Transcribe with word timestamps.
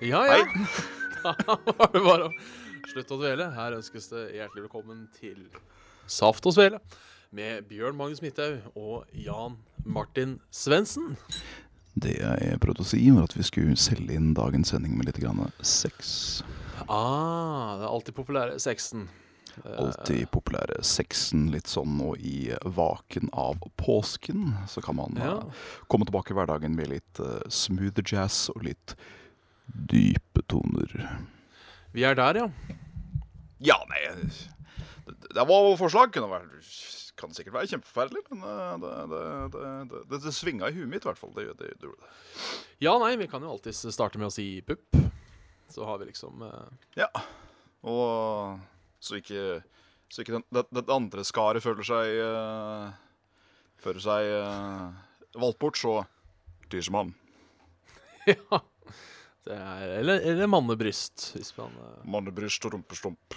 Ja, 0.00 0.26
ja. 0.26 0.46
Da 1.22 1.34
var 1.76 1.90
det 1.92 2.00
bare 2.00 2.28
å 2.30 2.32
slutte 2.88 3.12
å 3.12 3.18
dvele. 3.20 3.50
Her 3.52 3.74
ønskes 3.76 4.06
det 4.08 4.22
hjertelig 4.38 4.62
velkommen 4.64 5.02
til 5.18 5.42
Saft 6.10 6.46
og 6.48 6.54
Svele 6.56 6.78
med 7.36 7.66
Bjørn 7.68 7.98
Magnus 7.98 8.22
Midthaug 8.24 8.64
og 8.80 9.10
Jan 9.12 9.58
Martin 9.84 10.38
Svendsen. 10.50 11.12
Det 12.00 12.16
jeg 12.16 12.56
prøvde 12.62 12.86
å 12.86 12.88
si, 12.88 13.02
var 13.12 13.28
at 13.28 13.36
vi 13.36 13.44
skulle 13.46 13.76
selge 13.78 14.16
inn 14.16 14.32
dagens 14.38 14.72
sending 14.72 14.96
med 14.96 15.10
litt 15.10 15.20
grann 15.20 15.44
sex. 15.60 16.40
Ah, 16.88 17.76
det 17.76 17.84
er 17.84 17.92
alltid 17.92 18.16
populære 18.16 18.56
sexen. 18.62 19.04
Alltid 19.76 20.24
populære 20.32 20.80
sexen 20.86 21.50
litt 21.52 21.68
sånn 21.68 21.98
nå 22.00 22.14
i 22.16 22.36
vaken 22.64 23.28
av 23.36 23.60
påsken. 23.82 24.54
Så 24.72 24.80
kan 24.82 24.96
man 24.96 25.20
Ja. 25.20 25.36
eh, 25.36 25.64
komme 25.92 26.08
tilbake 26.08 26.32
i 26.32 26.38
hverdagen 26.40 26.72
med 26.78 26.88
litt 26.96 27.20
uh, 27.20 27.42
smooth 27.52 28.00
jazz 28.06 28.48
og 28.54 28.64
litt 28.64 28.96
dype 29.90 30.44
toner. 30.50 30.94
Vi 31.94 32.06
er 32.06 32.16
der, 32.18 32.44
ja. 32.44 32.76
Ja, 33.60 33.76
nei 33.90 34.06
Det, 35.04 35.34
det 35.34 35.44
var 35.48 35.76
forslag. 35.80 36.12
Kunne 36.14 36.30
vært, 36.30 36.70
kan 37.20 37.34
sikkert 37.36 37.58
være 37.58 37.70
kjempeforferdelig, 37.74 38.22
men 38.30 38.44
eh, 38.46 38.74
det, 38.80 38.92
det, 39.10 39.22
det, 39.54 39.64
det, 39.90 40.02
det, 40.12 40.20
det 40.24 40.34
svinga 40.34 40.70
i 40.70 40.76
huet 40.78 40.88
mitt, 40.88 41.04
i 41.04 41.10
hvert 41.10 41.20
fall. 41.20 41.34
Det, 41.36 41.50
det, 41.58 41.74
det, 41.82 41.90
det. 41.90 42.10
Ja, 42.80 42.94
nei, 43.02 43.14
vi 43.20 43.28
kan 43.30 43.44
jo 43.44 43.52
alltids 43.52 43.82
starte 43.92 44.20
med 44.20 44.30
å 44.30 44.34
si 44.34 44.48
pupp. 44.66 44.96
Så 45.70 45.84
har 45.86 46.00
vi 46.00 46.10
liksom 46.10 46.42
eh, 46.46 46.88
Ja. 47.04 47.10
Og 47.86 48.58
så 49.00 49.20
ikke, 49.20 49.62
så 50.12 50.22
ikke 50.22 50.38
den, 50.38 50.46
det, 50.52 50.66
det 50.76 50.92
andre 50.92 51.24
skaret 51.24 51.64
føler 51.64 51.86
seg 51.86 52.18
uh, 52.20 52.90
Føler 53.80 54.02
seg 54.04 54.26
uh, 54.44 54.90
valgt 55.40 55.60
bort, 55.62 55.80
så 55.80 56.02
han 56.70 57.14
Ja. 58.28 58.60
Det 59.46 59.56
er, 59.56 59.94
eller, 60.00 60.20
eller 60.20 60.48
mannebryst, 60.50 61.30
hvis 61.36 61.54
man 61.56 61.72
uh... 61.80 62.04
Mannebryst 62.12 62.64
og 62.68 62.74
rumpestump. 62.74 63.36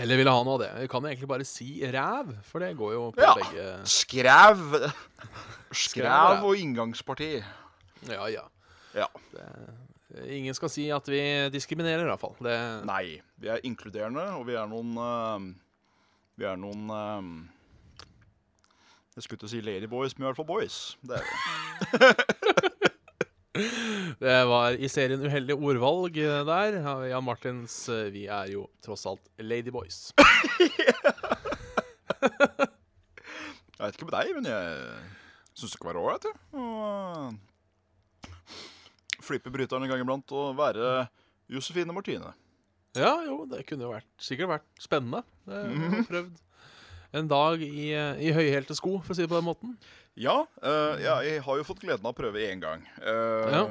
Eller 0.00 0.18
ville 0.18 0.32
ha 0.32 0.40
noe 0.42 0.56
av 0.56 0.62
det. 0.64 0.70
Vi 0.82 0.88
kan 0.90 1.04
egentlig 1.06 1.28
bare 1.30 1.46
si 1.46 1.68
ræv, 1.86 2.32
for 2.48 2.64
det 2.64 2.72
går 2.78 2.94
jo 2.96 3.02
på 3.14 3.22
Ja. 3.22 3.34
begge 3.38 3.66
Skræv. 3.86 4.64
Skræv, 5.70 6.44
og 6.48 6.56
inngangsparti. 6.58 7.36
Ja, 8.08 8.26
ja. 8.32 8.42
Ja. 8.94 9.06
Ingen 10.24 10.54
skal 10.54 10.70
si 10.70 10.88
at 10.94 11.08
vi 11.10 11.20
diskriminerer, 11.50 12.02
i 12.02 12.10
hvert 12.10 12.20
fall. 12.20 12.34
Det 12.42 12.58
Nei, 12.86 13.20
vi 13.36 13.48
er 13.50 13.62
inkluderende, 13.66 14.26
og 14.38 14.46
vi 14.46 14.54
er 14.58 14.66
noen 14.70 14.96
uh, 14.98 15.48
Vi 16.38 16.46
er 16.46 16.56
noen 16.58 16.90
uh, 16.90 18.06
Jeg 19.16 19.26
skulle 19.26 19.38
til 19.42 19.50
å 19.50 19.54
si 19.54 19.62
ladyboys, 19.62 20.16
men 20.16 20.24
i 20.24 20.28
hvert 20.30 20.40
fall 20.40 20.50
boys. 20.50 20.96
Det 21.02 21.20
er 21.20 21.26
vi. 21.28 22.70
Det 23.54 24.38
var 24.50 24.74
i 24.74 24.88
serien 24.90 25.22
Uheldige 25.22 25.54
ordvalg 25.54 26.16
eh, 26.18 26.40
der. 26.48 26.78
Jan 27.06 27.22
Martins 27.22 27.76
eh, 27.92 28.08
Vi 28.14 28.24
er 28.26 28.50
jo 28.50 28.64
tross 28.82 29.06
alt 29.06 29.22
Ladyboys. 29.38 30.10
Jeg 33.74 33.90
vet 33.90 33.96
ikke 33.98 34.06
med 34.08 34.14
deg, 34.14 34.28
men 34.36 34.46
jeg 34.48 34.66
syns 35.58 35.72
det 35.74 35.80
kan 35.82 35.88
være 35.90 36.00
ålreit, 36.00 36.24
å 36.54 36.58
Og 36.62 37.34
Flippe 39.26 39.50
bryteren 39.52 39.84
en 39.84 39.90
gang 39.90 40.00
iblant 40.04 40.34
og 40.36 40.54
være 40.56 41.08
Josefine 41.52 41.92
Martine. 41.92 42.30
Ja, 42.96 43.16
jo, 43.26 43.42
det 43.50 43.64
kunne 43.68 43.90
vært, 43.90 44.08
sikkert 44.22 44.52
vært 44.54 44.68
spennende. 44.80 45.20
Det 45.44 45.58
har 45.58 45.96
jeg 45.98 46.06
prøvd 46.08 46.34
en 47.14 47.28
dag 47.30 47.62
i, 47.62 47.92
eh, 47.94 48.20
i 48.28 48.32
høyhælte 48.34 48.74
sko, 48.76 48.98
for 49.04 49.14
å 49.14 49.16
si 49.16 49.22
det 49.24 49.30
på 49.30 49.38
den 49.38 49.46
måten. 49.46 49.76
Ja, 50.18 50.44
uh, 50.62 50.94
ja, 51.02 51.16
jeg 51.26 51.40
har 51.42 51.56
jo 51.58 51.66
fått 51.66 51.80
gleden 51.82 52.06
av 52.06 52.12
å 52.12 52.18
prøve 52.18 52.42
én 52.46 52.60
gang. 52.62 52.82
Uh, 53.02 53.50
Ja. 53.50 53.64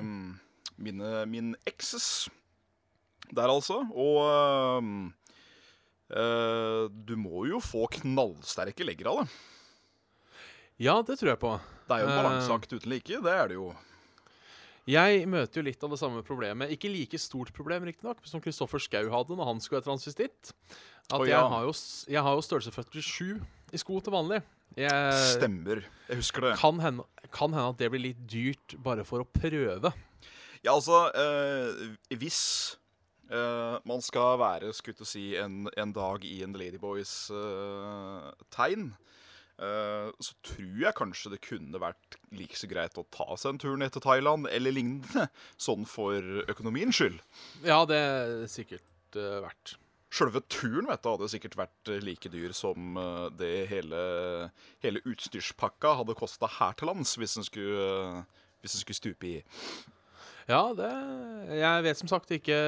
Mine, 0.83 1.25
min 1.29 1.51
ekses 1.69 2.27
der, 3.31 3.47
altså. 3.47 3.77
Og 3.93 4.17
uh, 4.25 4.81
eh, 6.11 6.89
du 6.91 7.13
må 7.15 7.45
jo 7.47 7.61
få 7.63 7.85
knallsterke 7.99 8.83
legger 8.83 9.11
av 9.11 9.21
det. 9.21 9.27
Ja, 10.81 10.97
det 11.05 11.19
tror 11.21 11.31
jeg 11.35 11.39
på. 11.39 11.53
Det 11.87 11.95
er 11.95 12.03
jo 12.03 12.09
en 12.09 12.17
Eh. 12.17 12.23
balanseakt 12.23 12.73
uten 12.73 12.89
like. 12.91 13.21
Det 13.23 13.33
er 13.37 13.47
det 13.53 13.55
jo. 13.59 13.69
Jeg 14.89 15.27
møter 15.31 15.61
jo 15.61 15.65
litt 15.69 15.83
av 15.85 15.93
det 15.93 15.99
samme 16.01 16.23
problemet. 16.27 16.73
Ikke 16.75 16.91
like 16.91 17.19
stort 17.21 17.53
problem, 17.55 17.85
riktignok, 17.87 18.19
som 18.27 18.41
Kristoffer 18.43 18.81
Schou 18.83 19.07
hadde 19.13 19.37
når 19.39 19.47
han 19.47 19.61
skulle 19.63 19.79
være 19.79 19.87
transvestitt. 19.87 20.51
At 21.07 21.21
Å, 21.21 21.23
jeg, 21.27 21.39
har 21.39 21.67
jo, 21.67 21.71
jeg 22.11 22.25
har 22.25 22.35
jo 22.35 22.43
størrelse 22.43 22.73
47 22.75 23.39
i 23.73 23.79
sko 23.79 24.01
til 24.03 24.15
vanlig. 24.15 24.41
Jeg, 24.75 25.17
Stemmer. 25.37 25.83
Jeg 26.09 26.19
husker 26.19 26.47
det. 26.49 26.53
kan 26.59 26.79
hende, 26.81 27.05
kan 27.31 27.53
hende 27.53 27.71
at 27.75 27.79
det 27.79 27.91
blir 27.93 28.07
litt 28.09 28.23
dyrt 28.27 28.75
bare 28.83 29.05
for 29.07 29.23
å 29.23 29.27
prøve. 29.29 29.93
Ja, 30.63 30.73
altså 30.73 31.05
øh, 31.11 31.95
Hvis 32.17 32.41
øh, 33.29 33.79
man 33.87 34.01
skal 34.01 34.39
være 34.41 34.73
til 34.73 35.05
å 35.05 35.07
si, 35.07 35.25
en, 35.39 35.67
en 35.77 35.95
dag 35.95 36.25
i 36.27 36.41
en 36.45 36.55
Ladyboys 36.57 37.31
eh, 37.31 38.29
tegn, 38.55 38.91
så 39.53 40.33
tror 40.43 40.79
jeg 40.81 40.95
kanskje 40.97 41.29
det 41.35 41.37
kunne 41.45 41.79
vært 41.79 42.17
like 42.33 42.57
så 42.57 42.67
greit 42.67 42.97
å 42.97 43.05
ta 43.13 43.37
seg 43.37 43.53
en 43.53 43.61
tur 43.61 43.77
ned 43.79 43.93
til 43.93 44.03
Thailand 44.03 44.49
eller 44.49 44.73
lignende, 44.73 45.27
sånn 45.67 45.85
for 45.87 46.43
økonomiens 46.49 46.97
skyld. 46.97 47.21
Ja, 47.61 47.83
det 47.87 47.99
er 48.01 48.33
sikkert 48.51 49.19
uh, 49.19 49.37
verdt. 49.45 49.75
Sjølve 50.13 50.43
turen 50.45 50.85
vet 50.91 51.01
du, 51.01 51.09
hadde 51.09 51.31
sikkert 51.31 51.55
vært 51.57 51.89
eh, 51.89 52.03
like 52.05 52.29
dyr 52.29 52.53
som 52.53 52.99
eh, 53.01 53.29
det 53.33 53.53
hele, 53.71 54.01
hele 54.83 55.01
utstyrspakka 55.09 55.95
hadde 56.03 56.15
kosta 56.19 56.49
her 56.59 56.75
til 56.77 56.91
lands, 56.91 57.15
hvis 57.17 57.33
den 57.39 57.47
skulle, 57.47 57.87
eh, 58.19 58.43
hvis 58.61 58.75
den 58.75 58.83
skulle 58.83 58.99
stupe 58.99 59.31
i. 59.31 59.39
Ja, 60.45 60.67
det 60.75 60.91
Jeg 61.55 61.83
vet 61.85 61.97
som 61.97 62.11
sagt 62.11 62.33
ikke 62.35 62.59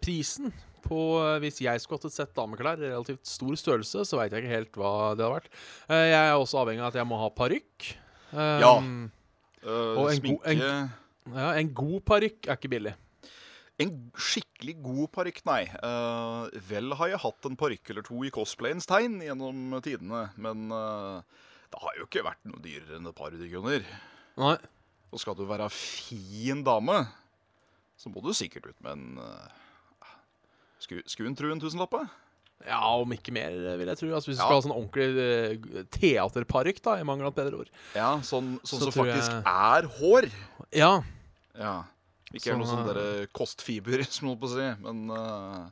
prisen 0.00 0.54
på 0.88 0.98
eh, 1.22 1.38
Hvis 1.44 1.60
jeg 1.64 1.80
skulle 1.84 2.00
hatt 2.00 2.08
et 2.10 2.16
sett 2.16 2.34
dameklær 2.36 2.80
i 2.80 2.88
relativt 2.90 3.28
stor 3.28 3.54
størrelse, 3.60 4.04
så 4.08 4.18
veit 4.20 4.32
jeg 4.34 4.44
ikke 4.44 4.54
helt 4.56 4.78
hva 4.80 4.92
det 5.14 5.24
hadde 5.26 5.34
vært. 5.36 5.50
Eh, 5.88 6.06
Jeg 6.12 6.22
er 6.22 6.36
også 6.38 6.62
avhengig 6.62 6.82
av 6.86 6.90
at 6.92 6.98
jeg 7.02 7.08
må 7.10 7.18
ha 7.20 7.28
parykk. 7.36 7.90
Um, 8.32 8.40
Ja. 8.64 8.72
Eh, 9.64 9.98
Og 9.98 10.10
en 10.12 10.20
god- 10.22 10.46
en, 10.46 10.64
ja, 11.34 11.50
en 11.58 11.70
god 11.74 12.00
parykk 12.08 12.46
er 12.48 12.56
ikke 12.56 12.70
billig. 12.72 12.94
En 13.78 13.92
skikkelig 14.18 14.72
god 14.82 15.12
parykk, 15.14 15.36
nei. 15.46 15.60
Uh, 15.84 16.48
vel 16.66 16.90
har 16.98 17.12
jeg 17.12 17.20
hatt 17.22 17.46
en 17.46 17.56
parykk 17.56 17.90
eller 17.92 18.02
to 18.02 18.24
i 18.26 18.30
cosplayens 18.34 18.88
tegn 18.90 19.20
gjennom 19.22 19.76
tidene, 19.84 20.24
men 20.36 20.72
uh, 20.74 21.20
det 21.70 21.78
har 21.84 21.94
jo 22.00 22.06
ikke 22.08 22.24
vært 22.26 22.42
noe 22.48 22.58
dyrere 22.64 22.96
enn 22.98 23.06
et 23.06 23.14
par 23.14 23.30
hundre 23.30 23.46
kroner. 23.52 23.86
Nei. 24.40 24.56
Og 25.12 25.20
skal 25.22 25.36
du 25.38 25.44
være 25.46 25.70
fin 25.70 26.64
dame, 26.66 26.98
så 27.96 28.10
må 28.10 28.20
du 28.22 28.32
sikkert 28.34 28.66
ut 28.72 28.82
med 28.82 28.92
en 28.98 29.22
uh, 29.22 29.46
Skulle 30.80 31.28
hun 31.28 31.34
tro 31.36 31.50
en 31.52 31.60
tusenlapp? 31.60 31.94
Ja, 32.66 32.80
om 32.98 33.12
ikke 33.14 33.32
mer, 33.32 33.50
vil 33.78 33.86
jeg 33.86 33.98
tro. 34.00 34.08
Altså, 34.14 34.30
hvis 34.32 34.38
du 34.38 34.42
Ja. 34.42 34.46
skal 34.48 34.56
ha 34.58 34.64
sånn 34.66 34.74
ordentlig 34.74 35.08
eh, 35.18 35.84
teaterparykk, 35.94 36.80
da, 36.82 36.96
i 36.98 37.04
mangel 37.06 37.26
av 37.26 37.32
et 37.36 37.44
bedre 37.44 37.58
ord. 37.60 37.70
Ja, 37.94 38.16
sånn, 38.18 38.58
sånn 38.64 38.80
Så 38.82 38.90
som 38.92 39.04
faktisk 39.04 39.30
jeg- 39.30 39.42
er 39.46 39.82
hår. 39.98 40.30
Ja. 40.72 41.02
Ja. 41.54 41.84
Ikke 42.34 42.50
er 42.50 42.54
Så- 42.54 42.58
noe 42.58 42.66
sånn 42.66 42.86
derre 42.86 43.26
kostfiber, 43.32 44.02
som 44.10 44.28
noe 44.28 44.36
holdt 44.36 44.42
på 44.42 44.48
å 44.48 44.56
si. 44.56 44.82
Men 44.82 45.10
uh, 45.10 45.70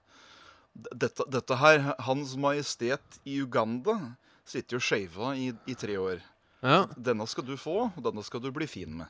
dette, 0.94 1.24
dette 1.28 1.56
her 1.56 1.94
Hans 2.00 2.34
Majestet 2.36 3.18
i 3.26 3.40
Uganda 3.42 4.16
sitter 4.44 4.76
jo 4.76 4.80
skeiva 4.80 5.34
i, 5.36 5.52
i 5.66 5.74
tre 5.74 5.96
år. 5.96 6.20
ja. 6.62 6.86
Denne 6.96 7.26
skal 7.28 7.44
du 7.44 7.56
få, 7.56 7.90
og 7.96 8.02
denne 8.02 8.22
skal 8.24 8.40
du 8.40 8.50
bli 8.52 8.66
fin 8.66 8.96
med. 8.96 9.06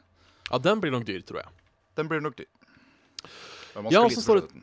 Ja, 0.50 0.58
den 0.58 0.81
blir 0.81 0.90
nok 0.92 1.04
dyr, 1.04 1.20
tror 1.22 1.42
jeg. 1.42 1.49
Den 1.94 2.08
blir 2.08 2.20
nok 2.20 2.37
dyr. 2.37 2.46
Men 3.75 3.84
man 3.84 3.92
Ja, 3.92 4.08
skal 4.08 4.10
så 4.10 4.16
lite 4.16 4.25
for 4.26 4.40
det- 4.40 4.62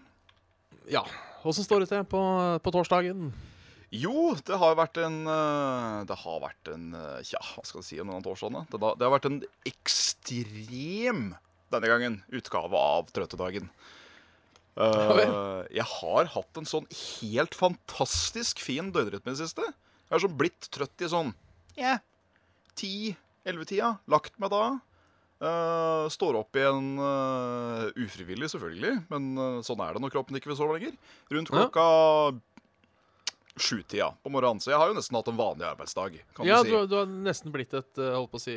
Ja. 0.91 1.03
Åssen 1.43 1.65
står 1.65 1.83
det 1.83 1.91
til 1.91 2.05
på, 2.07 2.21
på 2.63 2.73
torsdagen? 2.73 3.31
Jo, 3.93 4.33
det 4.41 4.57
har 4.57 4.77
vært 4.79 4.97
en 5.03 5.19
eh, 5.29 5.97
Det 6.09 6.15
har 6.23 6.39
vært 6.41 6.69
en 6.73 6.85
eh, 6.97 7.19
Tja, 7.27 7.41
hva 7.53 7.61
skal 7.67 7.83
jeg 7.83 7.89
si 7.91 7.99
om 8.01 8.09
denne 8.09 8.25
torsdagen? 8.25 8.65
Det, 8.71 8.79
det 8.81 9.05
har 9.05 9.13
vært 9.13 9.27
en 9.29 9.41
ekstrem 9.69 11.25
denne 11.73 11.89
gangen 11.89 12.15
utgave 12.33 12.77
av 12.77 13.07
Trøttedagen. 13.13 13.69
Eh, 14.73 15.21
jeg 15.73 15.85
har 15.89 16.31
hatt 16.33 16.59
en 16.59 16.69
sånn 16.69 16.87
helt 16.93 17.57
fantastisk 17.57 18.61
fin 18.61 18.91
døgnrytme 18.93 19.29
i 19.29 19.35
det 19.35 19.41
siste. 19.45 19.65
Jeg 20.07 20.15
har 20.15 20.23
sånn 20.25 20.37
blitt 20.37 20.69
trøtt 20.73 21.05
i 21.05 21.09
sånn 21.09 21.33
ja, 21.77 21.97
10-11-tida. 22.77 23.95
Lagt 24.09 24.37
meg 24.41 24.53
da. 24.53 24.63
Eh, 25.43 26.05
står 26.13 26.37
opp 26.39 26.55
igjen 26.55 26.93
uh, 27.01 27.89
ufrivillig, 27.99 28.47
selvfølgelig, 28.53 28.93
men 29.11 29.25
uh, 29.35 29.57
sånn 29.65 29.81
er 29.83 29.95
det 29.95 30.01
når 30.03 30.13
kroppen 30.13 30.37
ikke 30.39 30.53
vil 30.53 30.59
sove 30.59 30.77
lenger. 30.77 30.93
Rundt 31.35 31.51
klokka 31.51 31.83
sjutida 33.59 34.13
på 34.23 34.31
morgenen. 34.33 34.63
Så 34.63 34.71
jeg 34.71 34.79
har 34.79 34.89
jo 34.89 34.95
nesten 34.95 35.17
hatt 35.19 35.27
en 35.29 35.37
vanlig 35.41 35.67
arbeidsdag. 35.67 36.15
kan 36.37 36.47
Ja, 36.47 36.61
du 36.63 36.71
si. 36.71 36.79
du 36.89 36.95
har 36.95 37.11
nesten 37.11 37.53
blitt 37.53 37.75
et 37.75 37.99
holdt 37.99 38.31
på 38.31 38.39
å 38.39 38.41
si 38.41 38.55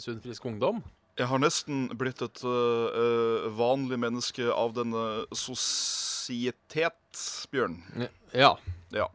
sunn, 0.00 0.22
frisk 0.24 0.46
ungdom. 0.48 0.78
Jeg 1.18 1.28
har 1.28 1.42
nesten 1.42 1.82
blitt 2.00 2.22
et 2.24 2.40
vanlig 3.58 3.98
menneske 4.00 4.46
av 4.54 4.72
denne 4.78 5.26
sosietet, 5.36 6.94
Bjørn. 7.52 7.76
Ja. 8.32 8.54
Ja. 8.94 9.10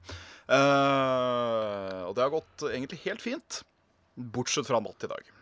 Og 2.05 2.13
det 2.13 2.27
har 2.27 2.35
gått 2.35 2.67
egentlig 2.69 3.01
helt 3.07 3.25
fint. 3.25 3.63
Bortsett 4.13 4.69
fra 4.69 4.83
natt 4.83 5.07
i 5.07 5.09
dag. 5.09 5.34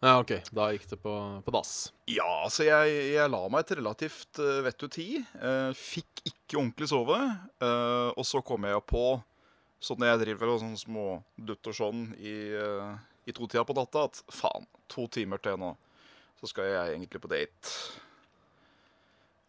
Ja, 0.00 0.14
OK. 0.20 0.32
Da 0.56 0.70
gikk 0.72 0.86
det 0.88 0.98
på, 1.02 1.14
på 1.44 1.52
dass. 1.54 1.90
Ja, 2.08 2.28
altså 2.46 2.64
jeg, 2.64 2.94
jeg 3.12 3.32
la 3.32 3.40
meg 3.52 3.66
til 3.68 3.80
relativt 3.82 4.40
uh, 4.40 4.62
vettu 4.64 4.86
tid. 4.88 5.20
Uh, 5.36 5.70
fikk 5.76 6.22
ikke 6.24 6.60
ordentlig 6.60 6.88
sove. 6.92 7.18
Uh, 7.60 8.08
og 8.14 8.24
så 8.28 8.40
kom 8.46 8.64
jeg 8.68 8.84
på, 8.88 9.04
sånn 9.84 10.08
jeg 10.08 10.22
driver 10.24 10.54
og 10.54 10.62
sånn 10.64 10.78
små 10.80 11.06
dutter 11.36 11.76
sånn 11.76 12.08
i, 12.16 12.36
uh, 12.56 12.94
i 13.28 13.36
totida 13.36 13.66
på 13.68 13.76
natta, 13.76 14.08
at 14.08 14.22
faen, 14.32 14.64
to 14.90 15.04
timer 15.12 15.42
til 15.44 15.60
nå, 15.60 15.74
så 16.40 16.48
skal 16.48 16.70
jeg 16.70 16.94
egentlig 16.96 17.20
på 17.20 17.32
date. 17.32 17.76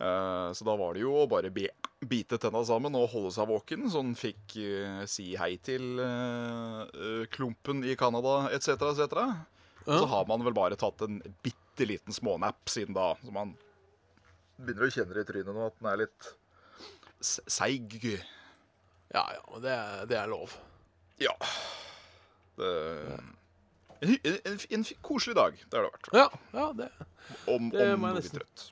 Uh, 0.01 0.49
så 0.51 0.65
da 0.67 0.75
var 0.75 0.97
det 0.97 1.05
jo 1.05 1.15
å 1.21 1.29
bare 1.29 1.51
be, 1.53 1.69
bite 2.01 2.37
tenna 2.41 2.63
sammen 2.65 2.95
og 2.97 3.09
holde 3.13 3.31
seg 3.35 3.49
våken. 3.49 3.85
Sånn 3.93 4.13
fikk 4.17 4.55
eh, 4.61 5.01
si 5.09 5.31
hei 5.39 5.53
til 5.63 5.99
eh, 6.01 6.81
eh, 6.89 7.25
klumpen 7.33 7.83
i 7.85 7.95
Canada 7.99 8.47
etc., 8.55 8.89
etc. 8.91 9.25
Og 9.87 9.93
så 10.03 10.05
har 10.11 10.25
man 10.29 10.43
vel 10.45 10.53
bare 10.53 10.77
tatt 10.79 11.01
en 11.05 11.19
bitte 11.43 11.87
liten 11.89 12.13
smånap 12.13 12.69
siden 12.69 12.93
da. 12.97 13.13
Så 13.25 13.33
man 13.33 13.55
begynner 14.61 14.87
å 14.87 14.93
kjenne 14.93 15.15
det 15.17 15.23
i 15.25 15.29
trynet 15.31 15.55
nå 15.57 15.65
at 15.71 15.77
den 15.79 15.89
er 15.91 16.01
litt 16.03 16.31
seig. 17.21 17.95
Ja, 19.11 19.23
ja, 19.35 19.41
men 19.51 19.63
det, 19.65 19.77
det 20.11 20.19
er 20.21 20.29
lov. 20.31 20.53
Ja. 21.21 21.33
Det, 22.57 22.69
en, 24.01 24.13
en, 24.23 24.37
en, 24.49 24.59
en 24.77 24.85
koselig 25.05 25.35
dag, 25.37 25.57
det 25.69 25.77
har 25.79 25.87
det 25.87 25.93
vært. 25.95 26.11
Ja, 26.17 26.27
ja, 26.57 26.67
det 26.77 26.89
Om, 27.51 27.69
Det 27.73 27.87
om 27.93 28.01
må 28.01 28.11
jeg 28.13 28.21
nesten- 28.21 28.41
litt 28.41 28.53
trøtt. 28.53 28.63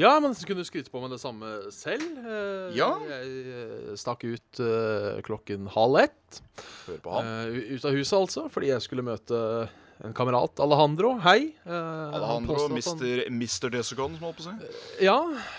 Ja, 0.00 0.14
men 0.24 0.32
så 0.34 0.46
kunne 0.48 0.64
skryte 0.64 0.90
på 0.90 1.00
med 1.02 1.12
det 1.12 1.20
samme 1.20 1.50
selv. 1.74 2.02
Eh, 2.22 2.72
Ja. 2.78 2.94
Jeg 3.10 3.44
eh, 3.52 3.92
stakk 4.00 4.24
ut 4.24 4.60
eh, 4.64 5.20
klokken 5.26 5.68
halv 5.74 6.00
ett. 6.06 6.42
Hør 6.88 6.98
på 7.04 7.12
han. 7.18 7.30
Eh, 7.52 7.76
ut 7.76 7.84
av 7.84 7.92
huset, 7.98 8.16
altså, 8.18 8.46
fordi 8.50 8.70
jeg 8.72 8.80
skulle 8.86 9.04
møte 9.04 9.68
en 10.02 10.14
kamerat, 10.16 10.58
Alejandro. 10.64 11.12
Hei. 11.22 11.52
Eh, 11.62 12.16
Alejandro, 12.16 12.68
mister, 12.72 13.20
han-. 13.26 13.36
Mr. 13.36 13.68
Desicon, 13.76 14.16
som 14.16 14.24
holdt 14.26 14.40
på 14.40 14.46
å 14.46 14.48
si. 14.48 15.04
Ja. 15.04 15.18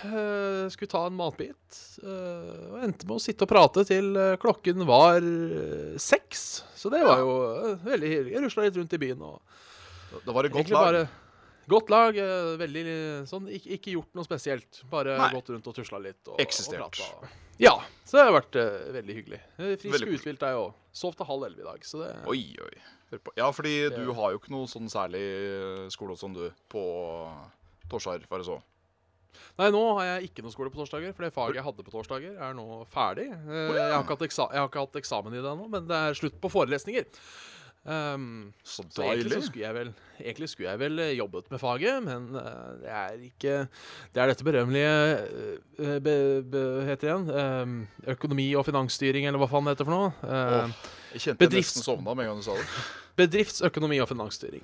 eh, 0.09 0.65
skulle 0.73 0.91
ta 0.91 1.05
en 1.07 1.15
matbit. 1.21 1.79
og 2.03 2.81
endte 2.83 3.05
med 3.07 3.15
å 3.15 3.21
sitte 3.23 3.45
og 3.45 3.53
prate 3.53 3.85
til 3.87 4.11
klokken 4.41 4.81
var 4.89 5.21
seks. 6.01 6.63
Så 6.75 6.89
det 6.91 7.03
var 7.05 7.21
jo 7.21 7.33
eh, 7.69 7.75
veldig 7.85 8.09
hyggelig. 8.11 8.33
Jeg 8.33 8.43
rusla 8.49 8.65
litt 8.65 8.81
rundt 8.81 8.97
i 8.97 9.03
byen 9.05 9.21
og 9.21 9.39
Da 10.25 10.33
var 10.35 10.43
det 10.43 10.51
godt 10.53 10.69
lag. 10.73 11.05
Godt 11.69 11.89
lag. 11.93 12.17
eh, 12.17 12.57
Veldig 12.59 12.83
sånn 13.29 13.47
Ikke, 13.53 13.77
ikke 13.77 13.93
gjort 13.95 14.17
noe 14.17 14.27
spesielt. 14.27 14.81
Bare 14.91 15.17
Nei. 15.17 15.29
gått 15.33 15.49
rundt 15.53 15.67
og 15.67 15.75
tusla 15.77 16.01
litt. 16.03 16.21
Og, 16.27 16.39
Eksistert. 16.43 16.99
Og 16.99 17.27
ja. 17.61 17.75
Så 18.03 18.17
det 18.17 18.25
har 18.27 18.35
vært 18.35 18.57
uh, 18.59 18.91
veldig 18.95 19.15
hyggelig. 19.19 19.39
Eh, 19.57 19.75
Frisk 19.77 19.93
Veldig 19.95 20.09
og 20.09 20.17
uthvilt 20.19 20.45
jeg 20.47 20.59
òg. 20.59 20.73
Sov 20.93 21.15
til 21.17 21.25
halv 21.29 21.47
elleve 21.47 21.63
i 21.63 21.69
dag, 21.69 21.85
så 21.87 22.01
det 22.03 22.11
Oi, 22.29 22.41
oi. 22.61 22.75
Ja, 23.37 23.51
fordi 23.53 23.89
Det- 23.89 23.97
du 23.97 24.11
har 24.13 24.31
jo 24.33 24.39
ikke 24.39 24.51
noe 24.53 24.65
sånn 24.65 24.89
særlig 24.89 25.23
skole 25.93 26.17
som 26.17 26.33
du 26.33 26.51
på 26.69 26.83
Torsar, 27.89 28.19
bare 28.29 28.43
så. 28.43 28.61
Nei, 29.57 29.69
nå 29.69 29.81
har 29.97 30.05
jeg 30.19 30.29
ikke 30.29 30.43
noe 30.45 30.53
skole 30.53 30.71
på 30.73 30.79
torsdager, 30.81 31.13
for 31.13 31.25
det 31.25 31.33
faget 31.33 31.55
jeg 31.59 31.65
hadde 31.65 31.85
på 31.85 31.93
torsdager, 31.93 32.37
er 32.41 32.53
nå 32.57 32.85
ferdig. 32.89 33.27
Jeg, 33.29 33.91
har 33.93 34.01
ikke 34.01 34.15
hatt 34.15 34.25
eksa 34.27 34.47
har 34.49 34.69
ikke 34.69 34.81
hatt 34.85 34.97
eksamen 35.01 35.33
i 35.33 35.41
det 35.41 35.49
ennå, 35.51 35.69
men 35.69 35.87
det 35.89 35.97
er 35.97 36.17
slutt 36.17 36.39
på 36.41 36.49
forelesninger. 36.53 37.05
Um, 37.83 38.53
Så 38.63 38.85
så 38.89 39.03
egentlig, 39.03 39.41
så 39.43 39.49
skulle 39.49 39.71
vel, 39.75 39.89
egentlig 40.21 40.47
skulle 40.49 40.69
jeg 40.69 40.79
vel 40.79 40.99
eh, 41.03 41.09
jobbet 41.17 41.49
med 41.51 41.59
faget, 41.59 41.97
men 42.05 42.29
uh, 42.31 42.77
det 42.79 42.91
er 42.95 43.17
ikke 43.27 43.55
Det 44.13 44.21
er 44.23 44.29
dette 44.31 44.45
berømmelige 44.47 44.93
uh, 45.81 45.97
be, 45.99 46.13
be, 46.47 46.61
heter 46.87 47.09
igjen? 47.09 47.25
Um, 47.27 47.73
økonomi 48.07 48.45
og 48.55 48.63
finansstyring, 48.69 49.27
eller 49.27 49.41
hva 49.41 49.49
faen 49.51 49.67
det 49.67 49.75
heter 49.75 49.89
for 49.89 49.97
noe. 49.97 50.13
Uh, 50.23 50.61
oh, 50.63 50.93
Jeg 51.11 51.25
kjente 51.25 51.49
jeg 51.49 51.55
nesten 51.57 51.83
sovna 51.83 52.15
med 52.15 52.23
en 52.23 52.31
gang 52.31 52.39
du 52.39 52.47
sa 52.47 52.55
det. 52.55 52.69
bedriftsøkonomi 53.19 53.99
og 54.01 54.07
finansstyring. 54.09 54.63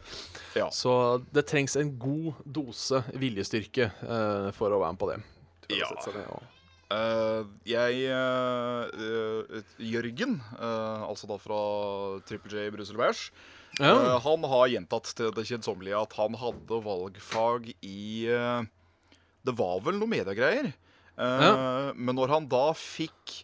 Ja. 0.55 0.69
Så 0.73 0.93
det 1.35 1.43
trengs 1.51 1.75
en 1.77 1.91
god 1.99 2.39
dose 2.47 3.03
viljestyrke 3.19 3.91
for 4.57 4.73
å 4.73 4.79
være 4.81 4.95
med 4.95 5.01
på 5.03 5.11
det. 5.11 5.19
Ja. 5.75 5.91
sette 5.91 6.07
seg 6.07 6.17
ned 6.17 6.31
og- 6.33 6.55
Eh, 6.89 7.43
jeg 7.69 7.99
eh, 8.09 9.59
Jørgen, 9.91 10.39
uh, 10.57 11.05
altså 11.05 11.29
da 11.29 11.37
fra 11.37 11.59
Triple 12.25 12.49
J 12.55 12.71
Brussel 12.73 12.97
Bæsj, 12.97 13.27
Ja. 13.79 14.17
han 14.25 14.43
har 14.49 14.71
gjentatt 14.73 15.11
til 15.15 15.29
det 15.37 15.45
kjedsommelige 15.45 15.99
at 16.01 16.15
han 16.17 16.33
hadde 16.41 16.79
valgfag 16.83 17.69
i 17.85 18.25
Det 18.25 19.53
var 19.55 19.77
vel 19.85 19.99
noe 20.01 20.09
mediegreier. 20.09 20.71
Ja. 21.15 21.93
Men 21.95 22.17
når 22.17 22.33
han 22.33 22.47
da 22.49 22.73
fikk 22.75 23.37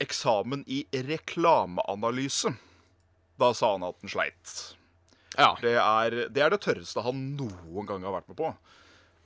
eksamen 0.00 0.64
i 0.66 0.80
reklameanalyse, 0.90 2.54
da 3.38 3.52
sa 3.54 3.74
han 3.76 3.84
at 3.86 4.00
han 4.00 4.10
sleit. 4.10 4.56
ja. 5.36 5.52
Det 5.60 5.76
er, 5.76 6.18
det 6.32 6.42
er 6.42 6.50
det 6.56 6.62
tørreste 6.64 7.04
han 7.04 7.36
noen 7.36 7.86
gang 7.86 8.02
har 8.08 8.16
vært 8.16 8.32
med 8.32 8.40
på. 8.40 8.50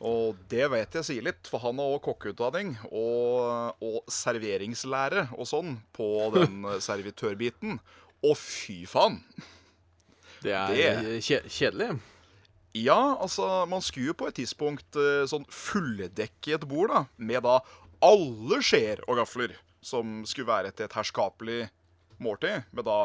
Og 0.05 0.37
det 0.53 0.67
vet 0.69 0.97
jeg 0.99 1.07
sier 1.09 1.25
litt, 1.25 1.47
for 1.49 1.63
han 1.65 1.79
har 1.81 1.95
også 1.95 2.05
kokkeutdanning 2.11 2.75
og, 2.91 3.79
og 3.81 4.11
serveringslære 4.13 5.31
og 5.39 5.49
sånn 5.49 5.79
på 5.97 6.09
den 6.35 6.65
servitørbiten. 6.89 7.79
Og 8.25 8.37
fy 8.41 8.83
faen! 8.89 9.21
Det 10.45 10.53
er 10.53 10.75
Det- 10.75 11.23
kjedelig. 11.25 11.95
Ja, 12.77 13.15
altså, 13.23 13.47
man 13.71 13.81
skulle 13.87 14.11
jo 14.11 14.17
på 14.19 14.27
et 14.29 14.35
tidspunkt 14.41 14.97
eh, 14.99 15.23
sånn 15.31 15.45
fulldekket 15.49 16.57
et 16.59 16.65
bord, 16.69 16.91
da, 16.91 17.05
med 17.23 17.45
da 17.47 17.61
alle 18.05 18.59
skjeer 18.67 19.01
og 19.07 19.21
gafler, 19.21 19.55
som 19.81 20.25
skulle 20.27 20.51
være 20.51 20.73
til 20.75 20.89
et 20.89 20.97
herskapelig 20.99 21.61
måltid, 22.21 22.67
med 22.75 22.85
da 22.89 22.97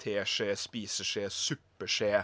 teskje, 0.00 0.54
spiseskje, 0.56 1.26
suppeskje, 1.36 2.22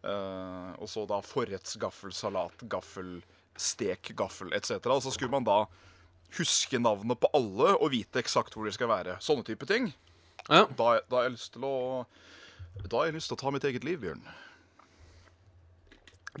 eh, 0.00 0.70
og 0.80 0.88
så 0.88 1.04
da 1.10 1.20
forrettsgaffel, 1.22 2.14
salat, 2.16 2.64
gaffel, 2.72 3.18
stek, 3.58 4.12
gaffel, 4.16 4.52
etc. 4.56 4.78
Og 4.90 5.02
så 5.04 5.12
skulle 5.14 5.32
man 5.34 5.46
da 5.46 5.64
huske 6.38 6.78
navnet 6.78 7.18
på 7.20 7.30
alle 7.34 7.74
og 7.76 7.90
vite 7.92 8.22
eksakt 8.22 8.54
hvor 8.54 8.68
de 8.68 8.74
skal 8.74 8.90
være. 8.90 9.16
Sånne 9.24 9.46
type 9.46 9.66
ting. 9.68 9.90
Ja. 10.46 10.64
Da, 10.66 11.00
da 11.10 11.18
har 11.18 11.28
jeg 11.28 11.36
lyst 11.36 11.52
til 11.54 11.66
å 11.68 11.74
Da 12.86 12.96
har 12.96 13.10
jeg 13.10 13.18
lyst 13.18 13.28
til 13.28 13.36
å 13.36 13.40
ta 13.42 13.50
mitt 13.52 13.66
eget 13.66 13.84
liv, 13.84 13.98
Bjørn. 14.00 14.22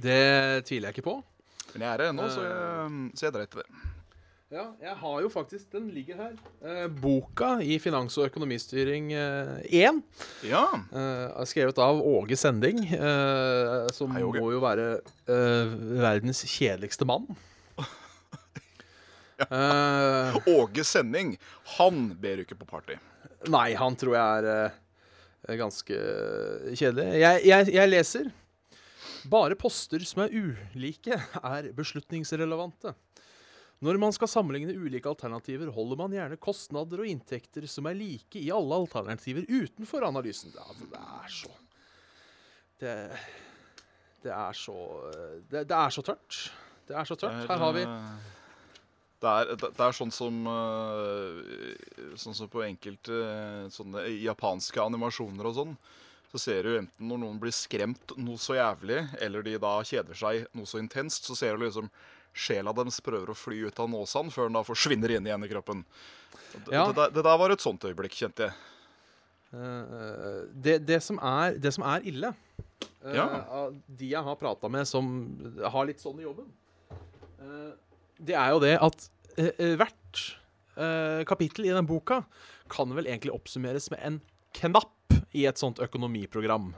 Det 0.00 0.20
tviler 0.68 0.88
jeg 0.88 0.98
ikke 0.98 1.08
på. 1.10 1.16
Men 1.74 1.84
jeg 1.84 1.90
er 1.90 2.02
det 2.02 2.10
ennå, 2.12 2.28
så 2.30 2.44
jeg, 2.44 3.08
så 3.18 3.26
jeg 3.26 3.34
dreit 3.34 3.56
i 3.56 3.60
det. 3.60 3.66
Ja, 4.50 4.64
jeg 4.82 4.94
har 4.98 5.20
jo 5.22 5.28
faktisk 5.30 5.68
Den 5.70 5.84
ligger 5.94 6.16
her. 6.18 6.32
Eh, 6.66 6.86
boka 6.90 7.52
i 7.62 7.76
finans- 7.78 8.16
og 8.18 8.26
økonomistyring 8.26 9.12
1 9.14 10.00
Ja. 10.42 10.64
Eh, 10.90 11.44
skrevet 11.46 11.78
av 11.78 12.00
Åge 12.02 12.36
Sending, 12.36 12.80
eh, 12.92 13.86
som 13.94 14.10
Hei, 14.10 14.22
Åge. 14.26 14.40
må 14.42 14.50
jo 14.50 14.58
være 14.60 14.88
eh, 15.30 15.70
verdens 16.02 16.42
kjedeligste 16.44 17.06
mann. 17.06 17.28
Eh, 19.40 20.34
Åge 20.52 20.82
Sending, 20.84 21.30
han 21.78 22.10
ber 22.20 22.42
ikke 22.42 22.58
på 22.60 22.66
party. 22.68 22.98
Nei, 23.48 23.70
han 23.72 23.94
tror 23.96 24.12
jeg 24.12 24.42
er 24.42 24.48
eh, 25.48 25.54
ganske 25.56 25.96
kjedelig. 26.76 27.06
Jeg, 27.22 27.46
jeg, 27.48 27.70
jeg 27.72 27.88
leser 27.88 28.28
Bare 29.32 29.56
poster 29.56 30.04
som 30.04 30.26
er 30.26 30.34
ulike, 30.36 31.16
er 31.40 31.70
beslutningsrelevante. 31.76 32.92
Når 33.80 33.96
man 33.96 34.12
skal 34.12 34.28
sammenligne 34.28 34.74
ulike 34.76 35.08
alternativer, 35.08 35.70
holder 35.72 35.96
man 35.96 36.12
gjerne 36.12 36.36
kostnader 36.40 37.00
og 37.00 37.08
inntekter 37.08 37.64
som 37.70 37.86
er 37.88 37.96
like 37.96 38.36
i 38.36 38.50
alle 38.52 38.76
alternativer 38.76 39.46
utenfor 39.48 40.04
analysen. 40.04 40.52
Det, 40.52 40.98
er 41.00 41.30
så 41.32 41.54
Det, 42.80 42.96
det 44.26 44.34
er 44.36 44.58
så 44.58 44.76
det, 45.48 45.64
det 45.64 45.78
er 45.78 45.96
så 45.96 46.04
tørt. 46.04 46.42
Det 46.90 46.98
er 46.98 47.08
så 47.08 47.16
tørt. 47.16 47.48
Her 47.48 47.64
har 47.64 47.72
vi 47.76 47.86
eh, 47.86 48.12
det 49.20 49.32
er, 49.32 49.50
det 49.54 49.72
det 49.76 49.86
er 49.86 49.96
sånn 49.96 50.12
som 50.12 50.38
eh, 50.48 52.14
Sånn 52.20 52.36
som 52.36 52.52
på 52.52 52.64
enkelte 52.66 53.16
eh, 53.16 53.66
sånne 53.72 54.06
japanske 54.20 54.80
animasjoner 54.84 55.48
og 55.48 55.56
sånn. 55.56 55.74
Så 56.30 56.38
ser 56.38 56.66
du 56.66 56.76
enten 56.76 57.08
når 57.10 57.24
noen 57.24 57.40
blir 57.42 57.54
skremt 57.54 58.12
noe 58.20 58.38
så 58.38 58.54
jævlig, 58.60 59.00
eller 59.24 59.42
de 59.42 59.56
da 59.60 59.78
kjeder 59.86 60.14
seg 60.14 60.44
noe 60.54 60.68
så 60.68 60.78
intenst, 60.78 61.26
så 61.26 61.34
ser 61.34 61.56
du 61.56 61.64
liksom 61.64 61.88
sjela 62.36 62.72
deres 62.76 63.00
prøver 63.04 63.32
å 63.32 63.36
fly 63.36 63.64
ut 63.68 63.80
av 63.82 63.90
nåsene 63.90 64.32
før 64.34 64.48
den 64.48 64.58
da 64.58 64.64
forsvinner 64.66 65.16
inn 65.16 65.26
igjen 65.26 65.46
i 65.46 65.50
kroppen. 65.50 65.84
Det, 66.52 66.74
Ja. 66.74 66.90
det, 66.92 67.10
det 67.14 67.24
der 67.26 67.38
var 67.38 67.50
et 67.50 67.62
sånt 67.62 67.84
øyeblikk, 67.86 68.14
kjente 68.18 68.48
jeg. 68.48 68.58
Uh, 69.50 70.46
det, 70.54 70.78
det, 70.86 71.00
som 71.02 71.18
er, 71.18 71.56
det 71.58 71.72
som 71.74 71.84
er 71.86 72.06
ille, 72.06 72.32
uh, 73.02 73.14
Ja. 73.14 73.26
av 73.50 73.74
de 73.86 74.10
jeg 74.12 74.22
har 74.22 74.36
prata 74.38 74.70
med 74.70 74.86
som 74.86 75.08
har 75.58 75.88
litt 75.88 76.02
sånn 76.02 76.20
i 76.22 76.26
jobben, 76.26 76.46
uh, 77.42 77.72
det 78.20 78.36
er 78.38 78.54
jo 78.54 78.60
det 78.62 78.76
at 78.78 79.10
hvert 79.78 80.26
kapittel 81.28 81.66
i 81.66 81.72
den 81.74 81.84
boka 81.84 82.22
kan 82.72 82.92
vel 82.94 83.08
egentlig 83.10 83.34
oppsummeres 83.34 83.90
med 83.92 84.00
en 84.06 84.16
knapp 84.56 85.14
i 85.36 85.44
et 85.48 85.60
sånt 85.60 85.80
økonomiprogram. 85.82 86.70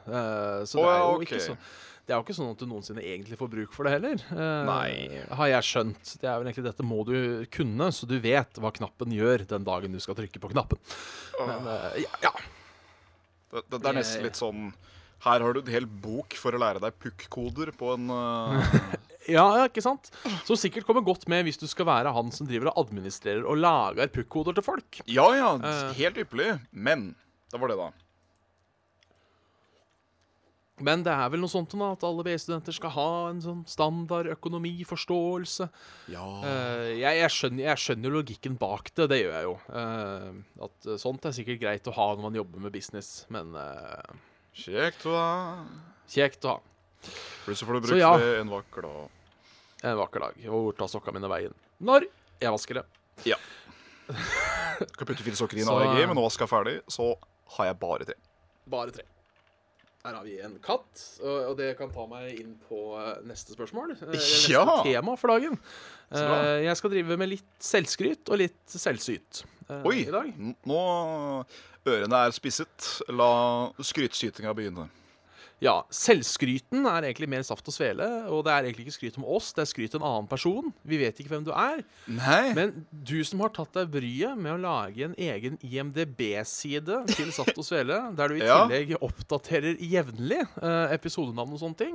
Så 0.67 0.81
det 0.81 0.89
er 0.91 1.03
jo 1.03 1.21
okay. 1.21 1.27
ikke 1.29 1.41
så 1.45 1.57
det 2.03 2.13
er 2.15 2.19
jo 2.19 2.25
ikke 2.25 2.35
sånn 2.35 2.51
at 2.51 2.59
du 2.59 2.67
noensinne 2.67 3.03
egentlig 3.07 3.37
får 3.39 3.51
bruk 3.53 3.75
for 3.77 3.87
det 3.87 3.93
heller. 3.95 4.23
eh, 4.35 4.63
Nei. 4.67 5.21
Har 5.39 5.51
jeg 5.53 5.69
skjønt. 5.69 6.15
Det 6.19 6.27
er 6.27 6.41
vel 6.41 6.49
egentlig 6.51 6.65
dette 6.67 6.87
må 6.87 7.03
du 7.07 7.15
kunne, 7.55 7.91
så 7.95 8.09
du 8.11 8.17
vet 8.23 8.59
hva 8.59 8.73
knappen 8.75 9.15
gjør 9.15 9.45
den 9.53 9.67
dagen 9.69 9.95
du 9.95 10.01
skal 10.03 10.19
trykke 10.19 10.43
på 10.43 10.51
knappen. 10.51 10.81
Men 11.39 11.71
eh, 11.71 12.03
ja. 12.25 12.33
Det, 13.53 13.63
det, 13.69 13.79
det 13.79 13.89
er 13.93 13.97
nesten 14.01 14.25
litt 14.25 14.39
sånn 14.41 14.71
Her 15.27 15.43
har 15.45 15.55
du 15.55 15.61
en 15.61 15.71
hel 15.75 15.85
bok 15.87 16.35
for 16.41 16.57
å 16.57 16.61
lære 16.63 16.81
deg 16.83 16.95
pukk-koder 17.05 17.71
på 17.77 17.95
en 17.99 18.11
uh... 18.11 18.77
Ja, 19.31 19.45
ja, 19.55 19.67
ikke 19.69 19.85
sant? 19.85 20.09
Som 20.49 20.59
sikkert 20.59 20.83
kommer 20.89 21.05
godt 21.07 21.29
med 21.31 21.45
hvis 21.47 21.61
du 21.61 21.69
skal 21.71 21.87
være 21.87 22.11
han 22.11 22.33
som 22.35 22.49
driver 22.49 22.73
og 22.73 22.81
administrerer 22.89 23.45
og 23.47 23.61
lager 23.63 24.11
pukk-koder 24.11 24.57
til 24.59 24.65
folk. 24.67 24.99
Ja 25.07 25.29
ja, 25.39 25.53
helt 25.95 26.19
ypperlig. 26.19 26.57
Men 26.75 27.13
det 27.53 27.61
var 27.63 27.71
det, 27.71 27.77
da. 27.79 27.93
Men 30.81 31.03
det 31.05 31.13
er 31.13 31.29
vel 31.29 31.43
noe 31.43 31.53
sånt 31.53 31.75
da, 31.77 31.91
at 31.93 32.05
alle 32.07 32.25
BI-studenter 32.25 32.75
skal 32.75 32.95
ha 32.95 33.09
en 33.29 33.43
sånn 33.45 33.61
standard 33.69 34.31
økonomiforståelse. 34.33 35.69
Ja. 36.15 36.25
Uh, 36.41 36.89
jeg, 36.97 37.19
jeg, 37.21 37.33
skjønner, 37.35 37.65
jeg 37.67 37.83
skjønner 37.83 38.15
logikken 38.17 38.57
bak 38.61 38.89
det, 38.97 39.11
det 39.13 39.21
gjør 39.21 39.37
jeg 39.37 39.49
jo. 39.51 39.55
Uh, 39.69 40.65
at 40.65 40.89
eh, 40.89 41.01
sånt 41.03 41.29
er 41.29 41.37
sikkert 41.37 41.61
greit 41.61 41.93
å 41.93 41.97
ha 41.99 42.09
når 42.15 42.25
man 42.25 42.41
jobber 42.41 42.65
med 42.65 42.75
business, 42.75 43.13
men 43.33 43.53
uh, 43.59 44.17
Kjekt 44.57 45.05
å 45.09 45.15
ha. 45.17 45.31
kjekt 46.13 46.49
å 46.49 46.57
ha. 46.57 46.59
Plutselig 47.45 47.69
får 47.69 47.77
du 47.77 47.79
brukt 47.79 47.93
bruke 47.93 48.01
ja. 48.01 48.17
det 48.21 48.33
en 48.41 48.53
vakker 48.53 48.89
dag. 48.89 49.39
En 49.93 50.01
vakker 50.01 50.25
dag. 50.25 50.43
Og 50.49 50.67
hvor 50.67 50.81
tar 50.81 50.91
sokka 50.93 51.15
mine 51.15 51.31
veien? 51.31 51.55
Når 51.85 52.09
jeg 52.43 52.57
vasker 52.57 52.81
det. 52.81 52.89
Ja. 53.29 53.39
Skal 54.95 55.07
putte 55.07 55.25
fire 55.25 55.39
sokker 55.39 55.61
i 55.61 55.65
en 55.67 55.73
AEG, 55.73 56.05
men 56.09 56.17
nå 56.19 56.27
vasker 56.27 56.47
jeg 56.47 56.53
ferdig, 56.53 56.77
så 56.91 57.13
har 57.59 57.71
jeg 57.71 57.81
bare 57.83 58.09
tre. 58.09 58.19
Bare 58.73 58.95
tre. 58.95 59.12
Her 60.03 60.17
har 60.19 60.25
vi 60.27 60.41
en 60.43 60.57
katt, 60.59 61.03
og 61.23 61.53
det 61.61 61.77
kan 61.79 61.91
ta 61.95 62.05
meg 62.11 62.33
inn 62.41 62.57
på 62.67 62.79
eh, 62.99 63.21
neste 63.29 63.55
spørsmål. 63.55 63.93
eh, 63.95 64.09
Neste 64.17 64.51
Ja. 64.51 64.65
tema 64.83 65.15
for 65.17 65.31
dagen. 65.31 65.59
Eh, 66.11 66.65
Jeg 66.65 66.77
skal 66.77 66.91
drive 66.91 67.17
med 67.17 67.29
litt 67.31 67.53
selvskryt 67.63 68.29
og 68.29 68.39
litt 68.43 68.59
selvsyt 68.67 69.45
Oi! 69.87 70.01
i 70.03 70.11
dag. 70.11 70.33
Nå 70.67 70.81
Ørene 71.87 72.19
er 72.27 72.35
spisset. 72.35 72.89
La 73.11 73.71
skrytsytinga 73.79 74.53
begynne. 74.55 74.89
Ja, 75.63 75.77
Selvskryten 75.95 76.83
er 76.91 77.05
egentlig 77.07 77.29
mer 77.31 77.45
saft 77.47 77.69
og 77.71 77.75
svele, 77.75 78.07
og 78.27 78.41
det 78.47 78.51
er 78.51 78.67
egentlig 78.67 78.89
ikke 78.89 78.97
skryt 78.97 79.19
om 79.21 79.27
oss, 79.31 79.53
det 79.55 79.63
er 79.63 79.69
skryt 79.71 79.95
en 79.95 80.03
annen 80.03 80.27
person. 80.27 80.73
Vi 80.83 80.99
vet 80.99 81.21
ikke 81.23 81.37
hvem 81.37 81.45
du 81.47 81.53
er. 81.55 81.85
Nei. 82.11 82.51
Men 82.57 82.73
du 82.91 83.21
som 83.27 83.45
har 83.45 83.53
tatt 83.55 83.71
deg 83.79 83.93
bryet 83.93 84.41
med 84.43 84.57
å 84.57 84.59
lage 84.59 85.07
en 85.07 85.15
egen 85.15 85.61
IMDb-side 85.63 86.99
til 87.13 87.31
Saft 87.37 87.55
og 87.55 87.69
Svele, 87.69 88.01
der 88.19 88.33
du 88.33 88.41
i 88.41 88.43
Ja. 88.53 88.65
tillegg 88.67 88.97
oppdaterer 88.99 89.79
jevnlig 89.79 90.43
uh, 90.59 90.91
episodenavn 90.91 91.55
og 91.55 91.61
sånne 91.63 91.79
ting 91.79 91.95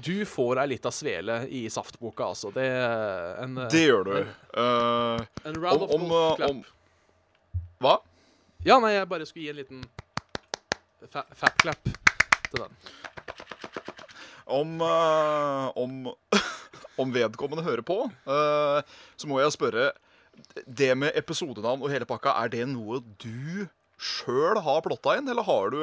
Du 0.00 0.24
får 0.24 0.62
ei 0.62 0.70
lita 0.72 0.88
svele 0.94 1.42
i 1.52 1.66
saftboka, 1.70 2.30
altså. 2.32 2.48
Det 2.54 2.64
en, 2.64 3.58
eh, 3.60 3.68
det 3.74 3.82
gjør 3.84 4.06
du. 4.08 4.14
Eh, 4.24 5.26
en 5.50 5.60
round 5.60 5.84
of 5.84 5.92
om, 5.92 6.06
om, 6.06 6.14
golf-klapp. 6.14 6.70
Hva? 7.84 7.98
Ja, 8.64 8.80
nei, 8.80 8.94
jeg 8.96 9.10
bare 9.12 9.28
skulle 9.28 9.44
gi 9.44 9.52
en 9.52 9.60
liten 9.60 9.84
fa 11.12 11.28
fap-clap 11.36 11.92
til 12.52 12.64
den. 12.64 12.78
Om, 14.50 14.76
uh, 14.82 15.70
om, 15.78 16.12
om 17.02 17.12
vedkommende 17.14 17.66
hører 17.66 17.84
på, 17.86 18.02
uh, 18.26 18.80
så 19.16 19.30
må 19.30 19.38
jeg 19.42 19.54
spørre 19.54 19.90
Det 20.66 20.94
med 20.96 21.14
episodenavn 21.18 21.82
og 21.84 21.92
hele 21.92 22.08
pakka, 22.08 22.32
er 22.42 22.50
det 22.50 22.64
noe 22.70 23.02
du 23.22 23.66
sjøl 24.00 24.58
har 24.64 24.80
plotta 24.82 25.18
inn, 25.18 25.28
eller 25.28 25.44
har 25.44 25.74
du 25.74 25.82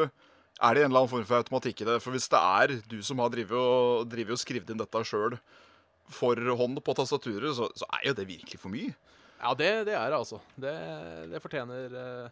er 0.57 0.73
det 0.73 0.81
en 0.81 0.89
eller 0.89 1.03
annen 1.03 1.11
form 1.11 1.25
for 1.29 1.37
automatikk 1.37 1.83
i 1.83 1.85
det? 1.85 1.99
For 2.01 2.15
hvis 2.15 2.29
det 2.33 2.39
er 2.41 2.71
du 2.89 2.97
som 3.05 3.19
har 3.21 3.29
drevet 3.29 3.53
og, 3.53 4.07
drivet 4.09 4.33
og 4.33 4.41
skrevet 4.41 4.71
inn 4.73 4.81
dette 4.81 5.03
sjøl 5.05 5.37
for 6.09 6.39
hånd 6.57 6.81
på 6.81 6.95
tastaturet, 6.97 7.51
så, 7.53 7.67
så 7.77 7.85
er 7.99 8.07
jo 8.09 8.15
det 8.17 8.25
virkelig 8.29 8.59
for 8.61 8.73
mye. 8.73 8.95
Ja, 9.37 9.53
det, 9.53 9.69
det 9.85 9.93
er 9.93 10.09
det, 10.09 10.17
altså. 10.17 10.39
Det, 10.57 10.73
det 11.29 11.41
fortjener 11.43 11.97
eh, 12.01 12.29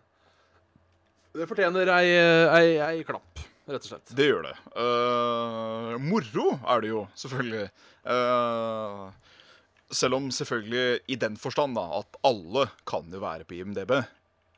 Det 1.35 1.45
fortjener 1.49 1.91
ei, 1.99 2.07
ei, 2.15 2.69
ei 2.81 3.03
klapp, 3.05 3.43
rett 3.65 3.85
og 3.85 3.89
slett. 3.89 4.13
Det 4.17 4.27
gjør 4.29 4.45
det. 4.45 4.55
Uh, 4.77 5.95
moro 6.01 6.47
er 6.61 6.83
det 6.83 6.91
jo, 6.91 7.05
selvfølgelig. 7.17 7.67
Uh, 8.05 9.09
selv 9.93 10.17
om 10.17 10.31
selvfølgelig 10.33 10.99
i 11.13 11.17
den 11.21 11.37
forstand 11.39 11.77
da, 11.77 11.85
at 12.01 12.19
alle 12.25 12.67
kan 12.89 13.09
jo 13.13 13.21
være 13.23 13.47
på 13.47 13.57
IMDb. 13.59 13.93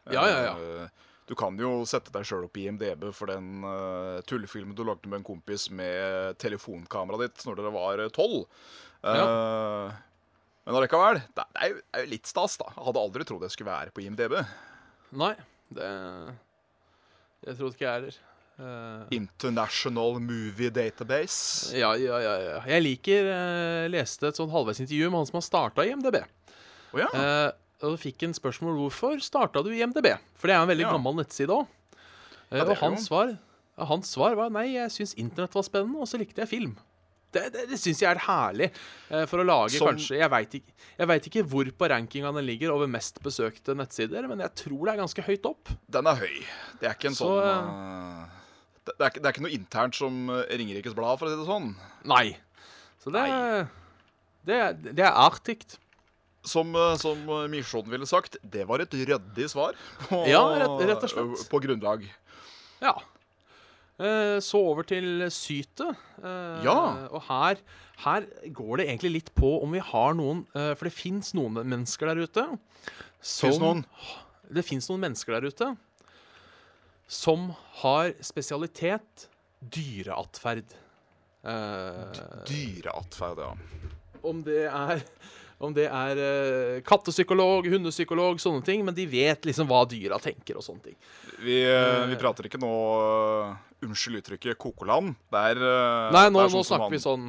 Ja, 0.08 0.24
ja, 0.24 0.38
ja. 0.46 0.52
Eh, 0.56 1.08
du 1.28 1.34
kan 1.36 1.58
jo 1.60 1.82
sette 1.90 2.14
deg 2.16 2.24
sjøl 2.24 2.46
opp 2.48 2.56
i 2.56 2.64
IMDb 2.70 3.10
for 3.12 3.28
den 3.28 3.66
uh, 3.68 4.24
tullefilmen 4.24 4.76
du 4.76 4.86
lagde 4.88 5.10
med 5.12 5.20
en 5.20 5.28
kompis 5.28 5.68
med 5.76 6.38
telefonkameraet 6.40 7.26
ditt 7.26 7.44
når 7.44 7.60
dere 7.60 7.74
var 7.76 8.04
tolv. 8.16 8.46
Ja 9.04 9.26
Men 10.66 10.78
allikevel, 10.80 11.20
det 11.36 11.44
er 11.60 11.70
jo, 11.70 11.76
det 11.84 12.00
er 12.00 12.06
jo 12.08 12.12
litt 12.16 12.32
stas, 12.32 12.56
da. 12.60 12.72
Jeg 12.72 12.88
hadde 12.88 13.04
aldri 13.04 13.28
trodd 13.28 13.44
jeg 13.46 13.54
skulle 13.54 13.76
være 13.76 13.94
på 13.96 14.06
IMDb. 14.08 14.40
Nei, 15.20 15.36
det 15.76 15.92
Jeg 17.46 17.60
trodde 17.60 17.76
ikke 17.76 17.86
jeg 17.86 17.94
heller. 18.00 18.18
Eh, 18.58 19.02
International 19.14 20.18
Movie 20.20 20.72
Database. 20.74 21.78
ja, 21.78 21.92
ja, 21.96 22.18
ja, 22.24 22.34
ja. 22.42 22.62
Jeg 22.66 22.82
liker 22.82 23.28
uh, 23.30 23.84
Leste 23.94 24.32
et 24.32 24.40
sånn 24.40 24.50
halvveis 24.50 24.80
intervju 24.82 25.12
med 25.12 25.20
han 25.22 25.28
som 25.30 25.38
har 25.38 25.46
starta 25.46 25.86
i 25.86 25.92
MDB. 25.94 26.24
Oh, 26.96 27.02
ja. 27.04 27.10
uh, 27.14 27.52
og 27.86 28.00
fikk 28.02 28.26
en 28.26 28.34
spørsmål 28.34 28.80
hvorfor 28.80 29.22
starta 29.22 29.62
du 29.62 29.70
i 29.76 29.84
MDB. 29.86 30.10
For 30.42 30.50
det 30.50 30.56
er 30.58 30.64
en 30.66 30.72
veldig 30.72 30.88
Ja. 30.88 30.96
gammel 30.96 31.20
nettside 31.20 31.54
òg. 31.54 31.68
Ja, 32.50 32.64
og 32.66 32.78
hans 32.82 33.06
svar, 33.06 33.36
hans 33.78 34.10
svar 34.16 34.34
var 34.40 34.50
nei, 34.50 34.72
jeg 34.74 34.90
syns 34.96 35.14
internett 35.20 35.54
var 35.54 35.66
spennende, 35.68 36.00
og 36.02 36.08
så 36.10 36.18
likte 36.18 36.42
jeg 36.42 36.50
film. 36.50 36.74
Det, 37.36 37.44
det, 37.54 37.66
det 37.70 37.78
syns 37.78 38.00
jeg 38.02 38.08
er 38.10 38.22
herlig. 38.24 38.72
for 39.28 39.44
å 39.44 39.46
lage 39.46 39.76
Som- 39.78 39.90
kanskje 39.92 40.16
Jeg 40.18 40.30
veit 40.32 40.56
ikke, 40.58 40.74
ikke 41.28 41.44
hvor 41.46 41.70
på 41.78 41.90
rankinga 41.92 42.32
den 42.34 42.46
ligger 42.48 42.72
over 42.74 42.88
mest 42.88 43.20
besøkte 43.22 43.76
nettsider, 43.76 44.26
men 44.32 44.40
jeg 44.40 44.56
tror 44.64 44.86
det 44.88 44.94
er 44.96 45.02
ganske 45.04 45.26
høyt 45.28 45.46
opp. 45.46 45.70
Den 45.92 46.08
er 46.08 46.16
høy. 46.16 46.38
Det 46.80 46.88
er 46.90 46.96
ikke 46.96 47.12
en 47.12 47.20
Så, 47.20 47.28
sånn 47.28 48.30
det, 48.96 49.01
er 49.03 49.10
ikke, 49.12 49.22
det 49.24 49.27
er 49.29 49.36
ikke 49.36 49.44
noe 49.46 49.56
internt 49.58 49.98
som 49.98 50.22
eh, 50.34 50.46
Ringerikes 50.60 50.96
Blad, 50.98 51.17
for 51.20 51.27
å 51.27 51.34
si 51.34 51.39
det 51.39 51.48
sånn. 51.50 51.67
Nei. 52.10 52.25
Så 53.03 53.12
det, 53.13 53.25
Nei. 53.27 53.65
det, 54.48 54.62
det 54.98 55.06
er 55.06 55.20
artig. 55.25 55.60
Som, 56.48 56.72
eh, 56.79 56.94
som 57.01 57.20
eh, 57.36 57.48
Misjon 57.51 57.88
ville 57.91 58.08
sagt, 58.08 58.38
det 58.44 58.63
var 58.70 58.84
et 58.86 58.94
ryddig 58.96 59.50
svar. 59.51 59.75
På, 60.08 60.22
Ja, 60.29 60.41
rett- 60.62 60.86
rett 60.88 61.03
og 61.08 61.12
slett. 61.12 61.46
På 61.51 61.60
grunnlag. 61.63 62.08
Ja. 62.84 62.96
Så 63.98 64.60
over 64.62 64.86
til 64.86 65.24
sytet. 65.34 65.82
Ja. 66.62 66.75
Og 67.10 67.24
her, 67.32 67.58
her 68.03 68.27
går 68.53 68.77
det 68.77 68.86
egentlig 68.91 69.10
litt 69.15 69.32
på 69.34 69.56
om 69.65 69.72
vi 69.74 69.82
har 69.82 70.13
noen 70.13 70.44
For 70.53 70.86
det 70.86 70.94
fins 70.94 71.32
noen 71.34 71.58
mennesker 71.65 72.12
der 72.12 72.22
ute 72.27 72.44
som 73.17 73.50
Fins 73.50 73.58
noen? 73.63 73.82
Det 74.53 74.62
fins 74.67 74.86
noen 74.91 75.01
mennesker 75.08 75.34
der 75.39 75.50
ute 75.50 75.72
som 77.08 77.50
har 77.82 78.14
spesialitet 78.22 79.28
dyreatferd. 79.60 80.76
Uh, 81.48 82.12
Dyreatferd, 82.48 83.40
ja. 83.40 83.52
om 84.22 84.42
det 84.44 84.66
er 84.68 85.04
om 85.64 85.72
det 85.74 85.88
er 85.90 86.20
uh, 86.20 86.82
kattepsykolog, 86.86 87.66
hundepsykolog, 87.72 88.42
sånne 88.42 88.62
ting. 88.68 88.84
Men 88.86 88.98
de 88.98 89.08
vet 89.10 89.48
liksom 89.48 89.70
hva 89.70 89.86
dyra 89.90 90.20
tenker 90.22 90.60
og 90.60 90.66
sånne 90.66 90.92
ting. 90.92 90.98
Vi, 91.40 91.64
uh, 91.66 92.04
vi 92.12 92.20
prater 92.20 92.50
ikke 92.50 92.62
nå 92.62 92.76
Unnskyld 93.86 94.24
uttrykket 94.24 94.58
kokoland. 94.58 95.14
Det 95.30 95.42
er 95.54 95.60
Nei, 96.14 96.28
nå, 96.34 96.42
nå 96.42 96.50
sånn 96.50 96.66
snakker 96.66 96.94
vi 96.96 97.02
sånn 97.02 97.28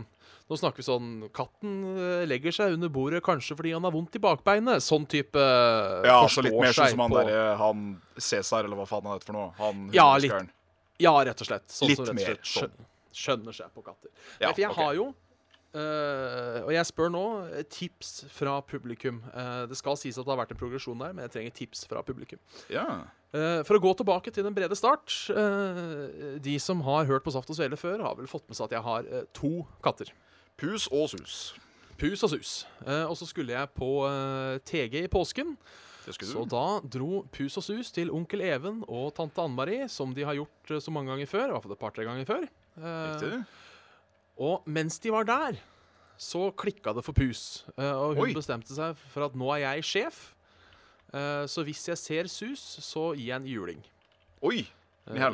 Nå 0.49 0.57
snakker 0.57 0.81
vi 0.81 0.87
sånn 0.87 1.09
Katten 1.37 1.75
eh, 1.93 2.25
legger 2.29 2.55
seg 2.57 2.77
under 2.79 2.91
bordet 2.93 3.21
kanskje 3.25 3.57
fordi 3.59 3.75
han 3.77 3.85
har 3.85 3.93
vondt 3.93 4.17
i 4.17 4.23
bakbeinet. 4.23 4.85
Sånn 4.85 5.05
type 5.11 5.41
eh, 5.41 6.09
Ja, 6.09 6.23
altså 6.23 6.41
så 6.41 6.47
litt 6.49 6.57
mer 6.57 6.77
sånn 6.77 6.95
som 6.95 7.05
han 7.05 7.17
derre 7.19 7.43
Han 7.61 7.87
Cæsar, 8.17 8.65
eller 8.65 8.81
hva 8.81 8.89
faen 8.89 9.09
han 9.09 9.19
heter 9.19 9.33
for 9.33 9.39
noe. 9.39 9.53
Han 9.61 9.89
Ja, 9.95 10.11
litt, 10.21 10.53
Ja, 11.03 11.15
rett 11.29 11.45
og 11.45 11.51
slett. 11.51 11.69
Sånn 11.73 11.93
Litt 11.93 12.01
som 12.01 12.09
rett 12.09 12.17
og 12.17 12.21
mer 12.21 12.33
slett 12.33 12.53
skjønner, 12.53 12.93
skjønner 13.23 13.59
seg 13.61 13.73
på 13.77 13.85
katter. 13.85 14.13
Ja, 14.39 14.49
Nei, 14.49 14.53
for 14.53 14.65
jeg 14.65 14.73
okay. 14.73 14.85
har 14.85 15.01
jo 15.01 15.11
Uh, 15.77 16.65
Og 16.65 16.71
jeg 16.73 16.89
spør 16.89 17.11
nå 17.13 17.23
tips 17.69 18.23
fra 18.33 18.57
publikum. 18.65 19.21
Uh, 19.35 19.67
det 19.69 19.77
skal 19.77 19.99
sies 20.01 20.17
at 20.17 20.25
det 20.25 20.33
har 20.33 20.41
vært 20.41 20.55
en 20.55 20.61
progresjon 20.61 20.97
der, 20.97 21.13
men 21.13 21.27
jeg 21.27 21.35
trenger 21.35 21.57
tips 21.59 21.85
fra 21.91 22.01
publikum. 22.07 22.41
Ja. 22.73 22.87
Uh, 23.35 23.61
for 23.69 23.77
å 23.77 23.83
gå 23.85 23.93
tilbake 23.99 24.33
til 24.33 24.47
den 24.47 24.55
brede 24.57 24.73
start 24.79 25.13
De 26.41 26.55
som 26.65 26.81
har 26.87 27.05
hørt 27.05 27.27
på 27.27 27.35
Saft 27.35 27.51
og 27.53 27.59
Svele 27.59 27.77
før, 27.77 28.01
har 28.01 28.17
vel 28.17 28.31
fått 28.31 28.47
med 28.49 28.57
seg 28.57 28.71
at 28.71 28.79
jeg 28.79 28.87
har 28.87 29.11
to 29.37 29.53
katter. 29.85 30.15
Pus 30.59 30.89
og 30.91 31.09
sus. 31.13 31.35
Pus 31.99 32.23
og 32.27 32.33
sus. 32.35 32.53
Eh, 32.87 33.05
og 33.07 33.15
så 33.19 33.27
skulle 33.29 33.55
jeg 33.55 33.71
på 33.77 33.91
eh, 34.09 34.59
TG 34.67 35.05
i 35.05 35.11
påsken. 35.13 35.57
Så 36.09 36.43
da 36.49 36.81
dro 36.89 37.23
Pus 37.35 37.59
og 37.61 37.65
sus 37.67 37.91
til 37.93 38.09
onkel 38.15 38.41
Even 38.47 38.81
og 38.89 39.11
tante 39.17 39.43
Ann 39.45 39.53
Marie, 39.55 39.89
som 39.93 40.15
de 40.17 40.25
har 40.25 40.39
gjort 40.39 40.73
eh, 40.73 40.81
så 40.83 40.95
mange 40.95 41.13
ganger 41.13 41.29
før. 41.31 41.47
I 41.51 41.55
hvert 41.55 41.67
fall 41.67 41.75
et 41.77 41.83
par-tre 41.83 42.07
ganger 42.09 42.29
før. 42.29 42.47
Eh, 42.79 43.11
Riktig. 43.13 43.43
og 44.49 44.67
mens 44.71 44.99
de 45.03 45.13
var 45.15 45.27
der, 45.29 45.61
så 46.19 46.49
klikka 46.59 46.95
det 46.97 47.05
for 47.07 47.15
Pus. 47.15 47.65
Eh, 47.77 47.93
og 47.93 48.17
hun 48.19 48.29
Oi. 48.31 48.35
bestemte 48.35 48.75
seg 48.75 48.99
for 49.13 49.29
at 49.29 49.39
nå 49.39 49.53
er 49.55 49.63
jeg 49.67 49.87
sjef. 49.93 50.23
Eh, 51.15 51.45
så 51.51 51.63
hvis 51.67 51.87
jeg 51.93 52.01
ser 52.01 52.31
sus, 52.33 52.63
så 52.85 53.13
gir 53.15 53.31
jeg 53.31 53.39
en 53.43 53.47
juling. 53.53 53.85
Oi! 54.43 54.65
Ja, 55.09 55.31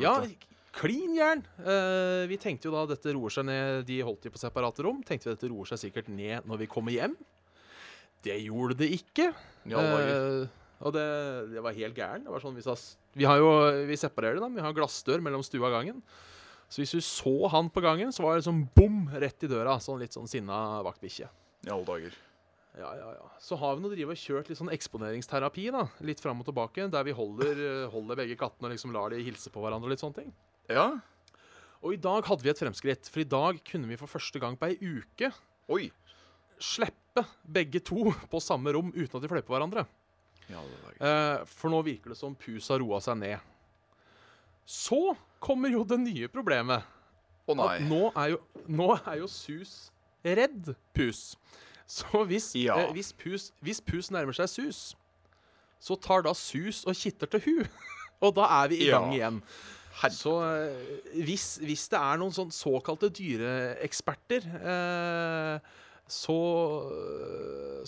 klin 0.75 1.15
gæren. 1.15 1.45
Uh, 1.59 2.25
vi 2.29 2.37
tenkte 2.41 2.69
jo 2.69 2.75
da 2.75 2.83
dette 2.89 3.13
roer 3.15 3.33
seg 3.33 3.47
ned. 3.47 3.85
De 3.87 4.01
holdt 4.05 4.27
de 4.27 4.33
på 4.33 4.41
separate 4.41 4.85
rom. 4.85 5.01
Tenkte 5.05 5.29
vi 5.29 5.35
dette 5.37 5.49
roer 5.51 5.71
seg 5.71 5.81
sikkert 5.87 6.11
ned 6.11 6.47
når 6.49 6.63
vi 6.63 6.69
kommer 6.71 6.95
hjem. 6.95 7.15
Det 8.25 8.37
gjorde 8.41 8.79
det 8.81 8.91
ikke. 8.97 9.31
Ja, 9.69 9.81
dager. 9.81 10.13
Eh, 10.43 10.61
og 10.85 10.93
det, 10.95 11.07
det 11.53 11.63
var 11.63 11.77
helt 11.77 11.97
gæren. 11.97 12.25
Det 12.25 12.33
var 12.33 12.43
sånn, 12.43 12.55
vi, 12.57 12.65
sa, 12.65 12.75
vi 13.15 13.27
har 13.27 13.39
jo 13.39 13.51
Vi 13.87 13.97
separerer 13.99 14.39
det, 14.39 14.43
da. 14.43 14.51
Vi 14.57 14.65
har 14.65 14.75
glassdør 14.75 15.23
mellom 15.23 15.45
stua 15.45 15.69
og 15.69 15.77
gangen. 15.77 16.01
Så 16.67 16.81
hvis 16.81 16.95
du 16.97 17.01
så 17.05 17.33
han 17.53 17.69
på 17.69 17.83
gangen, 17.85 18.11
så 18.11 18.25
var 18.25 18.37
det 18.37 18.47
sånn 18.47 18.65
bom 18.75 19.05
rett 19.13 19.45
i 19.45 19.49
døra. 19.49 19.77
Sånn 19.83 20.01
litt 20.01 20.15
sånn 20.17 20.29
sinna 20.29 20.81
vaktbikkje. 20.85 21.29
I 21.65 21.71
alle 21.71 21.87
dager. 21.87 22.17
Ja, 22.75 22.89
ja, 22.97 23.11
ja. 23.15 23.29
Så 23.39 23.55
har 23.55 23.77
vi 23.77 23.85
nå 23.85 23.91
drivet 23.93 24.17
og 24.17 24.19
kjørt 24.19 24.49
litt 24.51 24.59
sånn 24.59 24.73
eksponeringsterapi, 24.73 25.69
da. 25.71 25.85
Litt 26.03 26.19
fram 26.23 26.41
og 26.43 26.49
tilbake. 26.49 26.89
Der 26.91 27.05
vi 27.07 27.15
holder, 27.15 27.61
eh, 27.69 27.85
holder 27.93 28.19
begge 28.19 28.35
kattene 28.39 28.67
og 28.67 28.75
liksom 28.75 28.91
lar 28.95 29.13
de 29.13 29.21
hilse 29.23 29.53
på 29.53 29.63
hverandre 29.63 29.87
og 29.87 29.95
litt 29.95 30.03
sånne 30.03 30.19
ting. 30.23 30.33
Ja. 30.69 30.87
Og 31.85 31.93
i 31.93 31.99
dag 32.01 32.25
hadde 32.25 32.41
vi 32.45 32.49
et 32.49 32.59
fremskritt. 32.61 33.09
For 33.11 33.21
i 33.21 33.27
dag 33.29 33.59
kunne 33.67 33.87
vi 33.91 33.97
for 33.99 34.09
første 34.09 34.39
gang 34.41 34.55
på 34.57 34.71
ei 34.71 34.77
uke 34.81 35.29
Oi. 35.69 35.91
slippe 36.61 37.25
begge 37.45 37.79
to 37.85 38.09
på 38.31 38.41
samme 38.41 38.73
rom 38.73 38.89
uten 38.95 39.17
at 39.19 39.21
de 39.21 39.29
fløy 39.31 39.43
på 39.45 39.53
hverandre. 39.55 39.85
Ja. 40.49 40.61
Eh, 41.01 41.45
for 41.49 41.69
nå 41.73 41.81
virker 41.85 42.13
det 42.13 42.17
som 42.19 42.35
Pus 42.37 42.67
har 42.69 42.79
roa 42.81 42.99
seg 43.01 43.17
ned. 43.21 43.39
Så 44.65 45.15
kommer 45.43 45.69
jo 45.73 45.83
det 45.85 45.99
nye 46.01 46.27
problemet. 46.31 46.85
Å 47.45 47.53
nei. 47.57 47.79
Nå 47.85 48.07
er 48.17 48.31
jo, 48.33 48.39
nå 48.65 48.87
er 49.05 49.19
jo 49.21 49.27
Sus 49.29 49.91
redd 50.25 50.71
Pus. 50.97 51.35
Så 51.85 52.23
hvis, 52.25 52.47
Ja. 52.57 52.79
eh, 52.81 52.91
hvis, 52.93 53.11
Pus, 53.13 53.51
hvis 53.61 53.79
Pus 53.85 54.09
nærmer 54.09 54.33
seg 54.33 54.49
Sus, 54.49 54.95
så 55.79 55.93
tar 56.01 56.23
da 56.25 56.33
Sus 56.33 56.83
og 56.89 56.95
kitter 56.97 57.27
til 57.29 57.39
hu. 57.45 57.67
Og 58.25 58.33
da 58.33 58.45
er 58.63 58.69
vi 58.71 58.79
i 58.81 58.87
Ja. 58.89 58.99
gang 58.99 59.13
igjen. 59.13 59.41
Herre. 60.01 60.15
Så 60.15 60.35
eh, 60.43 61.09
hvis, 61.25 61.47
hvis 61.63 61.87
det 61.91 61.99
er 61.99 62.19
noen 62.19 62.33
sånn 62.35 62.53
såkalte 62.53 63.09
dyreeksperter, 63.15 64.47
eh, 64.59 65.75
så, 66.05 66.37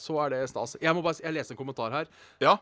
så 0.01 0.19
er 0.23 0.33
det 0.33 0.43
stas. 0.51 0.77
Jeg 0.81 0.95
må 0.97 1.03
bare, 1.05 1.19
jeg 1.21 1.35
leser 1.35 1.53
en 1.53 1.59
kommentar 1.59 1.93
her. 1.93 2.07
Ja. 2.41 2.57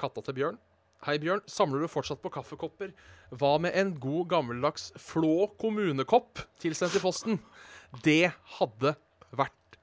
Katta 0.00 0.24
til 0.24 0.38
Bjørn. 0.38 0.60
Hei, 1.02 1.16
Bjørn. 1.18 1.42
Samler 1.50 1.82
du 1.82 1.90
fortsatt 1.90 2.22
på 2.22 2.30
kaffekopper? 2.32 2.92
Hva 3.34 3.56
med 3.60 3.74
en 3.74 3.94
god, 3.98 4.28
gammeldags 4.30 4.90
Flå 5.00 5.48
kommunekopp 5.60 6.44
tilsendt 6.62 6.94
i 6.94 7.02
posten? 7.02 7.40
Det 8.04 8.30
hadde 8.58 8.94
vært 9.34 9.78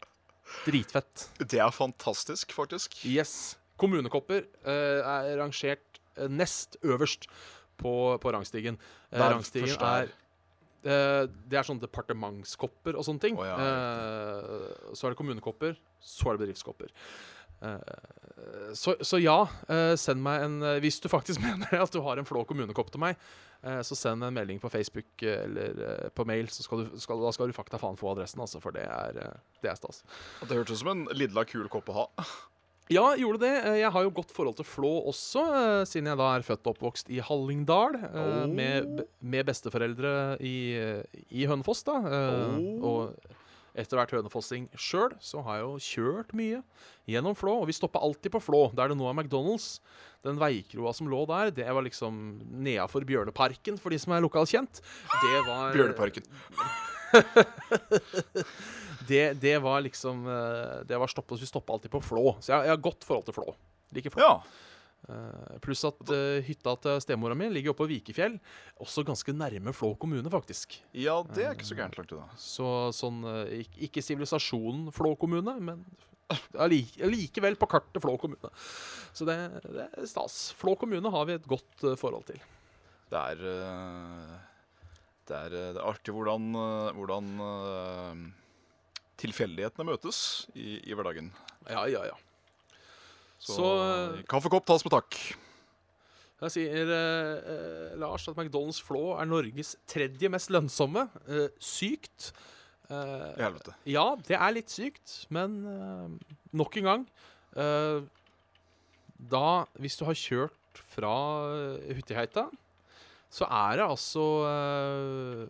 dritfett. 0.63 1.27
Det 1.43 1.59
er 1.61 1.75
fantastisk, 1.75 2.55
faktisk. 2.55 2.95
Yes. 3.05 3.57
Kommunekopper 3.79 4.45
eh, 4.63 4.99
er 5.03 5.35
rangert 5.39 5.99
eh, 6.15 6.31
nest 6.31 6.79
øverst 6.87 7.29
på, 7.79 7.93
på 8.21 8.33
rangstigen. 8.35 8.77
Eh, 9.11 9.23
rangstigen 9.23 9.75
er- 9.79 10.11
eh, 10.83 11.25
Det 11.49 11.57
er 11.59 11.65
sånne 11.67 11.83
departementskopper 11.87 12.95
og 12.99 13.03
sånne 13.07 13.23
ting. 13.23 13.39
Oh, 13.39 13.47
ja, 13.47 13.57
Eh, 13.59 14.93
så 14.95 15.07
er 15.07 15.15
det 15.15 15.19
kommunekopper, 15.19 15.75
så 16.03 16.29
er 16.31 16.37
det 16.37 16.45
bedriftskopper. 16.47 16.91
Eh, 17.59 18.73
så, 18.79 18.93
så 19.03 19.19
ja, 19.19 19.41
eh, 19.67 19.93
send 19.99 20.21
meg 20.23 20.45
en 20.45 20.53
eh, 20.63 20.77
Hvis 20.79 21.01
du 21.03 21.09
faktisk 21.11 21.41
mener 21.47 21.81
at 21.83 21.91
du 21.91 21.99
har 22.05 22.15
en 22.21 22.27
Flå 22.27 22.45
kommunekopp 22.47 22.91
til 22.93 23.01
meg, 23.03 23.17
så 23.83 23.91
send 23.99 24.23
en 24.23 24.31
melding 24.31 24.55
på 24.63 24.69
Facebook 24.71 25.19
eller 25.27 26.07
på 26.15 26.23
mail, 26.23 26.47
så 26.47 26.63
skal 26.63 26.85
du, 26.85 26.93
skal, 27.03 27.19
da 27.19 27.31
skal 27.35 27.49
du 27.51 27.53
fakta 27.57 27.75
faen 27.81 27.97
få 27.99 28.13
adressen, 28.13 28.39
altså, 28.39 28.61
for 28.63 28.71
det 28.71 28.85
er, 28.87 29.17
det 29.59 29.67
er 29.67 29.75
stas. 29.75 29.99
Det 30.47 30.55
hørtes 30.55 30.77
ut 30.77 30.83
som 30.85 30.91
en 30.93 31.01
lilla 31.11 31.43
kul 31.43 31.67
kopp 31.67 31.91
å 31.91 31.97
ha. 31.97 32.05
Ja, 32.89 33.11
gjorde 33.19 33.43
det. 33.43 33.53
Eh, 33.69 33.79
Jeg 33.83 33.91
har 33.93 34.05
jo 34.05 34.13
godt 34.17 34.31
forhold 34.33 34.55
til 34.57 34.65
Flå 34.65 34.89
også, 35.11 35.43
eh, 35.53 35.83
siden 35.85 36.09
jeg 36.09 36.17
da 36.17 36.29
er 36.35 36.45
født 36.45 36.65
og 36.65 36.73
oppvokst 36.73 37.11
i 37.13 37.19
Hallingdal. 37.21 37.99
Oh. 38.09 38.47
Med, 38.49 39.03
med 39.21 39.45
besteforeldre 39.45 40.37
i, 40.41 40.55
i 41.29 41.45
Hønefoss, 41.45 41.83
da. 41.85 41.99
Oh. 42.01 42.57
Og 42.89 43.35
etter 43.79 43.99
hvert 43.99 44.11
hønefossing 44.17 44.65
sjøl, 44.73 45.13
så 45.21 45.43
har 45.45 45.59
jeg 45.59 45.67
jo 45.67 45.77
kjørt 45.85 46.33
mye 46.35 46.63
gjennom 47.09 47.37
Flå. 47.37 47.59
Og 47.61 47.69
vi 47.69 47.77
stoppa 47.77 48.01
alltid 48.01 48.33
på 48.33 48.41
Flå, 48.41 48.65
der 48.73 48.89
det 48.91 48.97
nå 48.97 49.05
er 49.11 49.15
McDonald's. 49.15 49.77
Den 50.25 50.41
veikroa 50.41 50.91
som 50.97 51.07
lå 51.07 51.21
der, 51.29 51.53
det 51.55 51.69
var 51.69 51.85
liksom 51.85 52.41
nedafor 52.65 53.05
Bjørneparken, 53.07 53.77
for 53.79 53.93
de 53.93 54.01
som 54.01 54.17
er 54.17 54.25
lokalkjent. 54.25 54.81
Det 55.21 55.43
var 55.47 55.77
Bjørneparken. 55.77 56.25
Det, 59.09 59.33
det 59.33 59.57
var 59.57 59.81
liksom 59.81 60.27
eh, 60.27 60.85
Det 60.85 60.97
var 60.97 61.07
stoppet, 61.07 61.41
Vi 61.41 61.47
stoppa 61.47 61.73
alltid 61.73 61.91
på 61.91 62.01
Flå. 62.01 62.35
Så 62.39 62.51
jeg, 62.53 62.67
jeg 62.67 62.75
har 62.75 62.81
godt 62.89 63.05
forhold 63.07 63.29
til 63.29 63.37
Flå. 63.39 63.53
Liker 63.95 64.13
Flå. 64.13 64.25
Ja. 64.25 64.65
Uh, 65.09 65.55
pluss 65.63 65.79
at 65.87 66.11
uh, 66.11 66.41
hytta 66.43 66.73
til 66.83 66.97
stemora 67.01 67.33
mi 67.37 67.47
ligger 67.49 67.71
oppe 67.71 67.85
på 67.85 67.89
Vikefjell. 67.89 68.35
Også 68.83 69.05
ganske 69.07 69.33
nærme 69.33 69.73
Flå 69.73 69.93
kommune, 69.97 70.29
faktisk. 70.29 70.75
ja, 70.93 71.15
det 71.33 71.45
er 71.45 71.55
ikke 71.55 71.69
så 71.69 71.77
gærent 71.79 71.97
langt 71.97 72.13
unna. 72.13 72.27
Så 72.37 72.67
sånn 72.93 73.23
Ikke 73.79 74.03
sivilisasjonen 74.05 74.91
Flå 74.93 75.15
kommune, 75.17 75.55
men 75.63 75.81
likevel 77.15 77.57
på 77.57 77.71
kartet 77.71 78.03
Flå 78.03 78.17
kommune. 78.21 78.53
Så 79.15 79.25
det, 79.25 79.39
det 79.65 79.87
er 79.87 80.11
stas. 80.11 80.51
Flå 80.59 80.75
kommune 80.77 81.15
har 81.15 81.25
vi 81.25 81.39
et 81.39 81.49
godt 81.49 81.89
forhold 81.97 82.27
til. 82.29 82.43
Det 83.09 83.23
er 83.33 84.48
Det 85.29 85.37
er, 85.37 85.53
eh, 85.53 85.73
det 85.75 85.81
er 85.81 85.89
artig 85.91 86.13
hvordan, 86.15 86.47
eh, 86.57 86.95
hvordan 86.97 87.27
eh, 87.45 88.23
tilfeldighetene 89.21 89.85
møtes 89.91 90.21
i, 90.55 90.79
i 90.81 90.95
hverdagen. 90.97 91.29
Ja, 91.69 91.85
ja, 91.91 92.07
ja. 92.09 92.17
Så, 93.39 93.55
Så, 93.55 93.67
kaffekopp 94.31 94.65
tas 94.67 94.83
med 94.83 94.95
takk. 94.95 95.19
Jeg 96.39 96.53
sier 96.55 96.91
eh, 96.95 97.97
Lars 97.99 98.25
at 98.31 98.37
McDonald's 98.39 98.79
Flå 98.83 99.17
er 99.19 99.27
Norges 99.27 99.75
tredje 99.91 100.31
mest 100.31 100.51
lønnsomme. 100.55 101.05
Eh, 101.27 101.49
sykt. 101.61 102.31
Eh, 102.89 103.35
I 103.35 103.43
helvete. 103.43 103.75
Ja, 103.91 104.07
det 104.27 104.39
er 104.39 104.55
litt 104.55 104.71
sykt, 104.73 105.27
men 105.29 105.59
nok 106.57 106.79
en 106.79 106.87
gang 106.87 107.03
eh, 107.53 107.99
Da, 109.29 109.49
hvis 109.77 109.99
du 109.99 110.07
har 110.07 110.17
kjørt 110.17 110.81
fra 110.95 111.13
Hutiheita 111.91 112.47
så 113.29 113.45
er 113.45 113.77
det 113.77 113.85
altså 113.85 114.23
eh, 114.49 115.47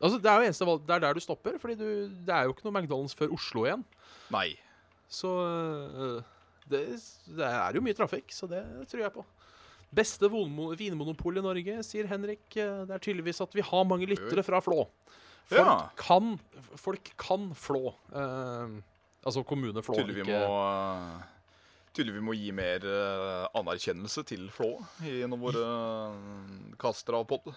Altså, 0.00 0.16
Det 0.22 0.30
er 0.30 0.38
jo 0.40 0.46
eneste 0.48 0.64
valg, 0.68 0.84
det 0.88 0.94
er 0.96 1.00
der 1.04 1.14
du 1.14 1.20
stopper, 1.20 1.58
Fordi 1.60 1.74
du, 1.76 1.88
det 2.24 2.32
er 2.32 2.46
jo 2.46 2.54
ikke 2.54 2.64
noe 2.64 2.76
McDonald's 2.80 3.12
før 3.18 3.34
Oslo 3.36 3.66
igjen. 3.66 3.82
Nei. 4.32 4.54
Så 5.10 5.28
eh, 5.44 6.22
det, 6.70 6.80
det 7.36 7.44
er 7.50 7.76
jo 7.76 7.82
mye 7.84 7.96
trafikk, 7.98 8.30
så 8.32 8.46
det 8.48 8.62
tror 8.88 9.02
jeg 9.02 9.12
på. 9.12 9.24
Beste 9.92 10.28
vinmo- 10.30 10.70
vinmonopol 10.78 11.40
i 11.40 11.42
Norge, 11.44 11.80
sier 11.84 12.06
Henrik. 12.08 12.44
Eh, 12.56 12.84
Det 12.86 12.94
er 12.96 13.02
tydeligvis 13.02 13.42
at 13.44 13.52
vi 13.58 13.64
har 13.66 13.84
mange 13.90 14.06
lyttere 14.08 14.44
fra 14.46 14.60
Flå. 14.64 14.86
Folk, 15.50 15.66
Ja. 15.66 15.90
kan, 15.98 16.36
folk 16.78 17.10
kan 17.18 17.50
Flå. 17.58 17.90
Eh, 18.14 18.78
altså 19.26 19.42
kommune 19.44 19.82
Flå. 19.82 19.98
Tydeligvis 19.98 20.30
vi 20.30 20.32
må 20.32 20.54
Tydelig 21.96 22.14
vi 22.20 22.22
må 22.22 22.36
gi 22.38 22.52
mer 22.54 22.84
eh, 22.86 23.48
anerkjennelse 23.58 24.22
til 24.28 24.46
Flå 24.54 24.76
gjennom 25.02 25.42
våre 25.42 25.62
uh, 25.66 26.74
kaster 26.78 27.16
av 27.18 27.24
pod. 27.30 27.50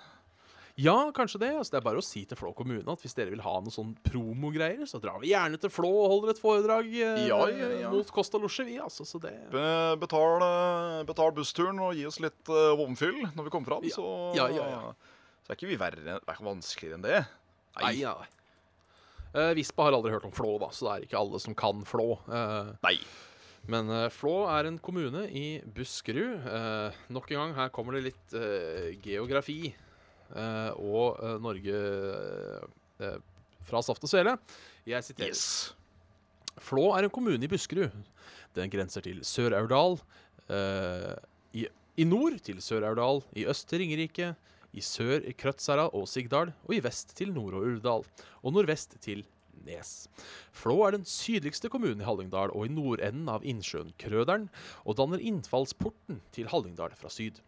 Ja, 0.81 1.11
kanskje 1.13 1.37
det. 1.43 1.51
Altså, 1.53 1.75
det 1.75 1.77
er 1.77 1.85
bare 1.85 2.01
å 2.01 2.05
si 2.05 2.23
til 2.25 2.37
Flå 2.39 2.49
kommune 2.57 2.81
at 2.89 3.03
hvis 3.03 3.13
dere 3.13 3.29
vil 3.29 3.43
ha 3.45 3.51
noe 3.61 3.69
sånn 3.73 3.91
promogreier, 4.07 4.87
så 4.89 4.97
drar 5.03 5.19
vi 5.21 5.29
gjerne 5.29 5.59
til 5.61 5.69
Flå 5.69 5.91
og 5.99 6.07
holder 6.15 6.31
et 6.33 6.41
foredrag 6.41 6.87
eh, 6.97 7.27
Ja, 7.29 7.37
ja, 7.53 7.67
ja. 7.83 7.91
mot 7.93 8.09
kost 8.15 8.33
og 8.33 8.41
losje, 8.47 8.65
vi. 8.65 8.79
Altså, 8.81 9.05
så 9.05 9.21
det 9.21 9.35
Be 9.53 9.67
betal, 10.01 10.41
eh, 10.47 11.03
betal 11.05 11.29
bussturen 11.37 11.77
og 11.85 11.93
gi 11.93 12.07
oss 12.09 12.17
litt 12.23 12.49
uh, 12.49 12.71
vomfyll 12.79 13.19
når 13.35 13.45
vi 13.45 13.53
kommer 13.53 13.75
fram, 13.75 13.85
Ja. 13.85 13.93
så, 13.99 14.07
Ja, 14.39 14.47
ja, 14.49 14.65
ja. 14.73 15.35
så 15.45 15.53
er 15.53 15.59
ikke 15.59 15.69
vi 15.69 15.77
verre, 15.77 16.17
er 16.25 16.41
vanskeligere 16.49 16.97
enn 16.97 17.05
det. 17.05 17.19
Nei, 17.83 17.93
ja. 18.01 18.15
Uh, 19.33 19.51
Vispa 19.57 19.85
har 19.91 19.93
aldri 19.99 20.15
hørt 20.15 20.25
om 20.25 20.33
Flå, 20.33 20.55
da, 20.61 20.71
så 20.73 20.87
det 20.89 20.95
er 20.95 21.05
ikke 21.05 21.21
alle 21.21 21.43
som 21.45 21.53
kan 21.57 21.85
Flå. 21.85 22.15
Uh, 22.25 22.73
Nei. 22.87 22.95
Men 23.71 23.87
uh, 23.91 24.09
Flå 24.11 24.43
er 24.51 24.67
en 24.67 24.79
kommune 24.83 25.23
i 25.31 25.61
Buskerud. 25.75 26.43
Uh, 26.43 27.03
nok 27.13 27.31
en 27.31 27.39
gang, 27.39 27.55
her 27.61 27.71
kommer 27.75 27.97
det 27.97 28.09
litt 28.09 28.35
uh, 28.35 28.91
geografi 29.03 29.73
og 30.33 31.19
Norge 31.43 31.79
fra 33.67 33.81
saft 33.85 34.01
og 34.01 34.09
svele. 34.09 34.31
Jeg 34.89 35.05
siterer. 35.05 35.29
Yes. 35.29 35.75
Flå 36.57 36.87
er 36.95 37.05
en 37.05 37.13
kommune 37.13 37.45
i 37.45 37.49
Buskerud. 37.51 37.93
Den 38.57 38.71
grenser 38.73 39.05
til 39.05 39.19
Sør-Aurdal. 39.21 39.99
i, 41.53 41.67
I 41.69 42.07
nord 42.07 42.39
til 42.47 42.63
Sør-Aurdal, 42.65 43.21
i 43.37 43.45
øst 43.45 43.67
til 43.69 43.83
Ringerike, 43.83 44.31
i 44.73 44.81
sør 44.81 45.21
Krødsherad 45.37 45.93
og 45.93 46.07
Sigdal, 46.09 46.55
og 46.65 46.73
i 46.73 46.81
vest 46.81 47.13
til 47.17 47.29
Nord- 47.35 47.59
og 47.59 47.67
Urdal, 47.67 48.07
og 48.41 48.55
nordvest 48.55 48.97
til 49.05 49.21
Nes. 49.67 49.93
Flå 50.55 50.77
er 50.87 50.97
den 50.97 51.07
sydligste 51.09 51.71
kommunen 51.71 52.03
i 52.03 52.07
Hallingdal 52.07 52.53
og 52.53 52.67
i 52.67 52.73
nordenden 52.73 53.31
av 53.31 53.45
innsjøen 53.47 53.93
Krøderen, 54.01 54.49
og 54.83 54.99
danner 54.99 55.23
innfallsporten 55.23 56.21
til 56.35 56.51
Hallingdal 56.51 56.95
fra 56.99 57.11
syd. 57.13 57.39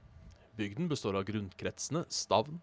Bygden 0.56 0.88
består 0.91 1.17
av 1.19 1.28
grunnkretsene 1.28 2.06
Stavn 2.08 2.62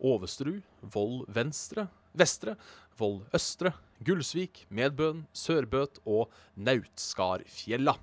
Overstru, 0.00 0.60
Voll 0.80 1.24
venstre, 1.28 1.88
vestre, 2.16 2.56
Voll 3.00 3.20
østre, 3.36 3.72
Gullsvik, 4.04 4.64
Medbøen, 4.72 5.26
Sørbøt 5.36 6.00
og 6.08 6.32
Nautskarfjella. 6.56 7.94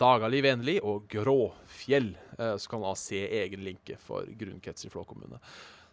Dagali 0.00 0.42
Venli 0.42 0.76
og 0.82 1.06
Gråfjell. 1.10 2.12
Eh, 2.38 2.54
så 2.58 2.70
kan 2.70 2.82
man 2.82 2.98
se 2.98 3.22
egen 3.40 3.62
linke 3.66 3.98
for 4.02 4.26
grunnkrets 4.38 4.86
i 4.86 4.92
Flå 4.92 5.04
kommune. 5.06 5.38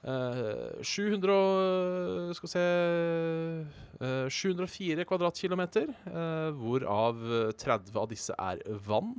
Eh, 0.05 0.83
700 0.85 1.33
og- 1.33 2.35
Skal 2.37 2.47
vi 2.47 2.53
se 2.53 2.65
uh, 4.05 4.29
704 4.29 5.05
kvadratkilometer, 5.05 5.89
uh, 6.07 6.51
hvorav 6.53 7.17
30 7.57 7.95
av 7.97 8.09
disse 8.09 8.35
er 8.37 8.61
vann. 8.85 9.15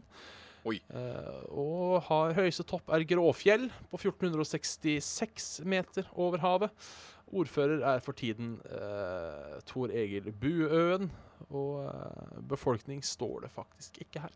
Eh, 0.66 1.42
og 1.55 2.03
har 2.09 2.35
høyeste 2.35 2.64
topp 2.66 2.90
er 2.94 3.05
Gråfjell 3.07 3.68
på 3.90 4.01
1466 4.01 5.61
meter 5.64 6.09
over 6.18 6.42
havet. 6.42 6.88
Ordfører 7.31 7.83
er 7.94 8.03
for 8.03 8.14
tiden 8.18 8.57
uh, 8.70 9.61
Tor 9.66 9.90
Egil 9.94 10.33
Buøen. 10.33 11.09
Og 11.51 11.85
eh, 11.87 12.38
befolkning 12.51 13.03
står 13.07 13.44
det 13.44 13.51
faktisk 13.55 14.01
ikke 14.03 14.25
her. 14.25 14.35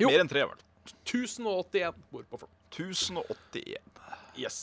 Jo. 0.00 0.08
Mer 0.10 0.24
enn 0.24 0.30
tre, 0.30 0.46
vel. 0.48 0.62
1081 1.04 1.98
bor 2.10 2.26
på 2.30 2.40
Flå. 2.42 2.48
1081. 2.74 3.78
Yes. 4.38 4.58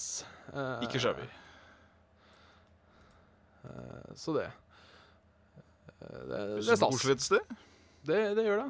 Uh, 0.52 0.82
Ikke 0.84 1.00
shabby. 1.00 1.26
Uh, 3.64 4.12
så 4.18 4.34
det. 4.36 4.48
Uh, 6.02 6.22
det, 6.28 6.40
det 6.66 6.70
er 6.74 6.80
stas. 6.82 7.06
et 7.14 7.24
sted. 7.24 7.58
Det, 8.08 8.22
det 8.38 8.46
gjør 8.48 8.64
det. 8.66 8.70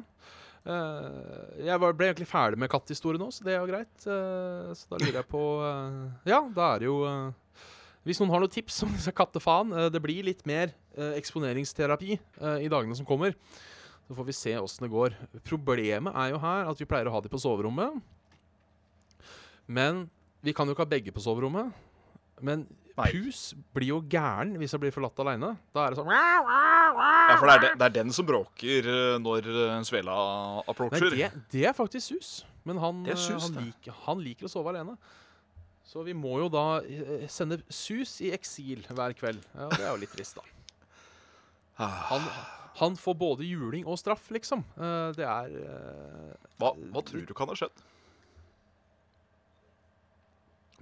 Uh, 0.62 1.62
jeg 1.64 1.80
var, 1.82 1.94
ble 1.98 2.10
egentlig 2.12 2.28
ferdig 2.30 2.60
med 2.62 2.70
katthistorien 2.70 3.18
nå, 3.22 3.30
så 3.34 3.42
det 3.46 3.56
er 3.56 3.62
jo 3.64 3.70
greit. 3.72 4.04
Eh, 4.06 4.68
så 4.78 4.92
da 4.92 5.00
lurer 5.02 5.18
jeg 5.18 5.26
på 5.32 5.40
eh, 5.66 5.96
Ja, 6.30 6.38
da 6.54 6.68
er 6.76 6.84
det 6.84 6.86
jo 6.86 7.00
eh, 7.08 7.64
Hvis 8.06 8.20
noen 8.22 8.30
har 8.30 8.44
noen 8.44 8.52
tips 8.52 8.76
om 8.86 8.92
disse 8.94 9.10
kattefaen 9.16 9.72
eh, 9.74 9.88
Det 9.90 10.02
blir 10.04 10.22
litt 10.28 10.44
mer 10.46 10.70
eh, 10.94 11.16
eksponeringsterapi 11.18 12.12
eh, 12.14 12.62
i 12.62 12.70
dagene 12.70 12.94
som 12.94 13.08
kommer. 13.08 13.34
Så 14.06 14.14
får 14.20 14.28
vi 14.28 14.36
se 14.38 14.54
åssen 14.60 14.86
det 14.86 14.92
går. 14.94 15.16
Problemet 15.50 16.14
er 16.14 16.30
jo 16.36 16.40
her 16.44 16.70
at 16.70 16.78
vi 16.78 16.86
pleier 16.90 17.10
å 17.10 17.16
ha 17.16 17.24
de 17.24 17.32
på 17.32 17.42
soverommet. 17.42 17.98
Men 19.66 20.06
vi 20.42 20.54
kan 20.56 20.66
jo 20.66 20.74
ikke 20.74 20.86
ha 20.86 20.90
begge 20.90 21.14
på 21.14 21.22
soverommet. 21.22 21.72
Men 22.42 22.64
Nei. 22.98 23.08
pus 23.14 23.52
blir 23.74 23.92
jo 23.94 23.98
gæren 24.10 24.56
hvis 24.60 24.74
jeg 24.74 24.82
blir 24.82 24.94
forlatt 24.94 25.18
aleine. 25.22 25.54
Da 25.72 25.86
er 25.86 25.94
det 25.94 26.00
sånn 26.00 26.12
Ja, 26.12 27.36
for 27.38 27.48
det 27.48 27.54
er, 27.54 27.64
de, 27.64 27.72
det 27.80 27.88
er 27.88 27.94
den 27.94 28.14
som 28.14 28.26
bråker 28.28 28.88
eh, 28.92 29.18
når 29.22 29.48
eh, 29.48 30.12
approacher. 30.68 31.08
Nei, 31.08 31.22
det, 31.22 31.44
det 31.54 31.66
er 31.70 31.76
faktisk 31.76 32.12
sus. 32.12 32.32
Men 32.68 32.78
han, 32.82 33.04
sus, 33.16 33.48
han, 33.48 33.58
liker, 33.64 33.96
han 34.04 34.22
liker 34.22 34.46
å 34.48 34.52
sove 34.52 34.74
alene. 34.74 34.96
Så 35.88 36.04
vi 36.06 36.14
må 36.16 36.36
jo 36.42 36.50
da 36.52 36.66
eh, 36.82 37.24
sende 37.32 37.62
sus 37.72 38.18
i 38.24 38.32
eksil 38.34 38.84
hver 38.90 39.16
kveld. 39.18 39.40
Ja, 39.54 39.70
Det 39.72 39.86
er 39.86 39.90
jo 39.94 40.02
litt 40.02 40.12
trist, 40.14 40.38
da. 40.38 40.44
Han, 41.82 42.26
han 42.78 42.98
får 43.00 43.16
både 43.18 43.46
juling 43.48 43.86
og 43.88 43.96
straff, 43.98 44.28
liksom. 44.34 44.60
Det 45.16 45.24
er 45.24 45.54
Hva, 46.60 46.74
hva 46.92 47.02
tror 47.02 47.24
du 47.26 47.32
kan 47.34 47.50
ha 47.50 47.56
skjedd? 47.58 47.80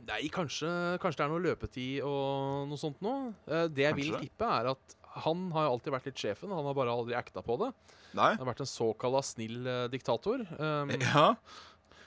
Nei, 0.07 0.29
kanskje, 0.33 0.71
kanskje 1.03 1.19
det 1.21 1.25
er 1.27 1.33
noe 1.33 1.43
løpetid 1.45 2.03
og 2.07 2.69
noe 2.71 2.81
sånt 2.81 3.01
noe. 3.05 3.33
Eh, 3.47 3.67
Det 3.69 3.85
jeg 3.85 3.95
vil 3.99 4.11
Kanskje. 4.13 4.29
tippe, 4.31 4.49
er 4.61 4.71
at 4.73 4.97
han 5.25 5.51
har 5.53 5.67
jo 5.67 5.73
alltid 5.75 5.93
vært 5.93 6.07
litt 6.07 6.17
sjefen. 6.23 6.51
Han 6.55 6.65
har 6.65 6.75
bare 6.75 6.93
aldri 6.95 7.15
acta 7.19 7.43
på 7.43 7.57
det. 7.59 7.73
Nei? 8.15 8.31
Han 8.37 8.45
har 8.45 8.51
vært 8.55 8.61
en 8.65 8.71
såkalla 8.71 9.23
snill 9.27 9.67
eh, 9.67 9.89
diktator. 9.93 10.45
Um, 10.59 10.91
Ja, 11.01 11.35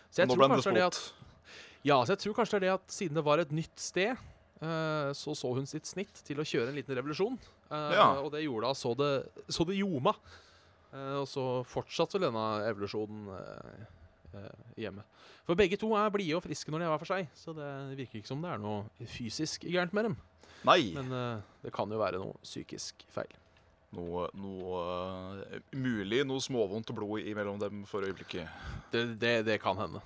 så 0.09 0.23
jeg 0.23 0.29
nå 0.29 0.35
tror 0.35 0.43
ble 0.43 0.47
han 0.47 0.59
at 0.59 0.93
despot. 0.93 1.13
Ja, 1.83 1.97
så 2.05 2.13
jeg 2.15 2.19
tror 2.23 2.37
kanskje 2.37 2.59
det 2.59 2.61
er 2.61 2.65
det 2.69 2.73
at 2.79 2.93
siden 2.95 3.15
det 3.19 3.23
var 3.27 3.39
et 3.43 3.51
nytt 3.51 3.75
sted, 3.79 4.15
eh, 4.63 5.09
så 5.17 5.35
så 5.35 5.51
hun 5.55 5.65
sitt 5.67 5.85
snitt 5.89 6.21
til 6.23 6.39
å 6.39 6.45
kjøre 6.47 6.69
en 6.71 6.75
liten 6.79 6.95
revolusjon. 6.95 7.35
Eh, 7.69 7.91
Ja. 7.97 8.07
Og 8.23 8.31
det 8.31 8.43
gjorde 8.45 8.71
hun 8.71 8.75
så 8.79 8.93
det, 8.95 9.11
så 9.51 9.65
det 9.67 9.75
ljoma. 9.81 10.15
Eh, 10.93 11.17
og 11.19 11.27
så 11.27 11.63
fortsatte 11.67 12.19
vel 12.19 12.29
denne 12.31 12.45
evolusjonen 12.69 13.27
hjemme. 14.79 15.03
For 15.47 15.55
begge 15.59 15.77
to 15.81 15.91
er 15.99 16.09
blide 16.13 16.37
og 16.37 16.43
friske 16.45 16.71
når 16.73 16.79
de 16.83 16.87
er 16.87 16.93
hver 16.93 17.01
for 17.03 17.11
seg, 17.13 17.27
så 17.37 17.53
det 17.57 17.69
virker 17.99 18.21
ikke 18.21 18.31
som 18.31 18.41
det 18.43 18.51
er 18.53 18.61
noe 18.63 19.07
fysisk 19.13 19.65
gærent 19.67 19.93
med 19.93 20.09
dem. 20.09 20.17
Nei. 20.63 20.93
Men 20.95 21.11
eh, 21.11 21.41
det 21.65 21.73
kan 21.75 21.91
jo 21.91 21.99
være 21.99 22.21
noe 22.21 22.37
psykisk 22.45 23.03
feil. 23.11 23.31
Noe, 23.93 24.29
noe 24.39 24.79
eh, 25.51 25.59
mulig 25.77 26.23
noe 26.25 26.41
småvondt 26.41 26.89
blod 26.95 27.27
imellom 27.29 27.59
dem 27.61 27.83
for 27.89 28.05
øyeblikket. 28.07 28.47
Det, 28.93 29.03
det, 29.21 29.33
det 29.45 29.59
kan 29.61 29.77
hende. 29.77 30.01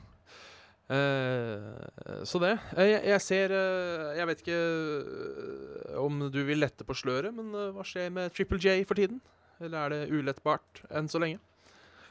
Eh, 0.87 2.23
så 2.25 2.39
det. 2.39 2.53
Eh, 2.77 2.87
Jeg, 2.93 3.01
jeg 3.11 3.21
ser 3.25 3.51
eh, 3.51 4.17
Jeg 4.17 4.27
vet 4.29 4.43
ikke 4.43 4.59
eh, 4.59 5.97
om 5.99 6.21
du 6.31 6.39
vil 6.47 6.61
lette 6.63 6.85
på 6.87 6.95
sløret, 6.95 7.33
men 7.35 7.51
eh, 7.53 7.71
hva 7.75 7.83
skjer 7.87 8.09
med 8.15 8.31
Triple 8.35 8.59
J 8.63 8.81
for 8.87 8.95
tiden? 8.99 9.19
Eller 9.59 9.77
er 9.83 9.93
det 9.95 10.13
ulettbart 10.13 10.83
enn 10.95 11.09
så 11.11 11.19
lenge? 11.21 11.39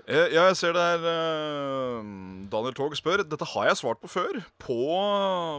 Eh, 0.06 0.28
Ja, 0.34 0.46
jeg 0.48 0.56
ser 0.60 0.72
det 0.76 0.82
her 0.84 1.06
eh, 1.10 2.06
Daniel 2.52 2.76
Tog 2.78 2.94
spør. 2.98 3.24
Dette 3.26 3.48
har 3.54 3.66
jeg 3.70 3.80
svart 3.80 4.00
på 4.02 4.10
før. 4.12 4.38
På, 4.62 4.78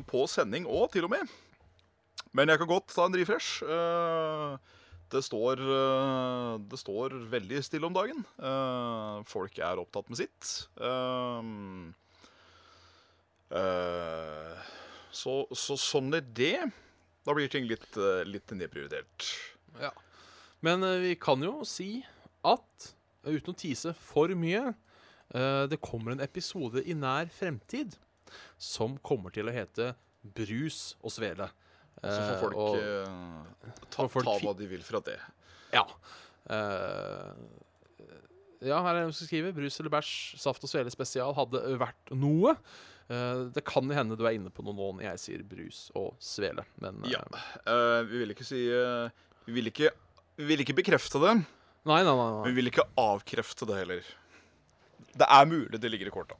på 0.07 0.23
sending 0.31 0.67
òg, 0.69 0.89
til 0.93 1.07
og 1.07 1.11
med. 1.15 1.27
Men 2.37 2.51
jeg 2.51 2.61
kan 2.61 2.69
godt 2.69 2.91
ta 2.93 3.07
en 3.09 3.17
refresh. 3.17 3.61
Eh, 3.65 4.57
Det 5.07 5.21
står, 5.23 5.61
det 6.67 6.77
står 6.81 7.13
veldig 7.31 7.61
stille 7.63 7.87
om 7.87 7.93
dagen. 7.95 8.25
Folk 9.31 9.55
er 9.63 9.79
opptatt 9.79 10.09
med 10.11 10.19
sitt. 10.19 10.49
Så, 15.15 15.35
så 15.55 15.77
sånn 15.79 16.11
er 16.17 16.25
det. 16.35 16.57
Da 17.23 17.31
blir 17.37 17.47
ting 17.51 17.69
litt, 17.71 17.87
litt 18.27 18.51
nedprioritert. 18.51 19.29
Ja. 19.79 19.93
Men 20.59 20.83
vi 21.05 21.15
kan 21.15 21.39
jo 21.39 21.61
si 21.63 22.01
at, 22.43 22.91
uten 23.29 23.53
å 23.53 23.57
tease 23.57 23.93
for 23.95 24.27
mye, 24.35 24.73
eh, 25.33 25.65
det 25.67 25.81
kommer 25.81 26.11
en 26.15 26.23
episode 26.23 26.83
i 26.85 26.93
nær 26.97 27.29
fremtid 27.33 27.95
som 28.57 28.97
kommer 28.99 29.31
til 29.35 29.47
å 29.47 29.53
hete 29.55 29.93
Brus 30.23 30.95
og 31.03 31.11
svele. 31.15 31.49
Så 31.97 32.17
får 32.19 32.33
Eh, 32.35 32.41
folk 32.41 32.55
og- 32.55 32.75
eh, 32.77 33.83
ta, 33.89 34.07
folk 34.07 34.25
ta 34.25 34.37
hva 34.43 34.55
de 34.57 34.67
vil 34.67 34.83
fra 34.83 34.99
det. 35.01 35.19
Ja. 35.73 35.85
Eh, 36.49 37.33
ja, 38.67 38.81
her 38.81 38.89
er 38.95 38.99
det 38.99 39.05
noen 39.07 39.13
som 39.17 39.27
skriver 39.27 39.53
Brus 39.55 39.79
eller 39.79 39.93
bæsj, 39.93 40.37
saft 40.41 40.63
og 40.65 40.69
svele 40.71 40.91
spesial 40.93 41.33
hadde 41.37 41.61
vært 41.79 42.13
noe. 42.17 42.55
Eh, 43.09 43.43
det 43.55 43.63
kan 43.63 43.87
hende 43.95 44.17
du 44.19 44.25
er 44.27 44.35
inne 44.35 44.51
på 44.51 44.63
noe 44.65 44.75
nå 44.75 44.89
når 44.97 45.05
jeg 45.13 45.19
sier 45.23 45.43
brus 45.47 45.85
og 45.95 46.17
svele, 46.19 46.65
men 46.83 46.99
eh, 47.05 47.13
Ja. 47.15 47.21
Uh, 47.65 48.01
vi 48.03 48.19
vil 48.19 48.33
ikke 48.33 48.43
si 48.47 48.65
eh, 48.67 49.07
vi, 49.45 49.53
vil 49.55 49.69
ikke, 49.71 49.91
vi 50.35 50.43
vil 50.49 50.59
ikke 50.65 50.75
bekrefte 50.75 51.21
det, 51.23 51.45
Nei, 51.87 52.01
nei, 52.03 52.13
nei. 52.15 52.29
men 52.41 52.47
vi 52.51 52.55
vil 52.59 52.69
ikke 52.71 52.83
avkrefte 52.99 53.67
det 53.69 53.77
heller. 53.81 54.07
Det 55.17 55.27
er 55.33 55.45
mulig 55.49 55.79
det 55.81 55.89
ligger 55.93 56.09
i 56.11 56.13
korta. 56.13 56.35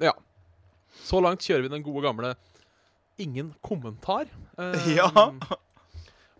Ja. 0.00 0.12
Så 1.04 1.20
langt 1.22 1.42
kjører 1.44 1.66
vi 1.66 1.72
den 1.72 1.82
gode 1.86 2.04
gamle 2.06 2.34
ingen 3.18 3.50
kommentar 3.66 4.28
eh, 4.58 4.86
Ja. 4.94 5.10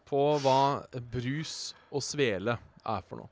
på 0.08 0.20
hva 0.44 0.86
brus 1.12 1.72
og 1.90 2.04
svele 2.06 2.54
er 2.86 3.02
for 3.08 3.24
noe. 3.24 3.30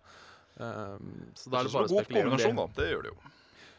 Eh, 0.58 0.98
så 1.38 1.52
da 1.52 1.60
er 1.62 1.68
det 1.68 1.72
bare 1.76 1.86
å 1.86 1.92
spekulere 1.94 2.32
om 2.32 2.36
det. 2.36 2.50
da. 2.58 2.66
Det 2.82 2.90
gjør 2.90 3.06
det 3.06 3.12
jo. 3.14 3.32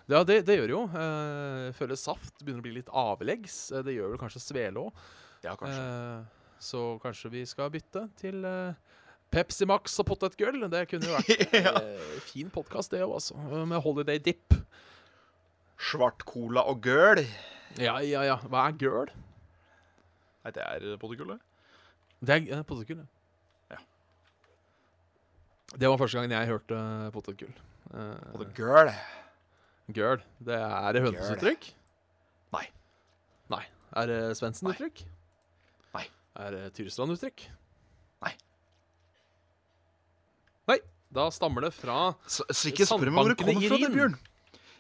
Ja, 0.08 0.22
det, 0.24 0.38
det 0.48 0.56
gjør 0.56 0.68
det 0.72 0.76
jo. 0.78 0.84
Eh, 0.96 1.62
Jeg 1.68 1.76
føler 1.82 2.00
saft 2.00 2.40
begynner 2.42 2.64
å 2.64 2.68
bli 2.70 2.76
litt 2.80 2.92
avleggs. 2.96 3.60
Eh, 3.76 3.84
Det 3.86 3.98
gjør 3.98 4.14
vel 4.16 4.22
kanskje 4.24 4.42
svele 4.46 4.86
òg. 4.88 5.06
Ja, 5.44 5.54
kanskje. 5.60 5.84
så 6.64 6.80
kanskje 7.04 7.30
vi 7.36 7.44
skal 7.46 7.70
bytte 7.70 8.08
til 8.18 8.40
eh, 8.48 8.74
Pepsi 9.34 9.66
Max 9.68 9.98
og 10.00 10.08
potetgull. 10.08 10.62
Det 10.72 10.86
kunne 10.92 11.10
jo 11.10 11.18
vært 11.18 11.44
en 11.60 11.66
Ja. 11.68 11.74
eh, 11.82 12.20
fin 12.30 12.50
podkast, 12.54 12.92
det 12.94 13.02
òg, 13.06 13.18
altså. 13.20 13.36
Eh, 13.52 13.66
Med 13.68 13.82
Holiday 13.84 14.20
Dip. 14.24 14.56
Svart 15.78 16.24
cola 16.26 16.64
og 16.72 16.82
gøl. 16.88 17.22
Ja, 17.78 17.98
ja, 18.02 18.24
ja. 18.26 18.38
Hva 18.50 18.64
er 18.72 18.78
girl? 18.82 19.12
Nei, 20.48 20.54
det 20.56 20.64
er 20.64 20.98
potetgull, 21.02 21.36
det. 21.36 21.40
Det 22.26 22.36
er 22.40 22.60
eh, 22.60 22.64
potetgull, 22.66 23.04
ja. 23.04 23.78
Det 25.78 25.90
var 25.92 26.00
første 26.00 26.16
gangen 26.22 26.32
jeg 26.32 26.48
hørte 26.48 26.78
eh, 26.80 27.10
potetgull. 27.14 27.52
Eh, 27.92 28.32
Potetgull. 28.34 28.90
girl. 29.94 30.24
Det 30.48 30.56
er 30.56 30.96
det 30.96 31.02
hønsesuttrykk? 31.04 31.68
Nei. 32.56 32.64
Nei. 33.52 33.62
Er 34.00 34.08
det 34.10 34.18
Svendsen-uttrykk? 34.40 35.04
Nei. 35.94 36.06
Er 36.40 36.56
det 36.56 36.64
Tyrstrand-uttrykk? 36.80 37.46
Nei. 38.24 38.34
Nei. 40.72 40.80
Da 41.14 41.30
stammer 41.32 41.64
det 41.68 41.72
fra 41.78 42.14
Så, 42.28 42.44
så 42.52 42.68
ikke 42.72 42.86
spør 42.88 43.10
meg 43.14 43.24
hvor 43.24 43.32
det 43.32 43.38
kommer 43.40 43.64
fra, 43.64 43.78
det, 43.80 43.92
Bjørn. 43.94 44.16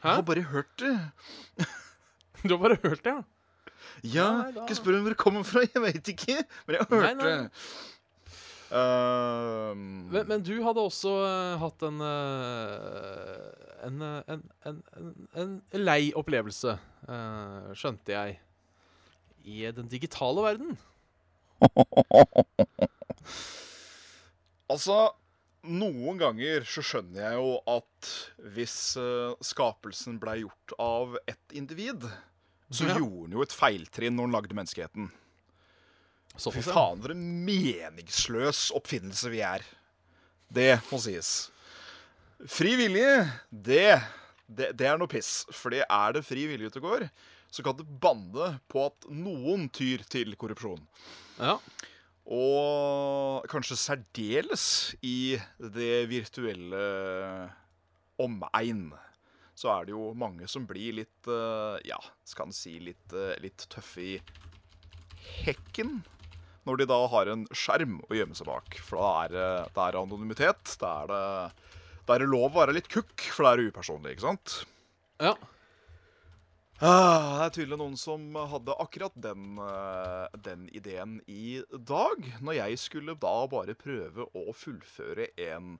Hæ? 0.04 0.08
Jeg 0.10 0.16
har 0.20 0.26
bare 0.28 0.42
hørt 0.52 0.74
det. 0.82 0.96
Du 2.44 2.54
har 2.54 2.62
bare 2.62 2.78
hørt 2.84 3.04
det, 3.06 3.14
ja? 3.16 3.22
Ja, 4.06 4.26
Nei, 4.44 4.52
da- 4.54 4.66
ikke 4.68 4.76
spør 4.78 4.94
meg 4.98 5.02
hvor 5.08 5.14
det 5.16 5.22
kommer 5.24 5.44
fra. 5.48 5.64
Jeg 5.66 5.82
vet 5.82 6.12
ikke. 6.14 6.36
Men 6.68 6.76
jeg 6.76 6.84
har 6.84 6.90
hørt 6.92 7.18
nei. 7.18 7.30
det. 7.32 7.38
Uh... 8.68 9.72
Men, 10.12 10.28
men 10.28 10.44
du 10.44 10.52
hadde 10.62 10.84
også 10.84 11.14
uh, 11.24 11.56
hatt 11.64 11.86
en, 11.88 12.02
uh, 12.04 13.48
en, 13.88 14.02
en, 14.04 14.44
en, 14.68 14.82
en, 15.00 15.14
en 15.40 15.56
lei 15.80 16.12
opplevelse, 16.20 16.76
skjønte 17.80 18.12
jeg, 18.12 18.36
i 19.48 19.64
den 19.72 19.88
digitale 19.88 20.44
verden? 20.50 20.76
Altså, 24.68 24.96
noen 25.68 26.18
ganger 26.22 26.66
så 26.68 26.82
skjønner 26.86 27.22
jeg 27.24 27.38
jo 27.40 27.52
at 27.74 28.10
hvis 28.56 28.76
eh, 29.02 29.36
skapelsen 29.46 30.18
blei 30.22 30.40
gjort 30.44 30.74
av 30.82 31.18
ett 31.28 31.56
individ, 31.58 32.04
så 32.70 32.88
Ja. 32.90 32.98
gjorde 33.00 33.28
den 33.30 33.38
jo 33.38 33.44
et 33.46 33.56
feiltrinn 33.56 34.16
når 34.18 34.28
den 34.28 34.36
lagde 34.38 34.58
menneskeheten. 34.58 35.10
Fy 36.38 36.42
Såpass, 36.44 36.68
faen, 36.70 37.00
for 37.02 37.14
en 37.16 37.24
meningsløs 37.48 38.68
oppfinnelse 38.78 39.30
vi 39.34 39.40
er. 39.42 39.64
Det 40.54 40.76
må 40.92 41.00
sies. 41.02 41.50
Fri 42.46 42.76
vilje, 42.78 43.14
det, 43.50 43.98
det, 44.46 44.70
det 44.78 44.86
er 44.92 45.00
noe 45.02 45.10
piss. 45.10 45.46
Fordi 45.50 45.80
er 45.82 46.14
det 46.14 46.26
fri 46.28 46.44
vilje 46.52 46.70
ute 46.70 46.82
og 46.84 46.86
går, 46.92 47.08
så 47.50 47.64
kan 47.66 47.78
det 47.80 47.88
banne 48.04 48.52
på 48.70 48.86
at 48.86 49.08
noen 49.10 49.66
tyr 49.74 50.04
til 50.12 50.36
korrupsjon. 50.38 50.84
Ja. 51.40 51.58
Og 52.28 53.46
kanskje 53.48 53.78
særdeles 53.80 54.66
i 55.06 55.38
det 55.58 56.08
virtuelle 56.12 56.82
omegn. 58.20 58.90
Så 59.58 59.72
er 59.74 59.88
det 59.88 59.96
jo 59.96 60.12
mange 60.18 60.50
som 60.52 60.68
blir 60.70 61.00
litt 61.00 61.30
eh, 61.32 61.80
Ja, 61.88 61.98
skal 62.28 62.50
en 62.50 62.56
si 62.56 62.76
litt, 62.84 63.14
eh, 63.16 63.38
litt 63.42 63.66
tøffe 63.74 64.04
i 64.04 64.14
hekken. 65.46 66.02
Når 66.68 66.82
de 66.82 66.90
da 66.92 67.00
har 67.10 67.32
en 67.32 67.48
skjerm 67.56 68.02
å 68.06 68.18
gjemme 68.18 68.36
seg 68.38 68.50
bak. 68.50 68.76
For 68.84 69.00
da 69.00 69.12
er 69.24 69.34
det, 69.34 69.50
det 69.74 69.86
er 69.86 70.00
anonymitet. 70.02 70.76
Da 70.82 70.94
er 71.06 71.14
det, 71.14 71.22
det 72.04 72.18
er 72.18 72.28
lov 72.28 72.52
å 72.52 72.60
være 72.60 72.76
litt 72.76 72.92
kukk, 72.92 73.30
for 73.32 73.48
da 73.48 73.54
er 73.54 73.62
det 73.62 73.72
upersonlig, 73.72 74.18
ikke 74.18 74.28
sant? 74.28 74.60
ja. 75.24 75.38
Ah, 76.78 77.40
det 77.40 77.46
er 77.48 77.54
tydelig 77.56 77.78
noen 77.82 77.96
som 77.98 78.36
hadde 78.52 78.76
akkurat 78.78 79.16
den, 79.18 79.58
eh, 79.58 80.28
den 80.46 80.68
ideen 80.78 81.18
i 81.26 81.64
dag. 81.74 82.22
Når 82.38 82.60
jeg 82.60 82.78
skulle 82.78 83.16
da 83.18 83.34
bare 83.50 83.74
prøve 83.74 84.28
å 84.38 84.54
fullføre 84.54 85.32
en 85.48 85.80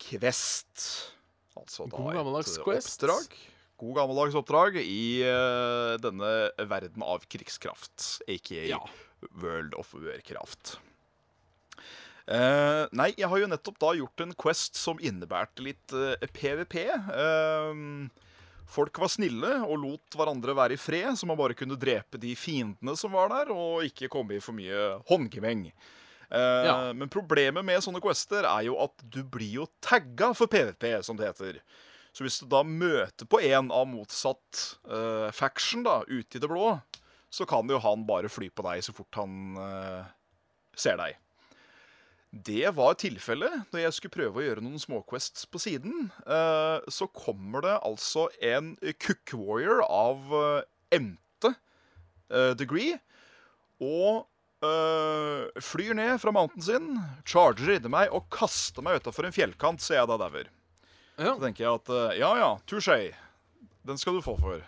quest. 0.00 1.12
Altså 1.58 1.88
da 1.90 1.96
God 1.98 2.16
gammeldags 2.16 2.56
et 2.56 2.64
quest. 2.64 3.02
oppdrag. 3.02 3.36
God 3.78 3.94
gammeldags 4.00 4.36
oppdrag 4.38 4.78
i 4.80 5.22
uh, 5.22 5.94
denne 6.02 6.30
verden 6.66 7.04
av 7.04 7.22
krigskraft, 7.30 8.22
aka 8.26 8.64
Ja. 8.66 8.80
World 9.38 9.74
of 9.78 9.92
Warcraft. 9.94 10.78
Uh, 12.28 12.84
nei, 12.92 13.12
jeg 13.16 13.28
har 13.30 13.40
jo 13.40 13.48
nettopp 13.48 13.78
da 13.80 13.92
gjort 13.96 14.24
en 14.24 14.34
quest 14.36 14.76
som 14.76 14.98
innebærte 15.00 15.64
litt 15.64 15.94
uh, 15.94 16.16
PVP. 16.34 16.80
Eh, 16.90 17.84
folk 18.68 18.98
var 19.00 19.08
snille 19.12 19.54
og 19.64 19.78
lot 19.82 20.16
hverandre 20.18 20.54
være 20.56 20.76
i 20.76 20.80
fred, 20.80 21.14
så 21.16 21.26
man 21.28 21.38
bare 21.40 21.56
kunne 21.56 21.78
drepe 21.80 22.20
de 22.20 22.34
fiendene 22.36 22.94
som 23.00 23.14
var 23.16 23.30
der, 23.32 23.52
og 23.54 23.84
ikke 23.88 24.10
komme 24.12 24.36
i 24.36 24.42
for 24.44 24.56
mye 24.56 24.98
håndgemeng. 25.08 25.68
Eh, 26.30 26.64
Ja. 26.68 26.92
Men 26.92 27.08
problemet 27.08 27.64
med 27.64 27.80
sånne 27.80 28.02
quester 28.04 28.44
er 28.44 28.66
jo 28.68 28.76
at 28.84 28.92
du 29.02 29.22
blir 29.24 29.62
jo 29.62 29.66
tagga 29.80 30.34
for 30.36 30.46
PVP, 30.52 31.02
som 31.02 31.16
det 31.16 31.30
heter. 31.30 31.60
Så 32.12 32.24
hvis 32.24 32.40
du 32.42 32.46
da 32.50 32.62
møter 32.64 33.24
på 33.28 33.40
en 33.44 33.70
av 33.72 33.86
motsatt 33.88 34.78
eh, 34.90 35.30
faction 35.32 35.84
da, 35.86 36.02
ute 36.08 36.36
i 36.36 36.40
det 36.42 36.48
blå, 36.50 36.80
så 37.30 37.44
kan 37.46 37.68
jo 37.68 37.78
han 37.84 38.06
bare 38.08 38.28
fly 38.32 38.48
på 38.50 38.64
deg 38.64 38.80
så 38.84 38.92
fort 38.96 39.14
han 39.20 39.56
eh, 39.60 40.04
ser 40.76 40.96
deg. 41.00 41.16
Det 42.30 42.68
var 42.76 42.98
tilfellet 43.00 43.70
når 43.72 43.86
jeg 43.86 43.96
skulle 43.96 44.16
prøve 44.18 44.40
å 44.40 44.44
gjøre 44.44 44.64
noen 44.64 44.80
småquests 44.82 45.46
på 45.48 45.60
siden. 45.62 46.10
Eh, 46.28 46.88
så 46.92 47.08
kommer 47.14 47.64
det 47.64 47.76
altså 47.80 48.28
en 48.44 48.74
cook 49.00 49.32
warrior 49.38 49.80
av 49.88 50.34
emte 50.94 51.54
eh, 52.28 52.52
degree 52.58 52.98
og 53.80 54.26
eh, 54.64 55.62
flyr 55.62 55.96
ned 55.96 56.18
fra 56.22 56.32
mountain 56.34 56.64
sin, 56.64 56.88
charger 57.28 57.76
inni 57.76 57.92
meg 57.92 58.12
og 58.14 58.28
kaster 58.34 58.84
meg 58.84 59.00
utafor 59.00 59.28
en 59.28 59.34
fjellkant 59.34 59.82
så 59.84 59.98
jeg 59.98 60.10
da 60.10 60.18
dauer. 60.20 60.50
ja. 61.16 61.32
Så 61.34 61.40
tenker 61.42 61.64
jeg 61.64 61.80
at 61.80 61.94
eh, 61.94 62.18
ja 62.20 62.32
ja, 62.40 62.50
touché. 62.68 63.14
Den 63.88 64.00
skal 64.00 64.18
du 64.18 64.24
få 64.24 64.36
for. 64.40 64.60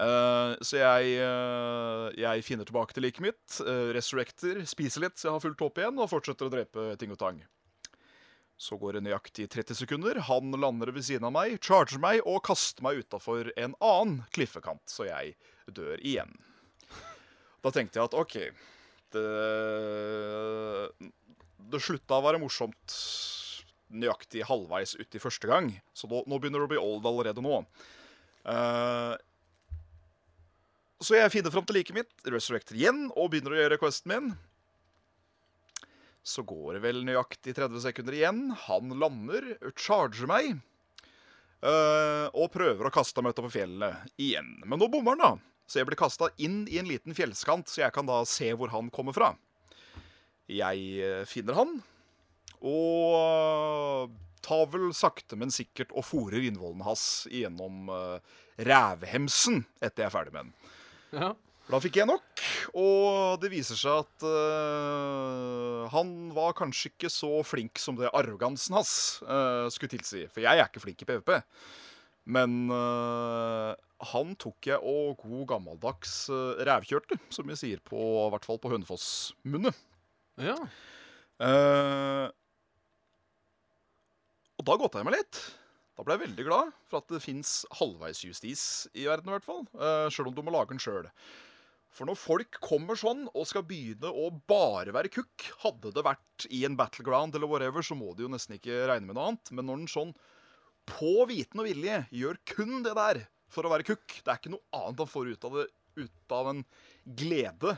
Eh, 0.00 0.52
så 0.64 0.78
jeg, 0.80 1.16
uh, 1.20 2.08
jeg 2.16 2.44
finner 2.46 2.68
tilbake 2.68 2.96
til 2.96 3.04
liket 3.04 3.24
mitt, 3.24 3.44
uh, 3.66 3.90
resurrecter, 3.92 4.62
spiser 4.68 5.04
litt 5.04 5.20
så 5.20 5.28
jeg 5.28 5.34
har 5.36 5.42
fullt 5.44 5.64
håp 5.66 5.80
igjen, 5.82 6.00
og 6.00 6.08
fortsetter 6.12 6.48
å 6.48 6.52
drepe 6.52 6.86
ting 7.00 7.12
og 7.12 7.20
tang. 7.20 7.42
Så 8.60 8.76
går 8.80 8.96
det 8.96 9.04
nøyaktig 9.06 9.48
30 9.52 9.76
sekunder. 9.78 10.20
Han 10.28 10.52
lander 10.60 10.92
ved 10.92 11.04
siden 11.04 11.28
av 11.28 11.34
meg, 11.36 11.58
charger 11.64 12.00
meg 12.00 12.20
og 12.28 12.42
kaster 12.48 12.84
meg 12.84 13.00
utafor 13.04 13.52
en 13.56 13.76
annen 13.76 14.22
kliffekant, 14.36 14.84
så 14.88 15.08
jeg 15.08 15.34
dør 15.68 16.00
igjen. 16.00 16.34
Da 17.60 17.72
tenkte 17.72 18.00
jeg 18.00 18.08
at 18.08 18.14
OK 18.16 18.34
Det, 19.12 19.24
det 21.72 21.80
slutta 21.84 22.20
å 22.20 22.24
være 22.24 22.40
morsomt 22.40 22.94
nøyaktig 23.90 24.46
halvveis 24.48 24.94
uti 25.00 25.20
første 25.20 25.48
gang. 25.50 25.72
Så 25.96 26.08
nå, 26.08 26.22
nå 26.28 26.38
begynner 26.38 26.62
det 26.62 26.68
å 26.68 26.72
bli 26.72 26.80
old 26.80 27.08
allerede 27.08 27.44
nå. 27.44 27.64
Eh, 28.48 29.14
så 31.00 31.16
jeg 31.16 31.32
finner 31.32 31.52
fram 31.52 31.66
til 31.66 31.78
liket 31.78 31.96
mitt, 31.96 32.10
resurrecter 32.28 32.76
igjen 32.76 33.06
og 33.14 33.30
begynner 33.32 33.56
å 33.56 33.60
gjøre 33.62 33.80
questen 33.80 34.12
min. 34.12 34.32
Så 36.20 36.44
går 36.44 36.76
det 36.76 36.82
vel 36.84 37.00
nøyaktig 37.06 37.54
30 37.56 37.80
sekunder 37.86 38.16
igjen. 38.18 38.42
Han 38.66 38.92
lander, 39.00 39.54
charger 39.80 40.28
meg. 40.28 40.58
Øh, 41.60 42.26
og 42.36 42.52
prøver 42.52 42.88
å 42.88 42.92
kaste 42.92 43.24
meg 43.24 43.32
utover 43.32 43.52
fjellet 43.52 44.12
igjen. 44.20 44.58
Men 44.64 44.80
nå 44.80 44.90
bommer 44.92 45.16
han, 45.16 45.24
da. 45.24 45.64
Så 45.70 45.80
jeg 45.80 45.88
blir 45.88 46.00
kasta 46.00 46.28
inn 46.42 46.64
i 46.68 46.80
en 46.80 46.88
liten 46.88 47.16
fjellskant, 47.16 47.70
så 47.70 47.84
jeg 47.84 47.94
kan 47.94 48.08
da 48.08 48.20
se 48.28 48.50
hvor 48.58 48.72
han 48.74 48.90
kommer 48.92 49.16
fra. 49.16 49.32
Jeg 50.50 50.86
eh, 51.00 51.22
finner 51.30 51.56
han, 51.60 51.76
og 52.60 54.10
tar 54.44 54.66
vel 54.72 54.90
sakte, 54.96 55.38
men 55.38 55.52
sikkert 55.54 55.92
og 55.94 56.04
fòrer 56.08 56.48
innvollene 56.48 56.86
hans 56.86 57.04
gjennom 57.30 57.90
uh, 57.92 58.18
rævhemsen 58.56 59.62
etter 59.80 60.04
jeg 60.04 60.08
er 60.08 60.14
ferdig 60.14 60.34
med 60.34 60.48
den. 60.48 60.54
Ja. 61.14 61.34
Da 61.70 61.78
fikk 61.78 62.00
jeg 62.00 62.08
nok, 62.10 62.40
og 62.82 63.36
det 63.38 63.52
viser 63.52 63.78
seg 63.78 64.00
at 64.02 64.24
uh, 64.26 65.84
han 65.92 66.08
var 66.34 66.56
kanskje 66.58 66.90
ikke 66.90 67.10
så 67.14 67.30
flink 67.46 67.78
som 67.78 67.94
det 68.00 68.10
arrogansen 68.10 68.74
hans 68.74 68.94
uh, 69.22 69.68
skulle 69.70 69.92
tilsi. 69.92 70.24
For 70.32 70.42
jeg 70.42 70.58
er 70.58 70.66
ikke 70.66 70.82
flink 70.82 71.04
i 71.04 71.06
PVP. 71.06 71.30
Men 72.34 72.56
uh, 72.74 73.78
han 74.10 74.34
tok 74.40 74.66
jeg 74.72 74.82
og 74.82 75.22
god 75.22 75.46
gammeldags 75.54 76.24
uh, 76.32 76.58
rævkjørte, 76.66 77.20
som 77.30 77.46
vi 77.46 77.60
sier 77.60 77.78
på, 77.86 77.98
i 77.98 78.30
hvert 78.34 78.50
fall 78.50 78.58
på 78.58 78.74
Hønefoss-munne. 78.74 79.70
ja. 80.50 80.58
Eh, 81.40 82.26
og 84.60 84.66
da 84.68 84.76
godta 84.76 85.00
jeg 85.00 85.08
meg 85.08 85.16
litt. 85.16 85.40
Da 86.00 86.04
ble 86.06 86.14
jeg 86.16 86.30
veldig 86.30 86.44
glad 86.46 86.68
for 86.88 87.02
at 87.02 87.12
det 87.12 87.18
fins 87.20 87.50
halvveisjustis 87.76 88.62
i 88.96 89.02
verden, 89.04 89.28
i 89.28 89.34
hvert 89.34 89.44
fall. 89.44 89.66
Uh, 89.76 90.06
Sjøl 90.08 90.30
om 90.30 90.36
du 90.38 90.40
må 90.46 90.54
lage 90.54 90.72
den 90.72 90.80
sjøl. 90.80 91.10
For 91.92 92.08
når 92.08 92.16
folk 92.16 92.56
kommer 92.64 92.96
sånn 92.96 93.26
og 93.34 93.44
skal 93.50 93.66
begynne 93.68 94.08
å 94.08 94.30
bare 94.48 94.94
være 94.94 95.10
kukk 95.12 95.48
Hadde 95.64 95.90
det 95.92 96.04
vært 96.06 96.46
i 96.48 96.62
en 96.64 96.78
battleground 96.78 97.36
eller 97.36 97.50
whatever, 97.50 97.84
så 97.84 97.98
må 97.98 98.14
de 98.14 98.24
jo 98.24 98.30
nesten 98.32 98.56
ikke 98.56 98.86
regne 98.88 99.10
med 99.10 99.18
noe 99.18 99.26
annet. 99.32 99.52
Men 99.52 99.68
når 99.68 99.82
den 99.82 99.92
sånn 99.92 100.14
på 100.88 101.26
viten 101.28 101.60
og 101.60 101.68
vilje 101.68 102.00
gjør 102.22 102.40
kun 102.48 102.80
det 102.86 102.96
der 102.96 103.24
for 103.52 103.66
å 103.66 103.74
være 103.74 103.84
kukk 103.90 104.22
Det 104.22 104.30
er 104.30 104.40
ikke 104.40 104.54
noe 104.54 104.78
annet 104.78 105.02
han 105.04 105.10
får 105.10 105.34
ut 105.34 105.46
av 105.50 105.58
det 105.58 105.68
ut 105.98 106.32
av 106.32 106.48
en 106.54 106.64
glede 107.04 107.74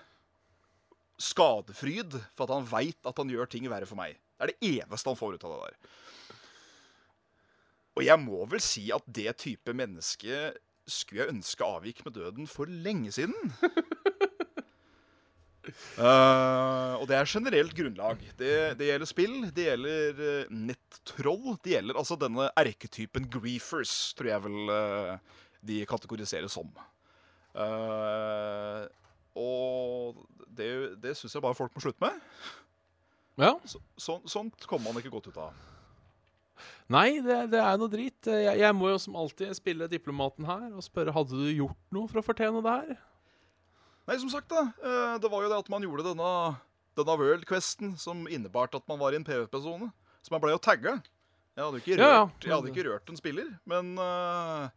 skadefryd 1.23 2.15
for 2.37 2.47
at 2.47 2.55
han 2.55 2.69
veit 2.69 3.09
at 3.09 3.19
han 3.19 3.33
gjør 3.33 3.49
ting 3.51 3.67
verre 3.73 3.89
for 3.89 3.99
meg. 3.99 4.19
Det 4.37 4.45
er 4.45 4.53
det 4.53 4.73
eneste 4.83 5.11
han 5.11 5.19
får 5.19 5.39
ut 5.39 5.47
av 5.49 5.55
det 5.55 5.61
der. 5.65 5.95
Og 7.99 8.05
jeg 8.07 8.21
må 8.23 8.45
vel 8.49 8.63
si 8.65 8.87
at 8.95 9.05
det 9.07 9.35
type 9.43 9.75
menneske 9.77 10.53
skulle 10.89 11.23
jeg 11.23 11.35
ønske 11.35 11.67
avgikk 11.67 12.05
med 12.07 12.17
døden 12.17 12.49
for 12.51 12.71
lenge 12.71 13.13
siden. 13.15 13.37
uh, 16.01 16.95
og 17.01 17.05
det 17.11 17.19
er 17.19 17.29
generelt 17.29 17.77
grunnlag. 17.77 18.25
Det, 18.39 18.55
det 18.81 18.89
gjelder 18.89 19.11
spill, 19.11 19.37
det 19.55 19.69
gjelder 19.69 20.23
uh, 20.23 20.55
nettroll. 20.71 21.59
Det 21.63 21.77
gjelder 21.77 22.01
altså 22.01 22.19
denne 22.21 22.49
erketypen 22.65 23.29
griefers, 23.31 24.15
tror 24.19 24.33
jeg 24.33 24.47
vel 24.49 24.73
uh, 24.73 25.39
de 25.63 25.83
kategoriseres 25.89 26.57
som. 26.57 26.73
Uh, 27.53 28.89
og 29.39 30.17
det, 30.49 30.97
det 31.05 31.15
syns 31.17 31.37
jeg 31.37 31.45
bare 31.45 31.57
folk 31.57 31.77
må 31.77 31.85
slutte 31.85 32.03
med. 32.05 32.17
ja. 33.41 33.55
Så, 33.65 33.81
så, 33.97 34.19
sånt 34.29 34.67
kommer 34.69 34.91
man 34.91 35.01
ikke 35.01 35.13
godt 35.13 35.31
ut 35.31 35.45
av. 35.45 35.72
Nei, 36.91 37.21
det, 37.25 37.37
det 37.53 37.61
er 37.63 37.79
noe 37.79 37.89
drit. 37.93 38.27
Jeg, 38.27 38.59
jeg 38.59 38.75
må 38.77 38.91
jo 38.91 38.99
som 39.01 39.15
alltid 39.17 39.55
spille 39.57 39.87
diplomaten 39.89 40.45
her 40.49 40.67
og 40.75 40.83
spørre 40.85 41.15
hadde 41.15 41.39
du 41.39 41.47
gjort 41.55 41.79
noe 41.95 42.09
for 42.11 42.21
å 42.21 42.25
fortjene 42.27 42.63
det 42.65 42.75
her. 42.75 42.99
Nei, 44.11 44.19
som 44.19 44.29
sagt, 44.33 44.49
da. 44.51 44.67
eh, 44.83 45.15
Det 45.23 45.31
var 45.31 45.45
jo 45.47 45.49
det 45.53 45.61
at 45.63 45.71
man 45.73 45.83
gjorde 45.87 46.09
denne, 46.11 46.33
denne 46.99 47.17
World 47.21 47.47
Questen 47.49 47.95
som 48.03 48.27
innebarte 48.27 48.77
at 48.81 48.89
man 48.91 48.99
var 49.01 49.15
i 49.15 49.21
en 49.21 49.25
PVP-sone. 49.29 49.93
Så 50.23 50.35
man 50.35 50.43
ble 50.43 50.53
jo 50.53 50.61
tagga. 50.63 50.97
Jeg 51.57 51.65
hadde 51.65 51.81
ikke 51.83 51.97
rørt, 51.97 52.03
Ja, 52.03 52.13
ja. 52.17 52.25
Jeg 52.43 52.53
hadde 52.57 52.71
ikke 52.73 52.87
rørt 52.89 53.11
en 53.13 53.19
spiller, 53.21 53.49
men 53.69 53.93
eh, 54.01 54.69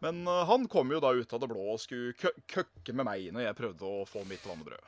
Men 0.00 0.20
eh, 0.30 0.44
han 0.46 0.66
kom 0.70 0.90
jo 0.94 1.00
da 1.02 1.10
ut 1.10 1.32
av 1.34 1.40
det 1.42 1.48
blå 1.50 1.64
og 1.74 1.80
skulle 1.82 2.12
kø 2.14 2.30
køkke 2.46 2.94
med 2.94 3.04
meg 3.08 3.32
når 3.34 3.48
jeg 3.48 3.56
prøvde 3.58 3.82
å 3.82 4.04
få 4.06 4.22
mitt 4.30 4.44
vannebrød. 4.46 4.78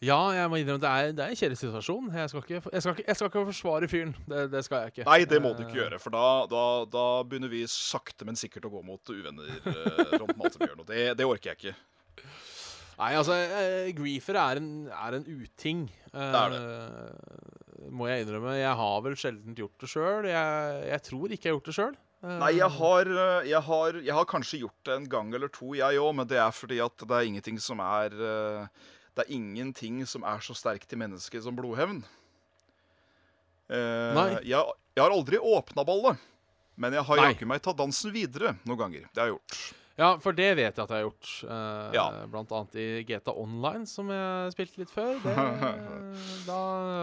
Ja, 0.00 0.16
jeg 0.32 0.48
må 0.48 0.56
innrømme 0.56 0.80
det 0.80 0.90
er, 0.90 1.10
det 1.12 1.24
er 1.24 1.32
en 1.34 1.36
kjedelig 1.36 1.58
situasjon. 1.60 2.06
Jeg 2.16 2.30
skal, 2.32 2.40
ikke, 2.46 2.60
jeg, 2.72 2.82
skal 2.82 2.94
ikke, 2.94 3.04
jeg 3.04 3.18
skal 3.18 3.28
ikke 3.28 3.42
forsvare 3.50 3.88
fyren. 3.92 4.14
Det, 4.32 4.44
det 4.54 4.62
skal 4.64 4.86
jeg 4.86 4.94
ikke. 4.94 5.04
Nei, 5.10 5.18
det 5.28 5.40
må 5.44 5.50
du 5.52 5.60
ikke 5.66 5.74
Eh, 5.74 5.80
gjøre, 5.82 5.98
for 6.00 6.14
da, 6.14 6.22
da, 6.48 6.62
da 6.88 7.02
begynner 7.28 7.50
vi 7.52 7.60
sakte, 7.68 8.24
men 8.24 8.38
sikkert 8.40 8.64
å 8.64 8.72
gå 8.72 8.80
mot 8.86 9.12
uvenner. 9.12 9.50
rundt 10.16 10.38
Maltebjørn, 10.40 10.80
og 10.80 10.88
det, 10.88 11.02
det 11.20 11.26
orker 11.28 11.52
jeg 11.52 11.60
ikke. 11.60 12.24
Nei, 13.00 13.10
altså, 13.16 13.36
eh, 13.36 13.90
griefer 13.96 14.38
er 14.40 14.60
en, 14.60 14.70
er 14.92 15.16
en 15.18 15.26
uting. 15.28 15.82
Det 16.12 16.40
er 16.44 16.54
det. 16.54 16.62
Må 17.96 18.08
jeg 18.08 18.24
innrømme. 18.24 18.54
Jeg 18.56 18.72
har 18.80 19.02
vel 19.04 19.16
sjelden 19.20 19.56
gjort 19.56 19.84
det 19.84 19.88
sjøl. 19.92 20.28
Jeg, 20.28 20.80
jeg 20.94 21.04
tror 21.10 21.32
ikke 21.36 21.48
jeg 21.48 21.52
har 21.52 21.58
gjort 21.58 21.68
det 21.70 21.76
sjøl. 21.76 21.98
Nei, 22.20 22.50
jeg 22.58 22.68
har, 22.76 23.08
eh, 23.08 23.48
jeg, 23.48 23.62
har, 23.68 24.00
jeg 24.04 24.16
har 24.16 24.26
kanskje 24.28 24.62
gjort 24.64 24.80
det 24.88 24.96
en 24.96 25.06
gang 25.12 25.30
eller 25.36 25.52
to, 25.52 25.70
jeg 25.76 26.00
òg, 26.00 26.10
men 26.18 26.28
det 26.28 26.40
er 26.40 26.52
fordi 26.52 26.80
at 26.84 27.04
det 27.04 27.16
er 27.20 27.28
ingenting 27.30 27.60
som 27.64 27.80
er 27.84 28.12
eh, 28.16 28.88
Det 29.16 29.24
er 29.26 29.32
ingenting 29.34 30.02
som 30.06 30.22
er 30.24 30.38
så 30.44 30.54
sterkt 30.56 30.92
i 30.94 30.98
mennesket 31.00 31.42
som 31.44 31.56
blodhevn. 31.58 32.02
Eh, 33.70 34.14
Nei. 34.16 34.28
Jeg, 34.46 34.78
jeg 34.96 35.02
har 35.04 35.12
aldri 35.14 35.38
åpna 35.38 35.84
ballet, 35.86 36.18
men 36.80 36.94
jeg 36.96 37.04
har 37.06 37.20
jaggu 37.26 37.46
meg 37.50 37.62
tatt 37.62 37.78
dansen 37.78 38.12
videre 38.14 38.56
noen 38.66 38.80
ganger. 38.80 39.04
Det 39.14 39.22
har 39.22 39.30
jeg 39.30 39.36
gjort. 39.38 39.60
Ja, 40.00 40.14
for 40.22 40.32
det 40.32 40.46
vet 40.56 40.78
jeg 40.78 40.80
at 40.80 40.88
jeg 40.94 40.96
har 40.96 41.04
gjort. 41.04 41.30
eh, 41.44 41.90
Ja. 41.98 42.04
Blant 42.32 42.52
annet 42.56 42.76
i 42.80 42.86
GTA 43.04 43.34
Online, 43.36 43.84
som 43.90 44.08
jeg 44.08 44.54
spilte 44.54 44.80
litt 44.80 44.92
før. 44.94 45.18
Det, 45.26 46.46
da 46.46 46.60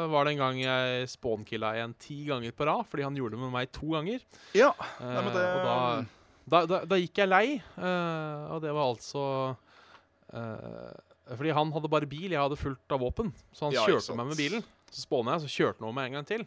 var 0.10 0.26
det 0.26 0.34
en 0.34 0.42
gang 0.42 0.58
jeg 0.64 1.06
spawnkilla 1.12 1.76
en 1.84 1.94
ti 2.02 2.24
ganger 2.26 2.56
på 2.58 2.66
rad, 2.68 2.88
fordi 2.90 3.06
han 3.06 3.16
gjorde 3.20 3.38
det 3.38 3.44
med 3.44 3.54
meg 3.54 3.70
to 3.76 3.92
ganger. 3.94 4.24
Ja, 4.58 4.72
Eh, 4.98 5.12
Nei, 5.14 5.22
men 5.28 5.34
det 5.36 5.46
og 5.46 5.68
da, 5.68 5.76
da, 6.48 6.64
da, 6.72 6.80
da 6.90 6.98
gikk 7.00 7.22
jeg 7.22 7.30
lei, 7.30 7.46
eh, 7.62 8.48
og 8.56 8.64
det 8.66 8.74
var 8.74 8.90
altså 8.96 9.24
eh, 10.34 10.96
Fordi 11.36 11.52
han 11.56 11.72
hadde 11.76 11.90
bare 11.92 12.08
bil, 12.10 12.32
jeg 12.32 12.40
hadde 12.40 12.58
fullt 12.60 12.94
av 12.96 13.02
våpen. 13.04 13.32
Så 13.52 13.68
han 13.68 13.76
Ja, 13.76 13.86
kjørte 13.88 14.16
meg 14.16 14.30
med 14.32 14.40
bilen. 14.40 14.64
Så 14.92 15.04
spåna 15.04 15.36
jeg, 15.36 15.46
så 15.48 15.54
kjørte 15.58 15.82
han 15.82 15.90
over 15.90 15.98
meg 16.00 16.10
en 16.12 16.20
gang 16.20 16.28
til. 16.30 16.46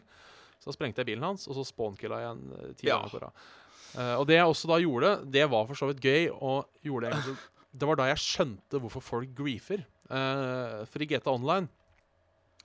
Så 0.61 0.73
sprengte 0.73 1.01
jeg 1.01 1.11
bilen 1.11 1.25
hans, 1.25 1.47
og 1.49 1.57
så 1.57 1.65
spawnkilla 1.65 2.19
jeg 2.21 2.31
en 2.35 2.43
eh, 2.57 2.73
ti 2.77 2.87
Ja. 2.87 2.97
ganger 2.99 3.13
på 3.13 3.21
rad. 3.23 3.43
Eh, 3.91 4.15
og 4.19 4.25
det 4.29 4.37
jeg 4.39 4.45
også 4.47 4.67
da 4.71 4.77
gjorde, 4.81 5.11
det 5.31 5.45
var 5.51 5.65
for 5.69 5.75
så 5.75 5.89
vidt 5.91 6.01
gøy, 6.01 6.29
og 6.33 6.67
gjorde 6.85 7.11
det. 7.11 7.37
Det 7.71 7.87
var 7.87 7.95
da 7.95 8.09
jeg 8.09 8.19
skjønte 8.19 8.81
hvorfor 8.83 8.99
folk 8.99 9.29
griefer. 9.31 9.85
Uh, 10.11 10.83
for 10.91 10.99
i 10.99 11.05
GTA 11.07 11.31
Online 11.31 11.69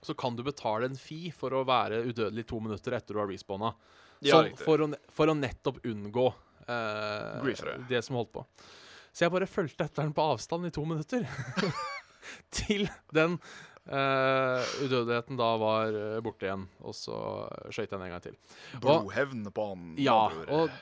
så 0.03 0.11
kan 0.19 0.35
du 0.35 0.43
betale 0.43 0.83
en 0.89 0.97
fee 0.99 1.31
for 1.31 1.55
å 1.55 1.61
være 1.63 2.01
udødelig 2.09 2.43
to 2.49 2.59
minutter 2.59 2.91
etter 2.97 3.15
du 3.15 3.21
har 3.21 3.29
respawna. 3.31 3.71
Ja, 4.19 4.41
for, 4.59 4.83
for 5.15 5.31
å 5.31 5.37
nettopp 5.37 5.79
unngå 5.87 6.25
uh, 6.67 7.79
det 7.87 8.03
som 8.03 8.19
holdt 8.19 8.33
på. 8.35 8.43
Så 9.15 9.23
jeg 9.25 9.31
bare 9.33 9.47
fulgte 9.47 9.87
etter 9.87 10.03
den 10.03 10.11
på 10.13 10.27
avstand 10.27 10.67
i 10.67 10.73
to 10.75 10.83
minutter. 10.83 11.23
Til 12.59 12.89
den 13.15 13.39
Uh, 13.87 14.59
udødeligheten 14.83 15.37
da 15.39 15.45
var 15.61 15.95
eh, 15.95 16.17
borte 16.19 16.43
igjen. 16.43 16.65
Og 16.83 16.91
så 16.91 17.15
skøyt 17.71 17.85
jeg 17.85 17.93
den 17.93 18.01
en 18.03 18.11
gang 18.17 18.23
til. 18.25 18.33
Blodhevn 18.83 19.45
på 19.55 19.67
han. 19.69 19.85
Ja, 20.03 20.25
og 20.51 20.73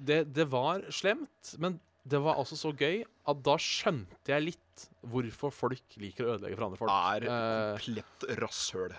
det, 0.00 0.22
det 0.32 0.46
var 0.48 0.86
slemt, 0.88 1.50
men 1.60 1.76
det 2.08 2.22
var 2.24 2.40
altså 2.40 2.56
så 2.56 2.72
gøy 2.72 3.02
at 3.04 3.44
da 3.44 3.58
skjønte 3.60 4.32
jeg 4.32 4.46
litt 4.46 4.86
hvorfor 5.12 5.52
folk 5.52 5.98
liker 6.00 6.24
å 6.24 6.34
ødelegge 6.38 6.56
for 6.56 6.66
andre 6.70 6.80
folk. 6.80 6.96
er 7.12 7.28
Eh, 7.28 7.76
komplett 7.84 8.26
rasshøl. 8.40 8.96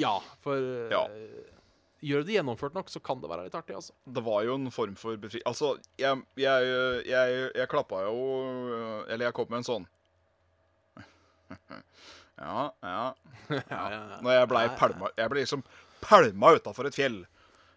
ja, 0.00 0.16
for 0.40 0.56
Ja. 0.92 1.04
Gjør 2.02 2.24
det 2.26 2.34
gjennomført 2.34 2.74
nok, 2.74 2.88
så 2.90 2.98
kan 2.98 3.20
det 3.22 3.28
være 3.30 3.44
litt 3.46 3.54
artig, 3.54 3.76
altså. 3.78 3.92
Det 4.10 4.24
var 4.26 4.40
jo 4.42 4.56
en 4.58 4.72
form 4.74 4.96
for 4.98 5.20
befri... 5.22 5.38
Altså, 5.46 5.76
jeg, 6.00 6.24
jeg, 6.34 6.72
jeg, 7.06 7.36
jeg 7.54 7.68
klappa 7.70 8.00
jo 8.08 8.16
Eller 9.06 9.28
jeg 9.28 9.36
kom 9.36 9.46
med 9.52 9.60
en 9.60 9.68
sånn 9.68 9.86
Ja, 12.42 12.72
ja. 12.82 13.14
Ja. 13.52 14.18
Når 14.24 14.32
jeg 14.32 14.48
blei 14.50 14.62
pælma 14.78 15.10
Jeg 15.18 15.30
ble 15.30 15.42
liksom 15.44 15.60
pælma 16.02 16.54
utafor 16.56 16.84
et 16.88 16.96
fjell. 16.96 17.18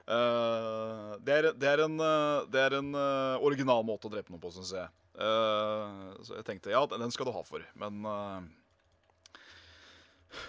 Uh, 0.05 1.17
det, 1.25 1.33
er, 1.33 1.47
det 1.57 1.67
er 1.69 1.81
en, 1.81 1.95
eh, 1.97 2.45
det 2.53 2.61
er 2.61 2.73
en 2.77 2.93
uh, 2.93 3.41
original 3.45 3.81
måte 3.85 4.05
å 4.05 4.11
drepe 4.13 4.29
noen 4.29 4.41
på, 4.41 4.51
syns 4.53 4.71
jeg. 4.75 4.85
Uh, 5.17 6.13
så 6.25 6.35
jeg 6.37 6.45
tenkte 6.45 6.69
ja, 6.73 6.85
den 6.91 7.11
skal 7.13 7.25
du 7.25 7.31
ha 7.33 7.41
for. 7.45 7.61
Men 7.81 7.93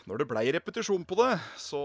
når 0.08 0.16
det 0.20 0.28
blei 0.28 0.52
repetisjon 0.52 1.04
på 1.08 1.14
det, 1.20 1.34
så 1.60 1.80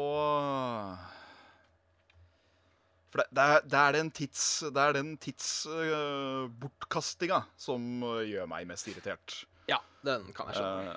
For 3.12 3.18
det, 3.22 3.28
det, 3.30 3.44
er, 3.44 3.60
det 3.68 3.80
er 3.80 3.92
den 4.00 4.12
tids... 4.16 4.44
Det 4.68 4.82
er 4.82 4.94
den 4.98 5.18
tidsbortkastinga 5.22 7.40
som 7.60 7.82
gjør 8.28 8.46
meg 8.52 8.68
mest 8.68 8.88
irritert. 8.92 9.46
Ja, 9.70 9.80
den 10.08 10.22
kan 10.36 10.48
jeg 10.52 10.56
skjønne. 10.60 10.96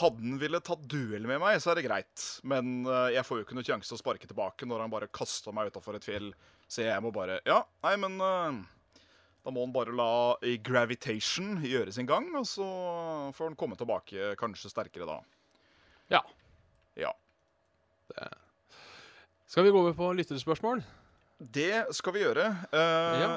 Hadde 0.00 0.22
han 0.24 0.38
ville 0.40 0.60
tatt 0.64 0.84
duell 0.88 1.26
med 1.28 1.40
meg, 1.42 1.58
så 1.60 1.72
er 1.72 1.78
det 1.80 1.84
greit. 1.86 2.22
Men 2.48 2.86
eh, 2.88 3.10
jeg 3.18 3.26
får 3.28 3.40
jo 3.40 3.44
ikke 3.46 3.56
noe 3.58 3.66
sjanse 3.66 3.90
til 3.90 3.98
å 3.98 4.00
sparke 4.00 4.28
tilbake 4.30 4.68
når 4.68 4.86
han 4.86 4.92
bare 4.94 5.10
kaster 5.12 5.52
meg 5.52 5.68
utafor 5.72 5.98
et 5.98 6.06
fjell. 6.06 6.30
Så 6.70 6.86
jeg 6.86 7.02
må 7.04 7.10
bare 7.12 7.40
Ja, 7.44 7.58
nei, 7.84 7.96
men 8.00 8.16
eh, 8.24 8.62
Da 9.44 9.52
må 9.52 9.66
han 9.66 9.74
bare 9.74 9.92
la 9.92 10.36
gravitation 10.64 11.58
gjøre 11.66 11.92
sin 11.92 12.08
gang, 12.08 12.30
og 12.38 12.46
så 12.48 12.64
får 13.36 13.50
han 13.50 13.58
komme 13.60 13.76
tilbake 13.76 14.32
kanskje 14.40 14.70
sterkere 14.72 15.08
da. 15.08 15.18
Ja. 16.14 16.22
Ja. 16.96 17.12
Skal 19.52 19.66
vi 19.66 19.72
gå 19.74 19.80
over 19.82 19.92
på 19.96 20.12
lytterspørsmål? 20.16 20.80
Det 21.42 21.86
skal 21.96 22.14
vi 22.14 22.22
gjøre. 22.24 22.48
Uh, 22.72 23.20
Ja. 23.20 23.32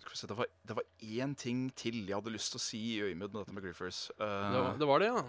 Skal 0.00 0.10
vi 0.12 0.18
se, 0.20 0.26
det 0.30 0.36
var, 0.38 0.46
det 0.68 0.76
var 0.76 0.84
én 1.02 1.32
ting 1.38 1.66
til 1.74 2.02
jeg 2.06 2.14
hadde 2.14 2.32
lyst 2.34 2.52
til 2.52 2.60
å 2.60 2.62
si 2.62 2.80
i 2.96 3.00
øyemed 3.08 3.30
med 3.32 3.40
dette 3.40 3.54
med 3.56 3.64
Griffers. 3.64 4.10
Uh, 4.20 4.26
Det 4.26 4.60
var 4.60 4.76
det, 4.80 4.88
var 4.90 5.02
det 5.02 5.08
ja. 5.10 5.22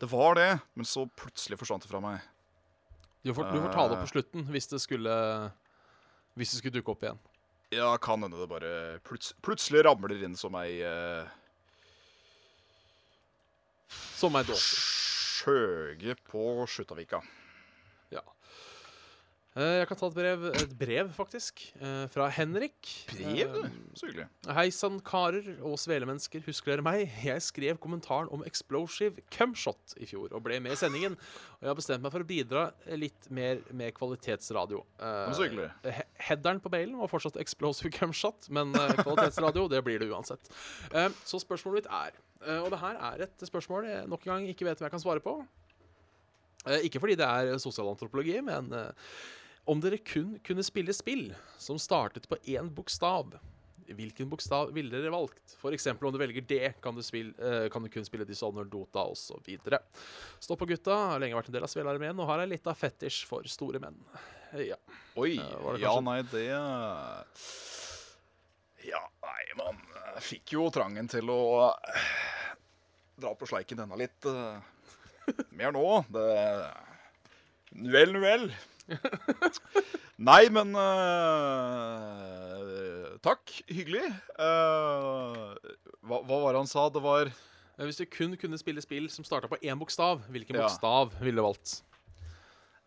Det 0.00 0.08
var 0.10 0.34
det, 0.38 0.48
men 0.74 0.84
så 0.88 1.06
plutselig 1.16 1.58
forsvant 1.60 1.82
det 1.86 1.90
fra 1.90 2.00
meg. 2.04 2.20
Du 3.24 3.32
får, 3.34 3.48
du 3.52 3.58
får 3.62 3.72
ta 3.74 3.86
det 3.88 3.96
opp 3.96 4.02
Eh. 4.02 4.04
på 4.06 4.12
slutten 4.12 4.44
hvis 4.52 4.68
det 4.70 4.80
skulle 4.80 5.14
Hvis 6.36 6.52
det 6.52 6.58
skulle 6.60 6.76
dukke 6.76 6.92
opp 6.92 7.02
igjen. 7.02 7.18
Ja, 7.74 7.96
kan 7.98 8.22
hende 8.22 8.38
det 8.38 8.46
bare 8.50 8.98
pluts 9.02 9.32
plutselig 9.42 9.82
ramler 9.86 10.12
inn 10.22 10.36
som 10.36 10.54
ei 10.60 10.78
uh, 10.84 11.26
Som 13.88 14.36
ei 14.36 14.44
dåse. 14.46 14.76
skjøge 15.40 16.14
på 16.28 16.44
Skjuttavika. 16.70 17.20
Eh, 19.56 19.78
Jeg 19.80 19.86
kan 19.88 19.96
ta 19.96 20.08
et 20.10 20.16
brev, 20.18 20.42
et 20.52 20.72
brev 20.76 21.08
faktisk, 21.16 21.62
eh, 21.80 22.06
fra 22.12 22.26
Henrik. 22.28 22.76
Brev? 23.08 23.54
Eh, 23.64 23.70
Så 23.96 24.04
hyggelig. 24.10 24.26
Hei 24.52 24.68
sann, 24.68 25.00
karer 25.00 25.46
og 25.64 25.78
svelemennesker. 25.80 26.42
Husker 26.44 26.74
dere 26.76 26.82
meg? 26.84 27.08
Jeg 27.24 27.40
skrev 27.40 27.78
kommentaren 27.80 28.28
om 28.30 28.44
Explosive 28.44 29.16
Cumshot 29.32 29.94
i 29.96 30.04
fjor 30.04 30.28
og 30.36 30.42
ble 30.44 30.60
med 30.60 30.72
i 30.72 30.76
sendingen. 30.76 31.16
Og 31.16 31.62
jeg 31.64 31.68
har 31.70 31.74
bestemt 31.74 32.02
meg 32.04 32.12
for 32.12 32.20
å 32.20 32.28
bidra 32.28 32.66
litt 33.00 33.30
mer 33.30 33.62
med 33.72 33.94
kvalitetsradio. 33.96 34.84
Så 35.00 35.48
hyggelig. 35.48 35.70
Headeren 36.28 36.60
på 36.60 36.68
mailen 36.68 36.98
var 37.00 37.08
fortsatt 37.08 37.40
Explosive 37.40 37.90
Cumshot, 37.96 38.50
men 38.50 38.74
kvalitetsradio, 38.74 39.70
det 39.72 39.82
blir 39.82 39.98
det 40.04 40.10
uansett. 40.12 40.52
Så 41.24 41.40
spørsmålet 41.40 41.80
mitt 41.80 41.88
er, 41.88 42.12
og 42.60 42.68
det 42.70 42.78
her 42.84 43.00
er 43.00 43.22
et 43.24 43.38
spørsmål 43.48 43.88
jeg 43.88 44.06
nok 44.06 44.20
en 44.26 44.34
gang 44.34 44.48
ikke 44.52 44.66
vet 44.68 44.82
om 44.82 44.84
jeg 44.84 44.90
kan 44.98 45.00
svare 45.00 45.24
på. 45.24 45.38
Ikke 46.84 47.00
fordi 47.00 47.16
det 47.16 47.24
er 47.24 47.56
sosialantropologi, 47.62 48.42
men 48.44 48.68
om 49.66 49.80
dere 49.82 49.98
kun 49.98 50.36
kunne 50.46 50.64
spille 50.66 50.94
spill 50.96 51.28
som 51.58 51.78
startet 51.82 52.28
på 52.30 52.38
én 52.46 52.68
bokstav, 52.74 53.34
hvilken 53.86 54.28
bokstav 54.30 54.72
ville 54.74 54.90
dere 54.90 55.12
valgt? 55.14 55.56
Eksempel 55.70 56.08
om 56.08 56.14
du 56.14 56.18
velger 56.18 56.42
D, 56.46 56.58
kan 56.82 56.94
du, 56.96 57.02
spille, 57.06 57.34
eh, 57.38 57.66
kan 57.70 57.82
du 57.84 57.90
kun 57.92 58.06
spille 58.06 58.26
Dishonored, 58.26 58.70
Dota 58.72 59.04
osv. 59.12 59.46
Stå 60.42 60.56
på 60.58 60.66
gutta, 60.70 60.96
har 61.12 61.22
lenge 61.22 61.38
vært 61.38 61.50
en 61.52 61.56
del 61.58 61.66
av 61.66 61.70
Svelarmeen 61.70 62.18
og 62.22 62.30
har 62.30 62.42
ei 62.42 62.48
lita 62.50 62.74
fetisj 62.74 63.24
for 63.28 63.46
store 63.50 63.82
menn. 63.82 63.98
Eh, 64.52 64.68
Ja. 64.72 64.78
Oi. 65.18 65.34
Ja, 65.36 65.72
det 65.72 65.80
Ja, 65.82 65.94
nei, 66.00 66.20
det 66.30 66.44
Ja, 68.86 69.02
nei, 69.22 69.42
man 69.58 69.78
eh, 69.98 70.20
fikk 70.22 70.52
jo 70.54 70.68
trangen 70.74 71.08
til 71.10 71.30
å 71.32 71.40
eh, 71.74 72.14
dra 73.18 73.34
på 73.34 73.48
sleiken 73.50 73.78
denne 73.80 73.98
litt 73.98 74.26
eh, 74.30 74.58
mer 75.50 75.74
nå. 75.74 75.86
Det 76.12 76.26
Nuell, 77.76 78.12
nuell. 78.14 78.50
Nei, 80.30 80.48
men 80.54 80.70
uh, 81.86 83.16
Takk. 83.24 83.42
Hyggelig. 83.68 84.06
Uh, 84.38 85.54
hva, 86.06 86.20
hva 86.22 86.38
var 86.44 86.52
det 86.54 86.60
han 86.64 86.70
sa? 86.70 86.86
Det 86.94 87.02
var 87.04 87.32
Eh, 87.76 87.84
Hvis 87.84 87.98
du 88.00 88.06
kun 88.08 88.36
kunne 88.40 88.56
spille 88.56 88.80
spill 88.80 89.10
som 89.12 89.24
starta 89.26 89.48
på 89.52 89.58
én 89.60 89.76
bokstav, 89.76 90.22
hvilken 90.32 90.56
Ja. 90.56 90.62
bokstav 90.64 91.12
ville 91.20 91.36
du 91.36 91.42
valgt? 91.44 91.82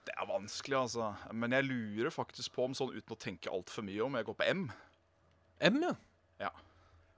Det 0.06 0.14
er 0.18 0.26
vanskelig, 0.26 0.78
altså. 0.80 1.16
Men 1.32 1.52
jeg 1.54 1.64
lurer 1.68 2.10
faktisk 2.10 2.52
på 2.56 2.64
om 2.66 2.74
sånn 2.74 2.96
uten 2.96 3.14
å 3.14 3.20
tenke 3.20 3.52
altfor 3.54 3.84
mye 3.86 4.02
om 4.02 4.16
jeg 4.18 4.26
går 4.26 4.34
på 4.40 4.48
M. 4.50 4.72
M, 5.62 5.82
ja. 5.84 5.94
Ja. 6.40 6.50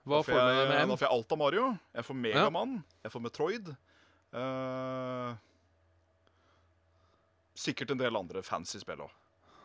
Hva 0.05 0.19
får 0.25 0.34
du 0.34 0.67
med, 0.67 0.82
M? 0.82 0.89
Da 0.89 0.95
får 0.97 1.07
jeg 1.07 1.15
alt 1.15 1.32
av 1.32 1.38
Mario. 1.38 1.79
Jeg 1.95 2.03
får 2.03 2.15
Megamann. 2.15 2.84
Jeg 3.05 3.11
får 3.13 3.21
Metroid. 3.21 3.67
Eh, 4.34 5.36
sikkert 7.58 7.93
en 7.93 8.02
del 8.02 8.18
andre 8.18 8.43
fancy 8.45 8.82
spill 8.82 9.04
òg. 9.06 9.14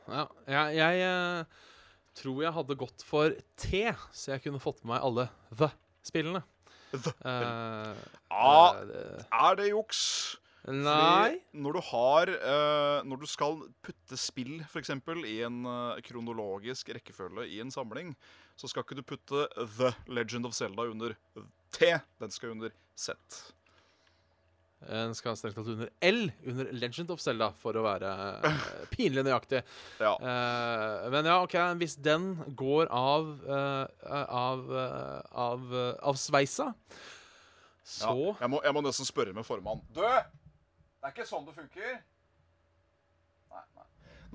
Ja, 0.06 0.26
jeg, 0.46 0.76
jeg 0.78 1.06
eh, 1.06 1.62
tror 2.16 2.42
jeg 2.44 2.54
hadde 2.56 2.78
gått 2.78 3.04
for 3.06 3.34
T, 3.58 3.82
så 4.14 4.34
jeg 4.34 4.44
kunne 4.44 4.62
fått 4.62 4.84
med 4.84 4.94
meg 4.94 5.06
alle 5.08 5.28
The-spillene. 5.50 6.44
The. 6.94 7.12
Uh, 7.26 7.96
Ah, 8.30 8.78
er 9.32 9.56
det 9.58 9.70
juks? 9.72 10.00
nei 10.66 11.36
Fordi 11.38 11.62
når 11.62 11.76
du 11.76 11.80
har 11.92 12.30
uh, 12.34 13.04
Når 13.06 13.20
du 13.22 13.26
skal 13.30 13.60
putte 13.84 14.18
spill, 14.18 14.56
f.eks., 14.66 14.90
i 15.26 15.36
en 15.46 15.60
uh, 15.66 15.98
kronologisk 16.02 16.90
rekkefølge 16.96 17.46
i 17.54 17.60
en 17.62 17.70
samling, 17.70 18.14
så 18.58 18.70
skal 18.70 18.82
ikke 18.82 18.98
du 18.98 19.04
putte 19.06 19.46
The 19.76 19.92
Legend 20.10 20.48
of 20.48 20.56
Zelda 20.58 20.88
under 20.90 21.14
T. 21.70 21.92
Den 22.18 22.34
skal 22.34 22.56
under 22.56 22.74
Z. 22.96 23.14
Den 24.84 25.14
skal 25.16 25.36
strengt 25.38 25.56
tatt 25.56 25.70
under 25.72 25.88
L, 26.04 26.26
under 26.44 26.68
Legend 26.76 27.10
of 27.10 27.20
Zelda, 27.22 27.48
for 27.58 27.78
å 27.80 27.84
være 27.86 28.10
pinlig 28.94 29.24
nøyaktig. 29.24 29.62
Ja. 29.98 30.12
Uh, 30.20 31.06
men 31.14 31.26
ja, 31.26 31.38
OK, 31.42 31.56
hvis 31.80 31.96
den 32.04 32.34
går 32.58 32.90
av 32.92 33.30
uh, 33.48 33.86
av, 34.04 34.66
uh, 34.68 35.20
av, 35.32 35.64
av 36.12 36.20
sveisa, 36.20 36.70
så 37.86 38.12
ja. 38.12 38.34
Jeg, 38.42 38.50
må, 38.52 38.60
jeg 38.66 38.76
må 38.76 38.82
nesten 38.84 39.08
spørre 39.08 39.34
med 39.34 39.46
formann. 39.48 39.80
Du! 39.96 40.02
Det 40.02 41.08
er 41.08 41.14
ikke 41.14 41.28
sånn 41.28 41.46
det 41.46 41.54
funker. 41.56 41.98
Nei, 43.54 43.64
nei. 43.78 43.84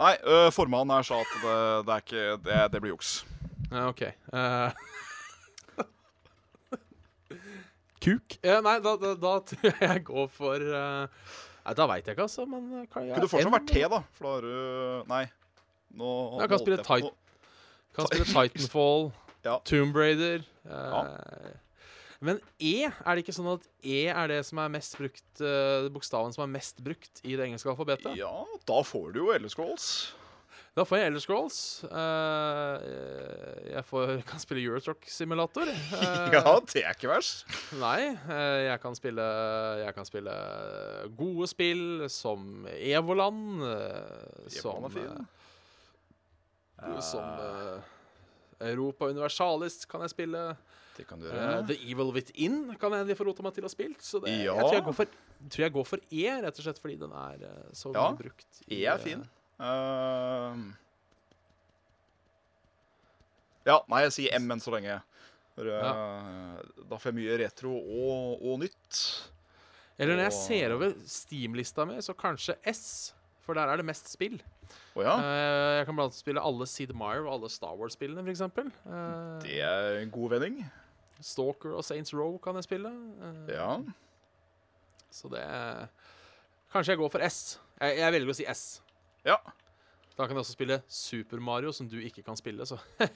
Nei, 0.02 0.14
formannen 0.56 0.96
her 0.96 1.06
sa 1.06 1.20
at 1.20 1.34
det, 1.44 1.56
det 1.86 1.98
ikke 2.06 2.22
Det, 2.46 2.60
det 2.72 2.82
blir 2.82 2.96
juks. 2.96 3.22
OK. 3.72 4.08
Eh, 4.38 4.72
Kuk? 8.02 8.38
Ja, 8.42 8.60
nei, 8.66 8.78
da, 8.82 8.96
da, 8.98 9.14
da 9.20 9.34
tror 9.46 9.68
jeg 9.70 9.78
jeg 9.86 10.04
går 10.08 10.30
for 10.34 10.64
uh, 10.66 11.32
Nei, 11.62 11.74
Da 11.78 11.88
veit 11.92 12.08
jeg 12.08 12.16
ikke, 12.16 12.26
altså. 12.26 12.48
Men 12.50 12.70
eh, 12.80 12.86
kan 12.90 13.06
jeg 13.06 13.18
Kunne 13.20 13.30
fortsatt 13.30 13.56
vært 13.56 13.68
T, 13.70 13.82
da. 13.94 14.00
For 14.18 14.28
da 14.28 14.32
har 14.34 14.46
du 14.48 15.10
Nei. 15.12 15.24
Nå 16.02 16.14
Jeg 16.42 16.52
kan 16.54 16.62
spille 16.64 16.86
Titan. 16.86 17.18
Kan 17.98 18.08
spille 18.10 18.30
Titanfall, 18.32 19.12
Ja. 19.48 19.58
Tomb 19.66 19.98
Raider 19.98 20.46
uh, 20.70 20.72
Ja. 20.72 21.04
Men 22.22 22.38
E, 22.62 22.86
er 22.86 23.18
det 23.18 23.24
ikke 23.24 23.34
sånn 23.34 23.50
at 23.50 23.64
E 23.82 24.04
er 24.14 24.28
det 24.30 24.44
som 24.46 24.60
er 24.62 24.70
mest 24.70 24.94
brukt 24.94 25.42
bokstaven 25.90 26.36
som 26.36 26.44
er 26.46 26.52
mest 26.54 26.78
brukt 26.86 27.22
i 27.26 27.34
det 27.34 27.48
engelske 27.48 27.72
alfabetet? 27.72 28.14
Ja, 28.20 28.44
da 28.70 28.84
får 28.86 29.16
du 29.16 29.24
jo 29.24 29.50
Scrolls. 29.50 29.88
Da 30.72 30.86
får 30.88 31.02
jeg 31.02 31.08
Elder 31.10 31.20
Scrolls. 31.20 31.56
eh, 31.84 32.84
jeg 33.74 33.84
får, 33.90 34.12
kan 34.30 34.40
spille 34.40 34.62
Eurotruck 34.64 35.04
Simulator. 35.12 35.68
eh, 35.98 36.30
Ja, 36.32 36.54
det 36.64 36.84
er 36.86 36.94
ikke 36.96 37.10
verst. 37.12 37.44
Nei, 37.76 38.14
eh, 38.16 38.60
jeg 38.70 38.80
kan 38.80 38.96
spille 38.96 39.26
Jeg 39.82 39.96
kan 39.98 40.08
spille 40.08 40.36
gode 41.20 41.50
spill 41.52 41.84
som 42.10 42.64
Evoland. 42.72 43.60
som 44.48 44.88
Som 47.04 47.28
Europa 48.62 49.10
Universalis 49.12 49.84
kan 49.90 50.02
jeg 50.06 50.14
spille. 50.16 50.46
Det 50.96 51.04
kan 51.10 51.20
du 51.20 51.28
gjøre. 51.28 51.66
The 51.68 51.76
Evil 51.92 52.12
Within 52.16 52.58
kan 52.80 52.94
jeg 52.96 53.04
endelig 53.04 53.18
få 53.20 53.26
rota 53.28 53.44
meg 53.44 53.56
til 53.58 53.66
å 53.68 53.72
spille. 53.74 53.96
Så 54.00 54.22
det, 54.24 54.38
Ja. 54.46 54.56
jeg, 54.56 54.64
tror 54.64 54.74
jeg, 54.78 54.84
går 54.88 54.98
for, 55.02 55.06
tror 55.50 55.64
jeg 55.66 55.74
går 55.76 55.86
for 55.92 56.00
E, 56.12 56.26
rett 56.46 56.60
og 56.60 56.64
slett 56.66 56.80
fordi 56.80 56.96
den 57.02 57.12
er 57.12 57.46
så 57.76 57.92
Ja, 57.96 58.08
mye 58.12 58.20
brukt. 58.24 58.48
i, 58.68 58.82
E 58.84 58.86
er 58.88 58.98
fin. 59.02 59.28
Ehm. 59.62 60.62
ja, 63.68 63.78
nei, 63.92 64.04
jeg 64.08 64.16
sier 64.18 64.40
M 64.40 64.50
enn 64.56 64.64
så 64.64 64.74
lenge. 64.74 64.98
For, 65.56 65.68
eh, 65.68 66.62
Da 66.90 66.98
får 66.98 67.12
jeg 67.12 67.18
mye 67.20 67.38
retro 67.44 67.74
og, 67.78 68.42
og 68.42 68.60
nytt. 68.64 69.02
Eller 70.02 70.18
når 70.18 70.30
jeg 70.32 70.38
ser 70.40 70.74
over 70.74 70.94
Steam-lista 71.06 71.86
mi, 71.86 72.00
så 72.02 72.16
kanskje 72.18 72.56
S. 72.72 73.14
For 73.46 73.58
der 73.58 73.70
er 73.70 73.78
det 73.82 73.86
mest 73.86 74.10
spill. 74.10 74.40
Oh, 74.96 75.02
ja. 75.04 75.14
uh, 75.18 75.78
jeg 75.80 75.86
kan 75.88 75.98
blant 75.98 76.12
annet 76.12 76.20
spille 76.20 76.44
alle 76.46 76.66
Sid 76.70 76.94
Meyer 76.96 77.26
og 77.26 77.34
alle 77.36 77.50
Star 77.52 77.74
Wars-spillene, 77.78 78.24
f.eks. 78.24 78.44
Uh, 78.86 79.42
Det 79.44 79.58
er 79.66 79.98
en 80.02 80.12
god 80.14 80.30
vending. 80.36 80.62
Stalker 81.22 81.74
og 81.78 81.84
Saints 81.86 82.14
Row 82.18 82.38
kan 82.42 82.58
jeg 82.58 82.70
spille. 82.70 82.92
Uh, 83.22 83.50
Ja. 83.52 83.72
Så 85.12 85.28
det 85.28 85.44
Kanskje 86.72 86.94
jeg 86.94 87.02
går 87.02 87.10
for 87.12 87.26
S. 87.28 87.60
Jeg, 87.82 87.98
jeg 88.00 88.14
velger 88.16 88.32
å 88.32 88.38
si 88.38 88.46
S. 88.48 88.64
Ja. 89.28 89.38
Da 90.18 90.26
kan 90.28 90.36
jeg 90.36 90.42
også 90.44 90.54
spille 90.58 90.82
Super 90.92 91.40
Mario, 91.42 91.72
som 91.74 91.88
du 91.90 91.98
ikke 92.02 92.24
kan 92.26 92.36
spille, 92.38 92.66
så 92.68 92.78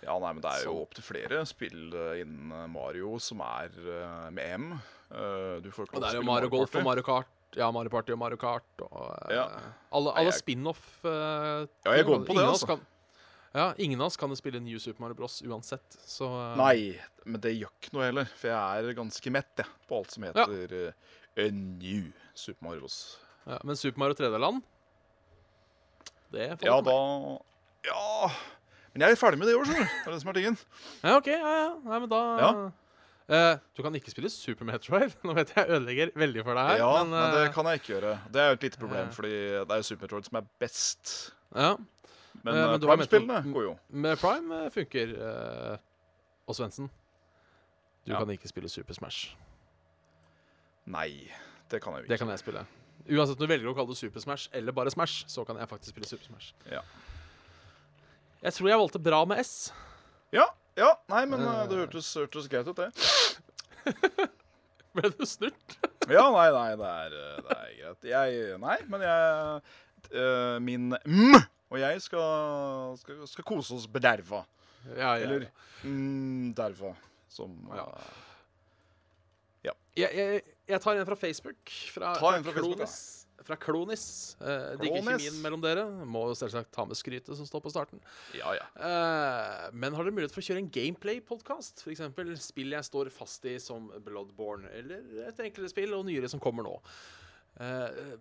Ja, 0.00 0.14
nei, 0.16 0.30
men 0.32 0.40
det 0.40 0.48
er 0.50 0.62
jo 0.64 0.70
Så- 0.72 0.82
opptil 0.86 1.04
flere 1.04 1.42
spill 1.48 1.90
eh, 1.92 2.22
innen 2.22 2.52
eh, 2.56 2.66
Mario 2.72 3.18
som 3.20 3.42
er 3.44 3.68
eh, 3.76 4.30
med 4.32 4.54
M. 4.56 4.70
Du 5.10 5.68
får 5.74 5.84
ikke 5.88 5.98
lov 5.98 6.00
til 6.00 6.06
å 6.06 6.12
spille 6.14 6.24
Mario 6.30 6.48
Golf 6.54 6.70
Party. 6.70 6.80
og 6.80 6.86
Mario 6.86 7.02
Kart. 7.04 7.36
Ja, 7.58 7.66
Mario 7.74 7.90
Party 7.92 8.12
og 8.14 8.18
Mario 8.22 8.38
Kart. 8.40 8.84
Og, 8.86 9.32
Ja. 9.34 9.44
Alle, 9.92 10.12
alle 10.16 10.32
spin-off. 10.32 10.84
Uh, 11.04 11.66
Ja, 11.84 11.96
jeg 11.98 12.06
går 12.06 12.24
på 12.28 12.36
det, 12.38 12.44
altså. 12.46 12.66
Kan, 12.70 12.84
ja, 13.52 13.72
ingen 13.82 14.00
av 14.00 14.06
oss 14.06 14.16
kan 14.16 14.30
spille 14.38 14.60
New 14.62 14.78
Super 14.78 15.02
Mario 15.02 15.18
Bros. 15.18 15.40
uansett. 15.42 15.98
Så 16.06 16.28
uh, 16.30 16.54
Nei, 16.56 16.94
men 17.26 17.42
det 17.42 17.56
gjør 17.58 17.72
ikke 17.74 17.92
noe 17.98 18.06
heller. 18.06 18.30
For 18.38 18.48
jeg 18.54 18.86
er 18.86 18.94
ganske 19.02 19.32
mett 19.34 19.64
jeg, 19.64 19.66
på 19.90 19.98
alt 19.98 20.14
som 20.14 20.28
heter 20.30 20.76
eh, 20.78 21.50
New 21.52 22.12
Super 22.38 22.68
Mario 22.70 22.86
Bros. 22.86 23.00
Ja, 23.50 23.58
men 23.66 23.78
Super 23.78 23.98
Mario 24.02 24.14
3D-land 24.18 24.60
Det 26.30 26.48
får 26.60 26.66
Ja, 26.68 26.76
da. 26.86 26.98
Ja 27.88 28.28
Men 28.92 29.02
jeg 29.06 29.16
er 29.16 29.18
ferdig 29.18 29.40
med 29.40 29.48
det 29.50 29.54
i 29.56 29.58
år, 29.58 29.64
skjønner 29.66 29.88
du. 29.88 29.96
Det 29.96 30.06
er 30.10 30.14
det 30.14 30.20
som 30.22 30.30
er 30.32 30.36
tingen. 30.38 30.56
Ja, 31.02 31.16
OK. 31.16 31.30
Ja, 31.32 31.50
ja. 31.56 31.66
Nei, 31.86 31.98
men 32.04 32.12
da 32.12 32.20
Ja. 32.42 32.52
Eh, 33.30 33.58
du 33.78 33.82
kan 33.86 33.94
ikke 33.94 34.10
spille 34.10 34.26
Super 34.34 34.66
Metroid. 34.66 35.12
Nå 35.26 35.34
vet 35.36 35.52
jeg 35.54 35.62
jeg 35.62 35.76
ødelegger 35.76 36.10
veldig 36.18 36.42
for 36.46 36.58
deg 36.58 36.66
her. 36.72 36.80
Ja, 36.82 36.88
men, 37.04 37.12
men 37.14 37.34
det 37.36 37.44
eh, 37.46 37.52
kan 37.54 37.68
jeg 37.70 37.78
ikke 37.80 37.92
gjøre. 37.94 38.14
Det 38.34 38.40
er 38.42 38.48
jo 38.50 38.56
et 38.58 38.64
lite 38.66 38.80
problem, 38.82 39.06
eh. 39.06 39.14
fordi 39.14 39.30
det 39.36 39.70
er 39.76 39.82
jo 39.82 39.86
Super 39.86 40.06
Metroid 40.08 40.26
som 40.30 40.38
er 40.40 40.48
best. 40.62 41.12
ja. 41.54 41.74
Men, 42.42 42.54
Eh, 42.56 42.62
uh, 42.64 42.70
men 42.72 42.80
du 42.80 42.86
har 42.88 42.96
Prime-spillene 42.96 43.52
går 43.52 43.64
jo. 43.66 43.72
Med 43.90 44.18
Prime 44.18 44.58
eh, 44.64 44.70
funker. 44.72 45.10
eh, 45.28 45.76
og 46.48 46.56
Svendsen, 46.56 46.86
du 48.06 48.12
Ja. 48.12 48.18
kan 48.18 48.30
ikke 48.32 48.48
spille 48.48 48.68
Super 48.70 48.94
Smash. 48.96 49.34
Nei, 50.86 51.30
det 51.70 51.82
kan 51.82 51.92
jeg 51.92 52.00
jo 52.00 52.04
ikke. 52.06 52.12
Det 52.14 52.18
kan 52.18 52.28
jeg 52.32 52.38
spille. 52.42 52.62
Uansett 53.10 53.36
om 53.40 53.42
du 53.42 53.50
velger 53.50 53.70
å 53.70 53.74
kalle 53.74 53.90
det 53.90 53.98
Super 53.98 54.22
Smash 54.22 54.48
eller 54.56 54.74
bare 54.76 54.92
Smash, 54.94 55.24
så 55.30 55.44
kan 55.48 55.58
jeg 55.58 55.68
faktisk 55.70 55.94
spille 55.94 56.08
Super 56.08 56.28
Smash. 56.28 56.52
Ja. 56.70 56.82
Jeg 58.40 58.54
tror 58.56 58.70
jeg 58.70 58.80
valgte 58.80 59.02
bra 59.02 59.24
med 59.28 59.42
S. 59.42 59.54
Ja, 60.32 60.46
ja, 60.78 60.92
nei, 61.10 61.24
men 61.28 61.42
uh, 61.42 61.64
det 61.68 61.74
Eh. 61.76 61.82
hørtes, 61.82 62.08
hørtes 62.16 62.46
greit 62.48 62.68
ut, 62.70 62.78
det. 62.78 62.90
Ble 64.96 65.10
du 65.16 65.24
snurt? 65.28 65.76
Ja, 66.10 66.24
nei, 66.34 66.46
nei, 66.50 66.70
det 66.80 66.86
er, 66.90 67.12
uh, 67.14 67.42
det 67.46 67.56
er 67.56 67.74
greit. 67.76 68.06
Jeg 68.10 68.56
Nei, 68.58 68.76
men 68.90 69.02
jeg 69.04 69.60
uh, 70.16 70.56
Min 70.64 70.88
M 71.04 71.36
og 71.70 71.78
jeg 71.78 72.00
skal, 72.02 72.96
skal, 72.98 73.20
skal 73.30 73.46
kose 73.46 73.76
oss 73.76 73.84
bederva. 73.86 74.40
Ja, 74.96 75.12
ja. 75.20 75.26
Eller 75.26 75.44
mm, 75.84 76.50
derva, 76.58 76.94
som 77.30 77.52
Ja. 77.76 77.84
Ja, 79.68 79.74
Jeg, 79.94 80.10
jeg, 80.16 80.42
jeg 80.74 80.82
tar 80.84 80.98
en 81.00 81.08
fra 81.08 81.16
Facebook. 81.18 81.72
Fra, 81.94 82.14
Ta 82.18 82.36
en 82.36 82.44
fra 82.46 82.54
Facebook. 82.56 82.78
Klonis. 82.80 82.98
Fra 83.40 83.56
Klonis. 83.56 84.04
Eh, 84.44 84.74
digger 84.82 85.00
kjemien 85.06 85.38
mellom 85.40 85.62
dere. 85.64 85.86
Må 86.04 86.26
selvsagt 86.36 86.70
ta 86.76 86.84
med 86.88 86.98
skrytet 86.98 87.32
som 87.38 87.48
står 87.48 87.62
på 87.64 87.72
starten. 87.72 88.02
Ja, 88.36 88.52
ja. 88.58 88.66
Eh, 88.76 89.70
men 89.72 89.96
har 89.96 90.04
dere 90.04 90.14
mulighet 90.14 90.34
for 90.34 90.42
å 90.44 90.48
kjøre 90.50 90.60
en 90.64 90.68
gameplay-podkast? 90.74 91.82
F.eks. 91.86 92.04
spill 92.44 92.76
jeg 92.76 92.88
står 92.90 93.10
fast 93.14 93.48
i 93.48 93.56
som 93.62 93.88
Bloodborne, 94.04 94.68
eller 94.76 95.24
et 95.28 95.40
enklere 95.46 95.72
spill 95.72 95.96
og 95.96 96.04
nyere 96.10 96.28
som 96.30 96.42
kommer 96.42 96.68
nå. 96.68 96.76
Eh, 97.64 98.12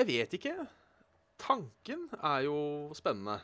jeg 0.00 0.06
vet 0.10 0.36
ikke. 0.40 0.56
Tanken 1.40 2.08
er 2.20 2.44
jo 2.50 2.58
spennende. 2.98 3.38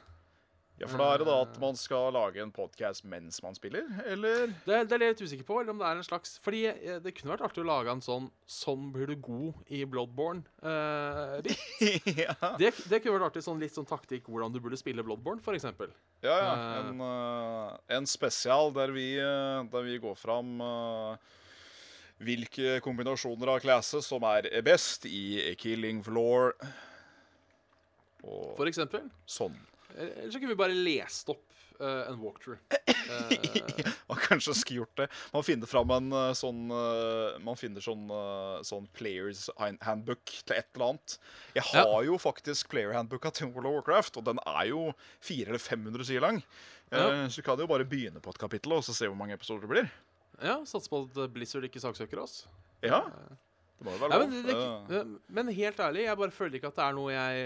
Ja, 0.76 0.84
For 0.92 1.00
da 1.00 1.06
er 1.14 1.22
det 1.22 1.26
da 1.30 1.34
at 1.40 1.54
man 1.56 1.76
skal 1.80 2.10
lage 2.12 2.40
en 2.42 2.50
podkast 2.52 3.06
mens 3.08 3.38
man 3.40 3.54
spiller, 3.56 3.86
eller? 4.04 4.50
Det, 4.66 4.80
det 4.90 4.96
er 4.98 5.04
jeg 5.06 5.14
litt 5.14 5.22
usikker 5.24 5.46
på, 5.48 5.60
eller 5.62 5.72
om 5.72 5.78
det 5.80 5.86
er 5.88 6.00
en 6.02 6.04
slags 6.04 6.34
Fordi 6.44 6.66
eh, 6.68 6.98
det 7.00 7.14
kunne 7.16 7.32
vært 7.32 7.44
artig 7.46 7.62
å 7.62 7.68
lage 7.68 7.94
en 7.94 8.02
sånn 8.04 8.26
'Sånn 8.44 8.90
blir 8.92 9.08
du 9.08 9.14
god 9.24 9.70
i 9.72 9.80
Bloodborne'. 9.88 10.44
Uh, 10.60 11.40
ja. 12.20 12.34
det, 12.60 12.74
det 12.90 13.00
kunne 13.00 13.16
vært 13.16 13.30
artig, 13.30 13.44
sånn 13.46 13.62
litt 13.62 13.72
sånn 13.72 13.88
taktikk 13.88 14.28
hvordan 14.28 14.52
du 14.52 14.60
burde 14.60 14.76
spille 14.76 15.04
Bloodborne, 15.06 15.40
f.eks. 15.40 15.64
Ja, 16.20 16.36
ja. 16.36 16.52
Uh, 16.52 16.76
En, 16.82 17.00
uh, 17.00 17.96
en 17.96 18.06
spesial 18.06 18.68
der 18.76 18.92
vi, 18.92 19.14
der 19.16 19.86
vi 19.86 19.96
går 20.02 20.18
fram 20.20 20.60
hvilke 22.20 22.78
kombinasjoner 22.84 23.54
av 23.54 23.62
classes 23.64 24.06
som 24.08 24.24
er 24.28 24.48
best 24.64 25.08
i 25.08 25.54
Killing 25.60 26.04
Floor. 26.04 26.52
Og 28.26 28.52
For 28.60 28.68
eksempel. 28.68 29.08
sånn. 29.24 29.56
Eller 29.96 30.30
så 30.30 30.38
kunne 30.38 30.52
vi 30.52 30.58
bare 30.60 30.74
lest 30.76 31.28
opp 31.32 31.44
uh, 31.80 32.04
en 32.10 32.18
walkthrough. 32.20 32.58
Uh, 33.06 33.30
Man 34.10 34.18
kanskje 34.18 34.50
skulle 34.58 34.80
gjort 34.80 34.96
det. 34.98 35.04
Man 35.30 35.44
finner 35.46 35.68
fram 35.70 35.92
en 35.94 36.08
uh, 36.10 36.32
sånn 36.34 36.64
Man 37.44 37.54
finner 37.58 37.84
sånn, 37.84 38.08
sånn 38.66 38.88
players 38.98 39.44
handbook 39.86 40.24
til 40.42 40.56
et 40.56 40.66
eller 40.74 40.88
annet. 40.88 41.14
Jeg 41.54 41.62
Ja. 41.70 41.84
har 41.86 42.02
jo 42.08 42.18
faktisk 42.18 42.68
player 42.72 42.96
handbooka 42.98 43.30
til 43.30 43.52
World 43.54 43.68
of 43.70 43.76
Warcraft, 43.78 44.18
og 44.18 44.26
den 44.26 44.40
er 44.42 44.64
jo 44.72 44.88
400 45.22 45.52
eller 45.54 45.62
500 45.62 46.08
sider 46.10 46.26
lang. 46.26 46.42
Ja. 46.90 47.06
Så 47.30 47.38
du 47.38 47.46
kan 47.46 47.62
jo 47.62 47.68
bare 47.70 47.86
begynne 47.86 48.18
på 48.22 48.34
et 48.34 48.42
kapittel 48.42 48.74
og 48.74 48.82
så 48.86 48.94
se 48.96 49.06
hvor 49.06 49.18
mange 49.18 49.38
episoder 49.38 49.62
det 49.68 49.70
blir. 49.76 49.88
ja, 50.42 50.58
Satse 50.66 50.90
på 50.90 51.04
at 51.06 51.30
Blizzard 51.34 51.64
ikke 51.70 51.82
saksøker 51.86 52.24
oss. 52.26 52.40
Ja. 52.82 53.04
Det 53.76 53.84
må 53.84 53.92
jo 53.92 54.00
være 54.02 54.16
Ja, 54.16 54.20
men, 54.24 54.86
det, 54.88 55.00
men 55.36 55.50
helt 55.52 55.80
ærlig, 55.84 56.06
jeg 56.06 56.18
bare 56.22 56.34
føler 56.34 56.56
ikke 56.58 56.70
at 56.72 56.78
det 56.78 56.84
er 56.86 56.96
noe 56.96 57.12
jeg 57.12 57.42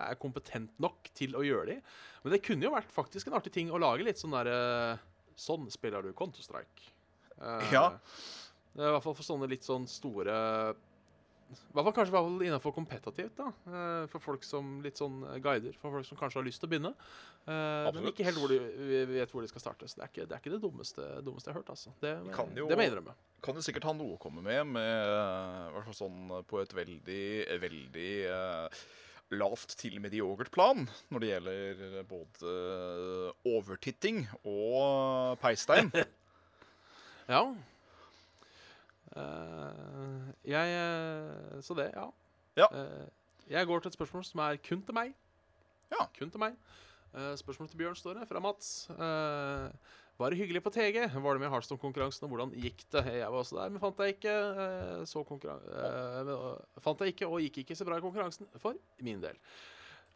er 0.00 0.18
kompetent 0.18 0.72
nok 0.82 1.10
til 1.14 1.36
å 1.38 1.44
gjøre 1.46 1.66
det 1.70 1.76
i. 1.78 1.82
Men 2.24 2.34
det 2.34 2.42
kunne 2.42 2.66
jo 2.66 2.74
vært 2.74 2.90
faktisk 2.90 3.30
en 3.30 3.36
artig 3.38 3.52
ting 3.54 3.70
å 3.70 3.78
lage 3.78 4.06
litt 4.06 4.18
sånn 4.20 4.34
derre 4.34 4.98
Sånn 5.38 5.68
spiller 5.70 6.02
du 6.02 6.10
Counter-Strike. 6.18 6.88
Eh, 7.38 7.68
Ja. 7.76 7.84
I 8.74 8.80
hvert 8.82 9.02
fall 9.04 9.14
for 9.14 9.26
sånne 9.26 9.46
litt 9.50 9.62
sånn 9.66 9.86
store 9.90 10.34
hvert 11.48 11.86
fall 11.86 11.94
kanskje 11.96 12.20
innafor 12.46 12.74
kompetativt. 12.76 13.36
da 13.38 13.46
eh, 13.68 14.06
For 14.12 14.20
folk 14.20 14.44
som 14.44 14.78
litt 14.84 15.00
sånn 15.00 15.22
guider. 15.44 15.72
For 15.80 15.90
folk 15.96 16.06
som 16.08 16.18
kanskje 16.20 16.40
har 16.40 16.46
lyst 16.48 16.60
til 16.62 16.68
å 16.68 16.72
begynne. 16.74 16.92
Absolutt. 17.48 17.94
men 18.02 18.10
ikke 18.12 18.26
helt 18.28 18.36
hvor 18.42 18.52
de 18.52 18.58
vet 19.08 19.30
hvor 19.32 19.42
de 19.44 19.48
skal 19.48 19.64
starte. 19.64 19.88
Så 19.88 19.96
det 19.96 20.04
er 20.04 20.12
ikke 20.12 20.26
det, 20.28 20.36
er 20.36 20.42
ikke 20.44 20.54
det 20.56 20.62
dummeste, 20.62 21.08
dummeste 21.24 21.48
jeg 21.48 21.54
har 21.56 21.62
hørt. 21.62 21.70
altså 21.72 21.94
Det, 22.02 22.14
Kan 22.36 22.54
jo- 22.56 22.68
det 22.68 22.76
må 22.76 22.84
jeg 22.84 22.92
innrømme. 22.92 23.14
Kan 23.42 23.54
jo 23.54 23.64
sikkert 23.64 23.84
ha 23.88 23.92
noe 23.96 24.16
å 24.16 24.20
komme 24.20 24.42
med, 24.42 24.66
med 24.66 25.92
sånn 25.96 26.44
på 26.46 26.60
et 26.60 26.74
veldig, 26.74 27.24
veldig 27.62 28.12
eh, 28.28 28.82
lavt 29.38 29.74
til 29.78 29.98
mediogert 30.00 30.50
plan 30.50 30.86
når 31.12 31.20
det 31.20 31.28
gjelder 31.34 32.04
både 32.08 32.52
overtitting 33.48 34.26
og 34.44 35.38
peistein. 35.42 35.92
Ja. 37.28 37.42
Eh, 39.18 40.32
jeg 40.52 40.74
eh, 40.78 41.62
Så 41.64 41.74
det, 41.74 41.90
ja. 41.94 42.08
Ja. 42.58 42.66
Uh, 42.72 43.06
jeg 43.48 43.66
går 43.66 43.80
til 43.80 43.88
et 43.88 43.94
spørsmål 43.94 44.24
som 44.24 44.40
er 44.44 44.58
kun 44.68 44.82
til 44.82 44.94
meg. 44.94 45.14
Ja. 45.92 46.06
Kun 46.18 46.30
til 46.30 46.42
meg. 46.42 46.58
Uh, 47.14 47.34
spørsmålet 47.38 47.70
til 47.70 47.78
Bjørn 47.78 47.96
Ståre 47.96 48.26
fra 48.26 48.42
Mats. 48.42 48.90
Var 50.18 50.30
det 50.30 50.38
hyggelig 50.40 50.62
på 50.62 50.70
TG? 50.74 50.96
Var 51.14 51.32
det 51.32 51.40
med 51.40 51.46
i 51.46 51.50
Heartstone-konkurransen, 51.52 52.24
og 52.26 52.28
hvordan 52.32 52.50
gikk 52.58 52.82
det? 52.90 53.04
Jeg 53.20 53.30
var 53.30 53.38
også 53.38 53.56
der, 53.56 53.68
men 53.70 53.80
fant 53.80 54.00
jeg 54.02 54.16
ikke. 54.16 54.32
så 55.06 55.22
fant 56.82 57.00
jeg 57.00 57.14
ikke, 57.14 57.28
og 57.28 57.40
gikk 57.40 57.60
ikke 57.62 57.76
så 57.78 57.86
bra 57.86 58.00
i 58.00 58.02
konkurransen, 58.02 58.48
for 58.58 58.74
min 58.98 59.22
del. 59.22 59.38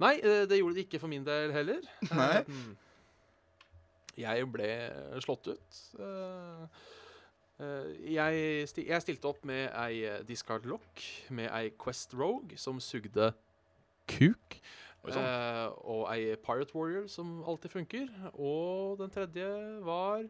Nei, 0.03 0.17
det 0.19 0.59
gjorde 0.59 0.75
det 0.75 0.89
ikke 0.89 0.99
for 0.99 1.13
min 1.13 1.23
del 1.23 1.55
heller. 1.55 1.87
Nei. 2.11 2.43
Hmm. 2.49 2.75
jeg 4.21 4.49
ble 4.53 4.69
slått 5.25 5.53
ut. 5.53 5.79
Eh, 5.99 6.83
jeg, 8.13 8.69
sti 8.71 8.87
jeg 8.89 9.05
stilte 9.05 9.31
opp 9.31 9.43
med 9.49 9.69
ei 9.85 10.03
eh, 10.09 10.23
Discard 10.29 10.67
Lock, 10.69 11.03
med 11.31 11.51
ei 11.51 11.73
Quest 11.79 12.15
Rogue 12.19 12.59
som 12.61 12.81
sugde 12.83 13.33
kuk. 14.11 14.59
Eh, 15.03 15.69
og 15.83 16.07
ei 16.13 16.37
Pirate 16.39 16.75
Warrior 16.77 17.09
som 17.11 17.41
alltid 17.49 17.73
funker. 17.75 18.11
Og 18.35 18.99
den 19.01 19.11
tredje 19.11 19.49
var 19.83 20.29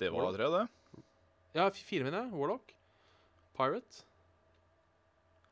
Det 0.00 0.12
var 0.12 0.32
tre, 0.32 0.48
det. 0.58 0.66
Ja, 1.54 1.68
fire, 1.68 2.04
mener 2.04 2.22
jeg. 2.22 2.32
Warlock. 2.32 2.72
Pirate. 3.56 4.04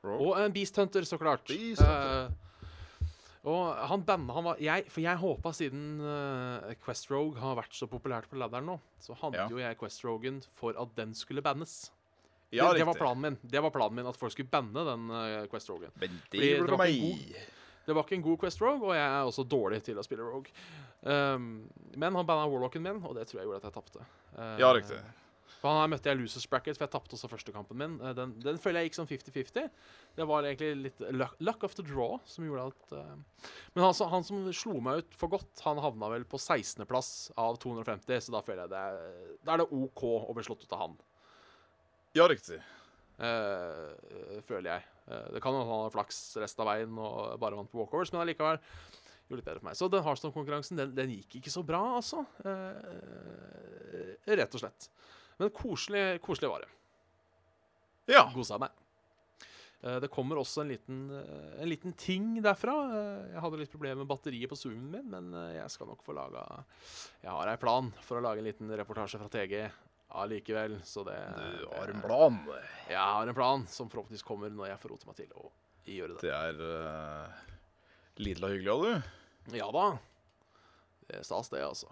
Rogue. 0.05 0.29
Og 0.29 0.39
en 0.41 0.53
Beast 0.55 0.77
Hunter, 0.79 1.05
så 1.05 1.19
klart. 1.19 1.45
Beast 1.49 1.83
Hunter. 1.83 2.25
Eh, 2.25 2.48
og 3.45 3.77
han 3.91 4.03
banna 4.03 4.35
han 4.35 4.45
var, 4.45 4.57
jeg, 4.63 4.87
For 4.91 5.01
jeg 5.05 5.17
håpa, 5.21 5.53
siden 5.55 6.01
uh, 6.03 6.73
Quest 6.85 7.11
Rogue 7.11 7.39
har 7.41 7.55
vært 7.61 7.77
så 7.79 7.87
populært 7.91 8.27
på 8.31 8.37
ladderen 8.41 8.67
nå, 8.67 8.79
så 9.01 9.15
hadde 9.21 9.39
Ja. 9.39 9.47
jo 9.49 9.59
jeg 9.63 9.79
Quest 9.79 10.03
Rogen 10.05 10.43
for 10.59 10.75
at 10.81 10.97
den 10.97 11.15
skulle 11.15 11.43
bannes. 11.43 11.91
Ja, 12.51 12.71
det, 12.73 12.79
det 12.81 12.87
var 12.89 12.95
planen 12.97 13.21
min. 13.23 13.37
Det 13.45 13.61
var 13.61 13.71
planen 13.71 13.95
min 13.95 14.07
At 14.09 14.17
folk 14.17 14.33
skulle 14.33 14.49
banne 14.49 14.85
den 14.87 15.11
uh, 15.13 15.47
Quest 15.53 15.69
Rogen. 15.71 15.91
Men 16.01 16.21
det 16.33 16.41
det 16.65 16.71
var 16.79 16.87
ikke 16.89 17.47
Det 17.87 17.95
var 17.97 18.03
ikke 18.05 18.17
en 18.17 18.23
god 18.23 18.39
Quest 18.41 18.61
Rogue, 18.61 18.89
og 18.89 18.95
jeg 18.97 19.05
er 19.05 19.25
også 19.25 19.45
dårlig 19.49 19.83
til 19.85 19.97
å 19.99 20.03
spille 20.05 20.25
Rogue. 20.25 20.51
Um, 21.03 21.69
men 21.97 22.15
han 22.17 22.27
banna 22.27 22.49
Warlocken 22.51 22.83
min, 22.85 22.99
og 23.05 23.15
det 23.17 23.29
tror 23.29 23.41
jeg 23.41 23.47
gjorde 23.49 23.63
at 23.63 23.69
jeg 23.71 23.77
tapte. 23.79 24.03
Uh, 24.37 24.59
Ja, 24.61 24.73
riktig. 24.77 24.99
For 25.59 25.71
han 25.71 25.81
her 25.81 25.91
møtte 25.91 26.11
jeg 26.11 26.19
Losers 26.21 26.47
Bracket, 26.51 26.79
for 26.79 26.87
jeg 26.87 26.93
tapte 26.93 27.17
også 27.17 27.31
første 27.31 27.53
kampen 27.55 27.79
min. 27.81 27.97
Eh, 27.99 28.15
Den, 28.15 28.37
den 28.43 28.61
føler 28.63 28.83
jeg 28.83 28.91
gikk 28.91 28.99
som 29.01 29.09
50-50. 29.11 29.69
Det 30.19 30.27
var 30.31 30.47
egentlig 30.47 30.71
litt 30.87 31.03
luck, 31.15 31.35
luck 31.43 31.67
of 31.67 31.75
the 31.79 31.85
draw 31.87 32.19
som 32.29 32.47
gjorde 32.47 32.69
at 32.71 32.95
uh, 32.95 33.45
Men 33.75 33.87
han, 33.87 33.97
han 34.13 34.27
som 34.27 34.47
slo 34.55 34.79
meg 34.85 35.03
ut 35.03 35.19
for 35.19 35.35
godt, 35.35 35.51
han 35.67 35.83
havna 35.83 36.13
vel 36.15 36.27
på 36.31 36.39
16.-plass 36.39 37.33
av 37.39 37.59
250, 37.63 38.23
så 38.27 38.35
da 38.37 38.43
føler 38.47 38.65
jeg 38.67 38.75
det 38.75 38.85
Da 39.47 39.55
er 39.57 39.63
det 39.65 39.71
OK 39.75 40.05
å 40.07 40.37
bli 40.37 40.47
slått 40.47 40.63
ut 40.67 40.77
av 40.77 40.85
han. 40.87 40.97
Ja, 42.17 42.29
riktig. 42.31 42.61
Uh, 43.19 43.91
føler 44.47 44.77
jeg. 44.77 44.87
Uh, 45.11 45.27
det 45.35 45.43
kan 45.43 45.57
hende 45.57 45.67
han 45.67 45.87
har 45.89 45.95
flaks 45.95 46.23
resten 46.39 46.63
av 46.63 46.71
veien 46.71 47.03
og 47.03 47.35
bare 47.43 47.59
vant 47.59 47.71
på 47.73 47.83
walkovers, 47.83 48.15
men 48.15 48.23
allikevel 48.23 48.61
gjorde 49.29 49.43
litt 49.43 49.49
bedre 49.51 49.61
for 49.61 49.69
meg. 49.69 49.77
Så 49.79 49.91
den 49.93 50.07
Harston-konkurransen 50.07 50.79
den, 50.79 50.95
den 50.97 51.15
gikk 51.19 51.41
ikke 51.41 51.53
så 51.53 51.67
bra, 51.67 51.83
altså. 51.99 52.23
Uh, 52.47 54.15
rett 54.31 54.55
og 54.55 54.63
slett. 54.63 54.91
Men 55.39 55.51
koselig, 55.55 56.21
koselig 56.25 56.51
var 56.51 56.65
det. 56.65 56.71
Ja. 58.13 58.25
Kosa 58.35 58.59
meg. 58.59 58.71
Eh, 59.83 59.99
Det 60.01 60.09
kommer 60.11 60.39
også 60.41 60.63
en 60.65 60.69
liten, 60.73 61.11
eh, 61.11 61.63
en 61.63 61.69
liten 61.69 61.93
ting 61.93 62.43
derfra. 62.43 62.75
Eh, 62.91 63.33
Jeg 63.35 63.41
hadde 63.41 63.59
litt 63.59 63.71
problemer 63.71 63.97
med 64.03 64.09
batteriet 64.09 64.49
på 64.51 64.57
zoomen 64.57 64.91
min, 64.91 65.11
men 65.11 65.55
jeg 65.55 65.71
skal 65.71 65.87
nok 65.87 66.03
få 66.03 66.15
laga 66.15 66.65
Jeg 67.23 67.31
har 67.31 67.49
ei 67.49 67.57
plan 67.57 67.93
for 68.03 68.19
å 68.19 68.23
lage 68.23 68.39
en 68.39 68.45
liten 68.49 68.69
reportasje 68.71 69.19
fra 69.19 69.29
TG 69.29 69.71
allikevel, 70.11 70.81
så 70.83 71.05
det 71.05 71.19
Du 71.37 71.67
har 71.77 71.89
en 71.89 72.01
plan. 72.01 72.39
Jeg 72.89 72.97
har 72.97 73.29
en 73.29 73.35
plan 73.35 73.67
som 73.67 73.89
forhåpentligvis 73.89 74.25
kommer 74.25 74.51
når 74.51 74.69
jeg 74.73 74.81
får 74.81 74.91
rote 74.91 75.07
meg 75.07 75.17
til 75.17 75.33
å 75.37 75.51
gjøre 75.87 76.17
det. 76.17 76.21
Det 76.23 76.33
er 76.33 76.55
uh, 76.61 77.29
lidla 78.17 78.49
hyggelig 78.49 78.73
av 78.73 78.83
du. 78.83 79.57
Ja 79.57 79.71
da. 79.71 79.99
Det 81.07 81.17
er 81.19 81.23
stas, 81.23 81.49
det, 81.49 81.63
altså. 81.65 81.89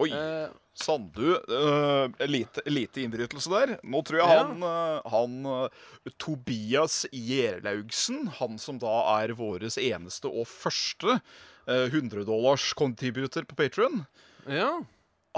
Oi. 0.00 0.10
Eh, 0.16 0.48
Sandu, 0.80 1.34
uh, 1.36 2.08
lite, 2.24 2.62
lite 2.70 3.02
innbrytelse 3.02 3.50
der. 3.52 3.72
Nå 3.84 4.00
tror 4.06 4.20
jeg 4.22 4.28
Ja. 4.30 4.44
han, 4.46 4.62
eh, 4.64 5.10
han 5.12 5.34
uh, 5.44 6.12
Tobias 6.16 7.02
Gjerlaugsen, 7.12 8.30
han 8.38 8.56
som 8.58 8.78
da 8.80 8.94
er 9.18 9.34
våres 9.36 9.76
eneste 9.76 10.30
og 10.30 10.48
første 10.48 11.18
uh, 11.18 11.84
100 11.90 12.24
dollars 12.24 12.72
contributor 12.72 13.44
på 13.44 13.58
Patrion, 13.58 14.06
ja. 14.48 14.70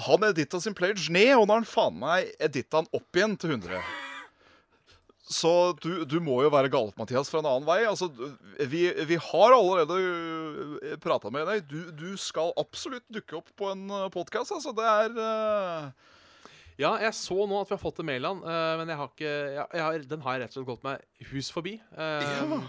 han 0.07 0.29
editta 0.31 0.61
sin 0.63 0.75
pledge 0.79 1.11
ned, 1.11 1.35
og 1.41 1.49
nå 1.49 1.57
har 1.57 1.65
han 1.65 1.69
faen 1.73 1.99
meg 1.99 2.31
editta 2.39 2.85
han 2.85 2.93
opp 2.95 3.19
igjen 3.19 3.35
til 3.41 3.57
100. 3.57 3.83
Så 5.33 5.53
du, 5.81 6.05
du 6.05 6.19
må 6.21 6.43
jo 6.45 6.51
være 6.53 6.71
galt, 6.73 6.97
Mathias, 7.01 7.31
fra 7.33 7.41
en 7.41 7.49
annen 7.49 7.69
vei. 7.69 7.81
Altså, 7.89 8.11
vi, 8.69 8.85
vi 9.09 9.17
har 9.31 9.55
allerede 9.57 10.99
prata 11.01 11.33
med 11.33 11.49
deg. 11.49 11.65
Du, 11.71 11.79
du 11.97 12.11
skal 12.21 12.53
absolutt 12.61 13.07
dukke 13.13 13.39
opp 13.41 13.49
på 13.57 13.71
en 13.73 13.87
podkast. 14.13 14.53
Altså, 14.59 14.75
det 14.77 14.89
er 14.89 15.17
uh... 15.17 16.11
Ja, 16.81 16.95
jeg 17.03 17.13
så 17.15 17.37
nå 17.47 17.59
at 17.61 17.69
vi 17.69 17.77
har 17.77 17.83
fått 17.83 18.01
en 18.01 18.09
mail 18.09 18.25
eh, 18.25 18.77
men 18.81 18.89
jeg 18.89 18.97
har 18.97 19.11
ikke 19.11 19.29
jeg, 19.29 19.67
jeg 19.77 19.83
har, 19.85 20.05
den 20.09 20.23
har 20.25 20.35
jeg 20.35 20.41
rett 20.43 20.55
og 20.55 20.57
slett 20.57 20.71
gått 20.71 20.87
meg 20.87 21.27
hus 21.33 21.51
forbi. 21.53 21.75
Eh, 21.93 22.31
Ja. 22.53 22.63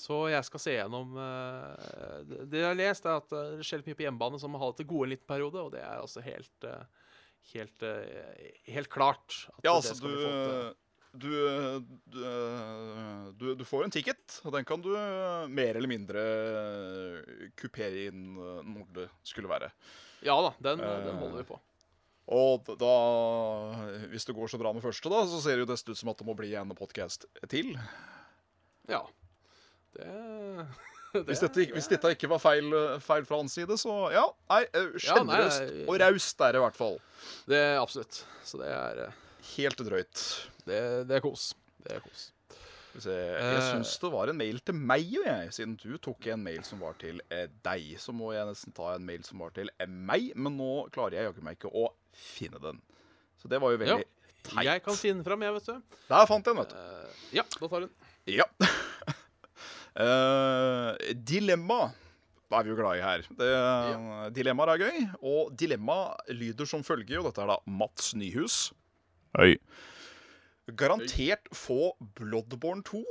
Så 0.00 0.16
jeg 0.30 0.46
skal 0.46 0.62
se 0.62 0.72
gjennom 0.76 1.16
eh, 1.18 2.20
det, 2.26 2.44
det 2.52 2.60
jeg 2.62 2.68
har 2.68 2.78
lest, 2.78 3.06
er 3.06 3.18
at 3.20 3.32
eh, 3.34 3.56
det 3.58 3.66
skjer 3.66 3.82
mye 3.86 3.98
på 3.98 4.04
hjemmebane 4.06 4.38
som 4.40 4.54
har 4.54 4.62
hatt 4.64 4.78
det 4.80 4.86
gode 4.90 5.08
en 5.08 5.12
liten 5.14 5.28
periode, 5.28 5.62
og 5.62 5.72
det 5.74 5.82
er 5.82 5.98
altså 5.98 6.22
helt 6.24 6.66
eh, 6.70 7.06
Helt, 7.54 7.82
eh, 7.82 8.50
helt 8.68 8.90
klart. 8.92 9.32
Ja, 9.64 9.72
altså, 9.72 9.94
du. 9.96 10.74
Du, 11.12 11.30
du, 12.06 12.20
du, 13.38 13.46
du 13.58 13.64
får 13.66 13.84
en 13.84 13.90
ticket, 13.94 14.36
og 14.46 14.52
den 14.54 14.66
kan 14.68 14.82
du 14.84 14.92
mer 15.50 15.74
eller 15.78 15.90
mindre 15.90 16.22
kupere 17.58 18.06
inn 18.10 18.36
eh, 18.38 18.60
når 18.66 18.86
det 18.98 19.08
skulle 19.26 19.50
være. 19.50 19.72
Ja 20.26 20.36
da, 20.44 20.52
den, 20.70 20.82
uh, 20.84 20.98
den 21.08 21.18
holder 21.22 21.42
vi 21.42 21.48
på. 21.48 21.58
Og 22.30 22.68
da, 22.78 22.92
hvis 24.12 24.28
det 24.28 24.36
går 24.36 24.52
så 24.52 24.60
bra 24.60 24.70
med 24.76 24.84
første, 24.84 25.10
da, 25.10 25.24
så 25.26 25.40
ser 25.42 25.58
det 25.58 25.64
jo 25.64 25.72
nesten 25.72 25.96
ut 25.96 25.98
som 25.98 26.12
at 26.12 26.20
det 26.20 26.26
må 26.28 26.36
bli 26.38 26.52
en 26.54 26.70
podkast 26.78 27.26
til. 27.50 27.72
Ja. 28.90 29.00
Det, 29.96 30.06
det 31.16 31.24
Hvis 31.32 31.42
dette, 31.42 31.64
ikke- 31.64 31.74
hvis 31.74 31.90
dette 31.90 32.12
ikke 32.14 32.30
var 32.30 32.38
feil, 32.44 32.70
feil 33.02 33.26
fra 33.26 33.40
hans 33.40 33.56
side, 33.58 33.74
så 33.82 33.96
ja. 34.14 34.28
Nei, 34.52 34.60
sjenerøst 35.02 35.64
Ja, 35.66 35.88
og 35.90 35.98
raust 36.04 36.46
er 36.46 36.54
det 36.54 36.62
i 36.62 36.64
hvert 36.68 36.78
fall. 36.78 37.00
Det 37.50 37.58
er 37.58 37.80
absolutt. 37.82 38.22
Så 38.46 38.62
det 38.62 38.70
er, 38.70 39.02
eh, 39.08 39.18
Helt 39.56 39.80
drøyt. 39.86 40.26
det, 40.68 40.80
det 41.08 41.16
er 41.18 41.24
kos. 41.24 41.50
Det 41.84 41.96
er 41.96 42.04
kos. 42.04 42.28
Jeg 42.90 43.38
Eh. 43.38 43.60
syns 43.70 43.92
det 44.02 44.08
var 44.10 44.28
en 44.32 44.36
mail 44.36 44.58
til 44.66 44.74
meg, 44.74 45.04
jo, 45.14 45.22
jeg. 45.22 45.52
Siden 45.54 45.76
du 45.78 45.92
tok 46.02 46.26
en 46.32 46.42
mail 46.42 46.64
som 46.66 46.80
var 46.82 46.96
til 46.98 47.20
eh, 47.30 47.46
deg, 47.62 47.92
så 48.02 48.10
må 48.12 48.32
jeg 48.34 48.48
nesten 48.48 48.74
ta 48.74 48.88
en 48.96 49.04
mail 49.06 49.22
som 49.22 49.38
var 49.38 49.52
til 49.54 49.70
eh, 49.78 49.86
meg. 49.86 50.32
Men 50.34 50.56
nå 50.58 50.88
klarer 50.90 51.14
jeg 51.20 51.28
jaggu 51.28 51.44
meg 51.46 51.58
ikke 51.60 51.70
å 51.70 51.86
finne 52.10 52.58
den. 52.62 52.80
Så 53.38 53.48
det 53.48 53.60
var 53.62 53.70
jo 53.72 53.78
veldig 53.80 54.02
teit. 54.42 54.64
Jeg 54.66 54.82
kan 54.82 54.98
finne 54.98 55.22
fram, 55.24 55.42
jeg, 55.46 55.54
vet 55.54 55.70
du. 55.70 55.96
Der 56.10 56.26
fant 56.26 56.46
jeg 56.50 56.56
den, 56.56 56.64
vet 56.64 56.74
du. 56.74 56.76
Uh, 56.82 57.24
ja, 57.38 57.44
da 57.60 57.68
tar 57.70 57.86
hun. 57.86 57.94
Ja. 58.26 58.46
uh, 60.00 60.92
dilemma 61.30 61.80
er 62.50 62.66
vi 62.66 62.72
jo 62.72 62.76
glad 62.80 62.98
i 62.98 63.02
her. 63.04 63.22
Det, 63.38 63.48
Dilemmaer 64.34 64.72
er 64.74 64.80
gøy. 64.82 64.96
Og 65.30 65.52
dilemma 65.54 66.00
lyder 66.34 66.66
som 66.66 66.82
følger, 66.82 67.20
og 67.22 67.28
dette 67.30 67.44
er 67.44 67.52
da 67.52 67.60
Mats 67.70 68.10
Nyhus. 68.18 68.56
Hei. 69.38 69.56
Garantert 70.66 71.46
få 71.54 71.96
Bloodborne 72.18 72.82
2. 72.82 73.04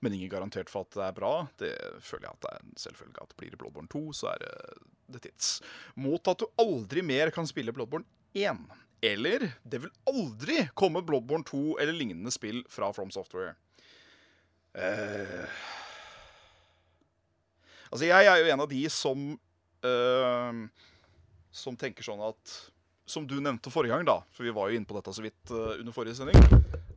Men 0.00 0.14
ingen 0.14 0.30
garantert 0.30 0.70
for 0.70 0.86
at 0.86 0.94
det 0.94 1.04
er 1.04 1.14
bra. 1.14 1.32
Det 1.58 1.72
føler 2.02 2.26
jeg 2.28 2.34
at 2.34 2.42
det 2.42 2.50
er 2.50 2.64
en 2.64 2.80
selvfølge 2.82 3.22
at 3.22 3.34
blir 3.38 3.52
det 3.54 3.60
Bloodborne 3.60 3.90
2, 3.92 4.02
så 4.14 4.32
er 4.32 4.42
det 4.42 5.22
tids. 5.22 5.58
Mot 5.98 6.30
at 6.30 6.42
du 6.42 6.46
aldri 6.62 7.02
mer 7.06 7.30
kan 7.34 7.46
spille 7.50 7.74
Bloodborne 7.74 8.06
1. 8.34 8.66
Eller 9.06 9.46
det 9.62 9.82
vil 9.84 9.94
aldri 10.10 10.64
komme 10.78 11.04
Bloodborne 11.06 11.46
2 11.46 11.78
eller 11.78 11.94
lignende 11.94 12.34
spill 12.34 12.64
fra 12.70 12.90
From 12.94 13.10
Software. 13.14 13.54
Uh... 14.74 15.46
altså, 17.90 18.04
jeg 18.06 18.26
er 18.26 18.42
jo 18.42 18.50
en 18.52 18.62
av 18.66 18.70
de 18.70 18.82
som 18.92 19.30
uh... 19.86 20.66
Som 21.54 21.78
tenker 21.80 22.06
sånn 22.06 22.20
at 22.22 22.58
Som 23.08 23.24
du 23.28 23.38
nevnte 23.40 23.72
forrige 23.72 23.96
gang, 23.96 24.04
da, 24.04 24.20
for 24.36 24.44
vi 24.44 24.52
var 24.52 24.68
jo 24.68 24.76
inne 24.76 24.88
på 24.88 24.96
dette 24.98 25.14
så 25.16 25.24
vidt 25.24 25.52
uh, 25.54 25.78
under 25.78 25.94
forrige 25.96 26.18
sending, 26.18 26.36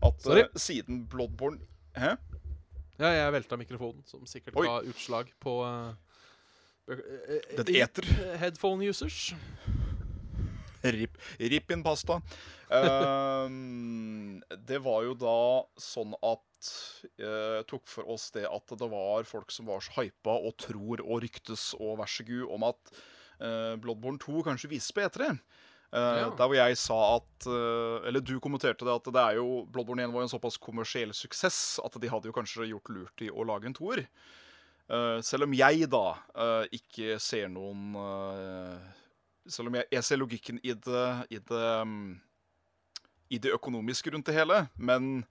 at 0.03 0.26
uh, 0.28 0.41
siden 0.59 1.05
Bloodborne 1.12 1.62
Hæ? 1.95 2.16
Ja, 3.01 3.09
jeg 3.16 3.34
velta 3.34 3.57
mikrofonen, 3.59 4.03
som 4.07 4.26
sikkert 4.30 4.57
Oi. 4.59 4.68
ga 4.68 4.82
utslag 4.91 5.32
på 5.41 5.55
uh, 5.64 5.93
Dette 6.91 7.74
eter. 7.80 8.07
Headphone 8.41 8.89
users. 8.91 9.32
Rip, 10.82 11.18
rip 11.39 11.72
in 11.72 11.84
pasta. 11.86 12.18
Ehm, 12.74 14.41
det 14.70 14.80
var 14.84 15.05
jo 15.05 15.16
da 15.16 15.38
sånn 15.80 16.16
at 16.20 16.72
uh, 17.22 17.62
tok 17.70 17.86
for 17.89 18.09
oss 18.12 18.30
det 18.36 18.47
at 18.49 18.76
det 18.80 18.89
var 18.91 19.28
folk 19.30 19.53
som 19.53 19.70
var 19.70 19.84
så 19.86 20.01
hypa 20.01 20.36
og 20.41 20.57
tror 20.59 21.03
og 21.05 21.22
ryktes 21.24 21.72
og 21.80 21.99
vær 22.01 22.12
så 22.12 22.28
god 22.28 22.55
om 22.57 22.70
at 22.74 22.95
Bloodborne 23.82 24.22
2 24.22 24.43
kanskje 24.45 24.70
vises 24.70 24.93
på 24.93 25.01
E3. 25.01 25.32
Eh, 25.92 26.20
Ja. 26.22 26.30
Der 26.30 26.48
hvor 26.48 26.56
jeg 26.56 26.78
sa 26.80 26.98
at 27.18 27.48
eh, 27.52 28.08
Eller 28.08 28.22
du 28.24 28.39
kommenterte 28.39 28.86
det 28.88 28.94
at 28.94 29.10
det 29.12 29.22
er 29.22 29.36
jo 29.42 29.66
Bloodborne 29.68 30.06
1 30.06 30.14
var 30.14 30.24
en 30.24 30.32
såpass 30.32 30.56
kommersiell 30.58 31.12
suksess 31.14 31.82
at 31.84 31.98
de 32.00 32.08
hadde 32.08 32.30
jo 32.30 32.36
kanskje 32.36 32.70
gjort 32.70 32.89
lurt 32.89 33.22
i 33.26 33.28
å 33.30 33.44
lage 33.44 33.68
en 33.68 33.76
toer. 33.76 34.06
Eh, 34.88 35.20
selv 35.22 35.44
om 35.50 35.54
jeg 35.54 35.89
da 35.92 36.06
ikke 36.72 37.20
ser 37.20 37.52
noen 37.52 37.92
Selv 39.48 39.68
om 39.68 39.76
jeg, 39.76 39.88
jeg 39.92 40.04
ser 40.04 40.20
logikken 40.22 40.60
i 40.64 40.74
det, 40.74 41.06
i 41.34 41.39
det 41.39 41.68
mm, 41.88 42.22
I 43.32 43.38
det 43.42 43.52
økonomiske 43.56 44.12
rundt 44.14 44.28
det 44.30 44.36
hele, 44.38 44.68
men 44.78 45.26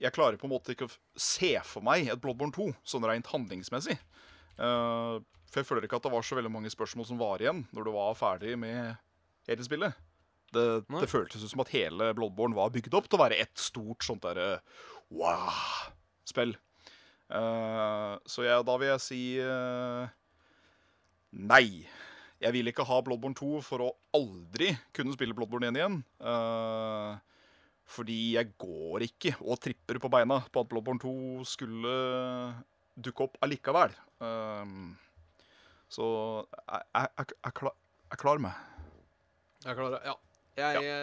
jeg 0.00 0.12
klarer 0.14 0.38
på 0.38 0.46
en 0.46 0.52
måte 0.54 0.72
ikke 0.72 0.86
å 0.88 0.92
se 1.18 1.52
for 1.66 1.82
meg 1.84 2.08
et 2.08 2.20
Bloodborne 2.22 2.54
2 2.54 2.70
sånn 2.84 3.04
rent 3.06 3.26
handlingsmessig. 3.32 3.96
For 4.56 5.60
jeg 5.60 5.66
føler 5.68 5.86
ikke 5.86 5.96
at 6.00 6.06
det 6.06 6.12
var 6.14 6.22
så 6.26 6.38
veldig 6.38 6.50
mange 6.54 6.70
spørsmål 6.72 7.06
som 7.06 7.18
var 7.20 7.42
igjen 7.42 7.64
når 7.74 7.86
du 7.86 7.90
var 7.94 8.14
ferdig 8.18 8.54
med 8.58 8.94
hele 9.48 9.66
spillet. 9.66 9.96
Det, 10.52 10.66
det 10.92 11.08
føltes 11.08 11.44
som 11.48 11.62
at 11.64 11.72
hele 11.72 12.10
Bloodborne 12.16 12.56
var 12.56 12.72
bygd 12.74 12.92
opp 12.98 13.08
til 13.08 13.16
å 13.16 13.22
være 13.22 13.40
ett 13.40 13.56
stort 13.56 14.04
sånt 14.04 14.24
derre 14.26 14.60
wow-spill. 15.12 16.54
Uh, 17.32 18.20
så 18.28 18.44
jeg, 18.44 18.64
da 18.68 18.76
vil 18.76 18.90
jeg 18.92 19.02
si 19.06 19.22
uh, 19.40 20.04
nei. 21.32 21.88
Jeg 22.42 22.52
vil 22.52 22.68
ikke 22.68 22.84
ha 22.84 22.98
Bloodborne 23.06 23.38
2 23.38 23.62
for 23.64 23.86
å 23.86 23.92
aldri 24.18 24.74
kunne 24.92 25.14
spille 25.16 25.36
Bloodborne 25.36 25.70
1 25.72 25.80
igjen. 25.80 26.00
Uh, 26.20 27.16
fordi 27.92 28.34
jeg 28.36 28.52
går 28.60 29.06
ikke 29.08 29.34
og 29.40 29.60
tripper 29.60 29.98
på 30.00 30.10
beina 30.12 30.40
på 30.52 30.62
at 30.62 30.68
Bloodborne 30.70 31.02
2 31.02 31.46
skulle 31.48 31.94
dukke 32.94 33.26
opp 33.26 33.38
allikevel. 33.44 33.94
Eh, 34.22 34.74
så 35.92 36.06
jeg, 36.44 36.82
jeg, 36.94 37.08
jeg, 37.18 37.26
jeg, 37.44 37.54
klar, 37.58 37.76
jeg 38.12 38.22
klarer 38.22 38.44
meg. 38.46 38.68
Jeg 39.64 39.78
klarer 39.78 40.04
Ja. 40.06 40.16
Jeg, 40.52 40.82
ja. 40.84 40.96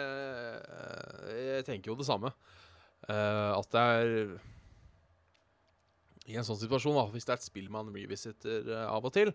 jeg 1.56 1.64
tenker 1.66 1.90
jo 1.90 1.96
det 1.98 2.06
samme. 2.06 2.30
Uh, 3.08 3.56
at 3.58 3.66
det 3.72 3.80
er 3.82 4.10
I 6.30 6.36
en 6.38 6.46
sånn 6.46 6.60
situasjon, 6.60 6.94
da, 6.94 7.06
hvis 7.10 7.26
det 7.26 7.32
er 7.34 7.40
et 7.40 7.48
spill 7.48 7.70
man 7.72 7.90
revisiter 7.94 8.68
uh, 8.70 8.84
av 8.92 9.08
og 9.08 9.14
til, 9.16 9.32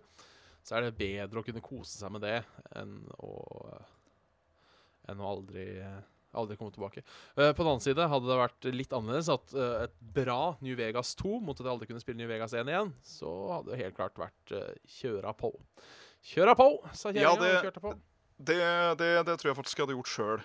så 0.65 0.77
er 0.77 0.87
det 0.87 0.95
bedre 0.97 1.41
å 1.41 1.45
kunne 1.45 1.63
kose 1.65 1.97
seg 1.99 2.13
med 2.15 2.23
det 2.25 2.39
enn 2.79 3.01
å 3.19 3.33
Enn 5.05 5.19
å 5.21 5.27
aldri 5.35 5.67
Aldri 6.35 6.57
komme 6.59 6.73
tilbake. 6.75 6.99
Eh, 7.37 7.51
på 7.55 7.61
den 7.63 7.69
annen 7.69 7.83
side 7.83 8.07
hadde 8.11 8.27
det 8.27 8.35
vært 8.35 8.65
litt 8.75 8.91
annerledes 8.97 9.29
at 9.31 9.53
eh, 9.55 9.85
et 9.85 9.93
bra 10.17 10.57
New 10.65 10.75
Vegas 10.75 11.13
2 11.21 11.37
mot 11.39 11.55
at 11.55 11.63
jeg 11.63 11.71
aldri 11.71 11.87
kunne 11.87 12.01
spille 12.03 12.17
New 12.19 12.27
Vegas 12.27 12.51
1 12.57 12.67
igjen, 12.73 12.89
så 13.07 13.29
hadde 13.53 13.71
det 13.71 13.77
helt 13.85 13.95
klart 13.95 14.19
vært 14.19 14.51
uh, 14.51 14.73
kjøra 14.97 15.31
på. 15.39 15.53
Kjøra 16.27 16.57
på, 16.59 16.67
sa 16.91 17.13
Ja, 17.15 17.29
kjerringa. 17.29 17.39
det- 17.39 17.53
og 17.61 17.69
kjørte 17.69 17.83
på. 17.85 17.93
Det, 18.37 18.57
det, 18.99 19.09
det 19.27 19.37
tror 19.39 19.49
jeg 19.51 19.57
faktisk 19.61 19.79
jeg 19.79 19.85
hadde 19.87 19.95
gjort 19.95 20.11
sjøl. 20.11 20.41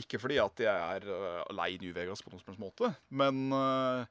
ikke 0.00 0.20
fordi 0.22 0.38
at 0.40 0.60
jeg 0.62 0.84
er 0.96 1.04
eh, 1.10 1.50
lei 1.58 1.74
New 1.82 1.92
Vegas 1.96 2.22
på 2.24 2.30
noen 2.32 2.40
som 2.40 2.52
helst 2.52 2.62
måte, 2.62 2.92
men 3.10 3.50
uh, 3.52 4.04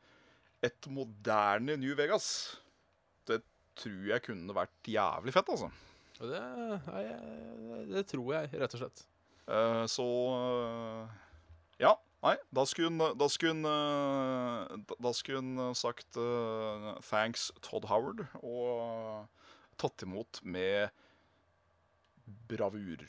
et 0.62 0.90
moderne 0.92 1.78
New 1.80 1.96
Vegas 1.96 2.58
Det 3.26 3.40
tror 3.80 4.10
jeg 4.12 4.22
kunne 4.26 4.54
vært 4.58 4.90
jævlig 4.92 5.32
fett, 5.34 5.50
altså. 5.56 5.70
Det, 6.20 6.42
jeg- 7.00 7.88
det 7.94 8.06
tror 8.12 8.34
jeg, 8.36 8.52
rett 8.60 8.74
og 8.76 8.82
slett. 8.84 9.06
Uh, 9.48 9.86
så 9.90 10.06
eh, 10.36 11.18
Ja. 11.86 11.96
Nei, 12.20 12.34
da 12.52 12.66
skulle 12.68 12.90
hun, 12.92 13.00
da 13.16 13.28
skulle 13.32 13.54
hun, 13.56 13.64
eh, 13.64 15.14
skulle 15.16 15.40
eh, 15.70 15.76
sagt 15.80 16.18
eh, 16.20 16.90
thanks 17.08 17.46
Todd 17.64 17.88
Howard 17.88 18.26
og 18.44 19.30
tatt 19.80 20.04
imot 20.04 20.42
med 20.44 20.92
bravur. 22.50 23.04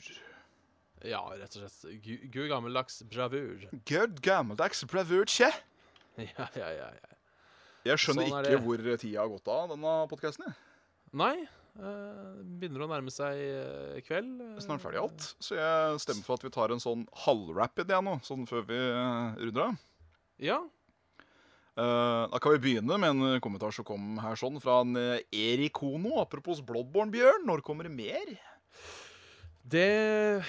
Ja, 1.07 1.21
rett 1.33 1.55
og 1.57 1.63
slett. 1.63 2.01
Gud 2.03 2.49
gammeldags 2.51 3.01
bravur. 3.09 3.63
Gud 3.89 4.19
gammeldags 4.25 4.83
bravur, 4.89 5.25
tje. 5.29 5.51
Ja, 6.21 6.45
ja, 6.59 6.67
ja. 6.75 6.89
ja. 6.91 7.17
Jeg 7.87 7.97
skjønner 8.03 8.27
Sånn 8.27 8.45
ikke 8.45 8.59
hvor 8.61 8.81
tida 8.99 9.23
har 9.23 9.29
gått 9.31 9.47
av 9.49 9.71
denne 9.71 9.93
podkasten. 10.11 10.53
Nei, 11.17 11.47
Uh, 11.71 12.41
begynner 12.59 12.83
å 12.83 12.87
nærme 12.91 13.11
seg 13.15 13.37
uh, 13.39 13.99
kveld. 14.03 14.41
eh, 14.43 14.57
Snart 14.59 14.81
ferdig 14.83 14.99
alt. 14.99 15.23
Så 15.39 15.55
jeg 15.55 16.01
stemmer 16.03 16.25
for 16.25 16.35
at 16.35 16.43
vi 16.43 16.51
tar 16.51 16.73
en 16.73 16.81
sånn 16.83 17.05
halvrapid 17.23 17.87
igjen 17.87 18.09
nå, 18.09 18.17
sånn 18.27 18.43
før 18.49 18.65
vi 18.67 18.79
runder 19.39 19.69
av. 19.69 19.77
Ja. 20.41 20.57
Da 21.71 22.39
kan 22.43 22.51
vi 22.57 22.59
begynne 22.65 22.97
med 22.99 23.13
en 23.13 23.39
kommentar 23.41 23.71
som 23.71 23.85
kom 23.87 24.17
her 24.19 24.35
sånn 24.35 24.59
fra 24.61 24.81
en 24.83 24.97
Erik 25.31 25.79
Hono. 25.79 26.17
Apropos 26.19 26.59
Bloodborne, 26.59 27.13
Bjørn. 27.13 27.47
Når 27.47 27.63
kommer 27.63 27.87
det 27.87 27.93
mer? 27.95 28.33
Det 29.63 30.43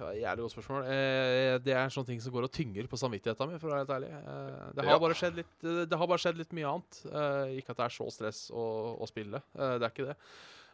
Jævlig 0.00 0.40
godt 0.46 0.52
spørsmål. 0.54 0.84
Eh, 0.88 1.58
det 1.60 1.74
er 1.76 1.82
en 1.84 1.90
sånn 1.92 2.06
ting 2.08 2.20
som 2.24 2.32
går 2.32 2.46
og 2.46 2.52
tynger 2.56 2.86
på 2.88 2.96
samvittigheten 2.96 3.50
min, 3.50 3.58
for 3.60 3.68
å 3.68 3.74
være 3.74 3.82
helt 3.82 3.90
ærlig. 3.98 4.08
Eh, 4.16 4.70
det, 4.72 4.84
har 4.86 4.94
Ja. 4.94 4.98
bare 5.02 5.14
skjedd 5.18 5.34
litt, 5.36 5.50
det, 5.60 5.98
har 5.98 6.06
bare 6.08 6.18
skjedd 6.22 6.38
litt 6.38 6.52
mye 6.56 6.70
annet. 6.70 7.00
Eh, 7.04 7.58
ikke 7.60 7.70
at 7.74 7.76
det 7.76 7.84
er 7.84 7.94
så 7.98 8.06
stress 8.10 8.50
å, 8.50 8.96
å 8.96 9.06
spille. 9.10 9.42
Eh, 9.58 9.74
det 9.76 9.84
er 9.84 9.90
ikke 9.92 10.06
det. 10.08 10.16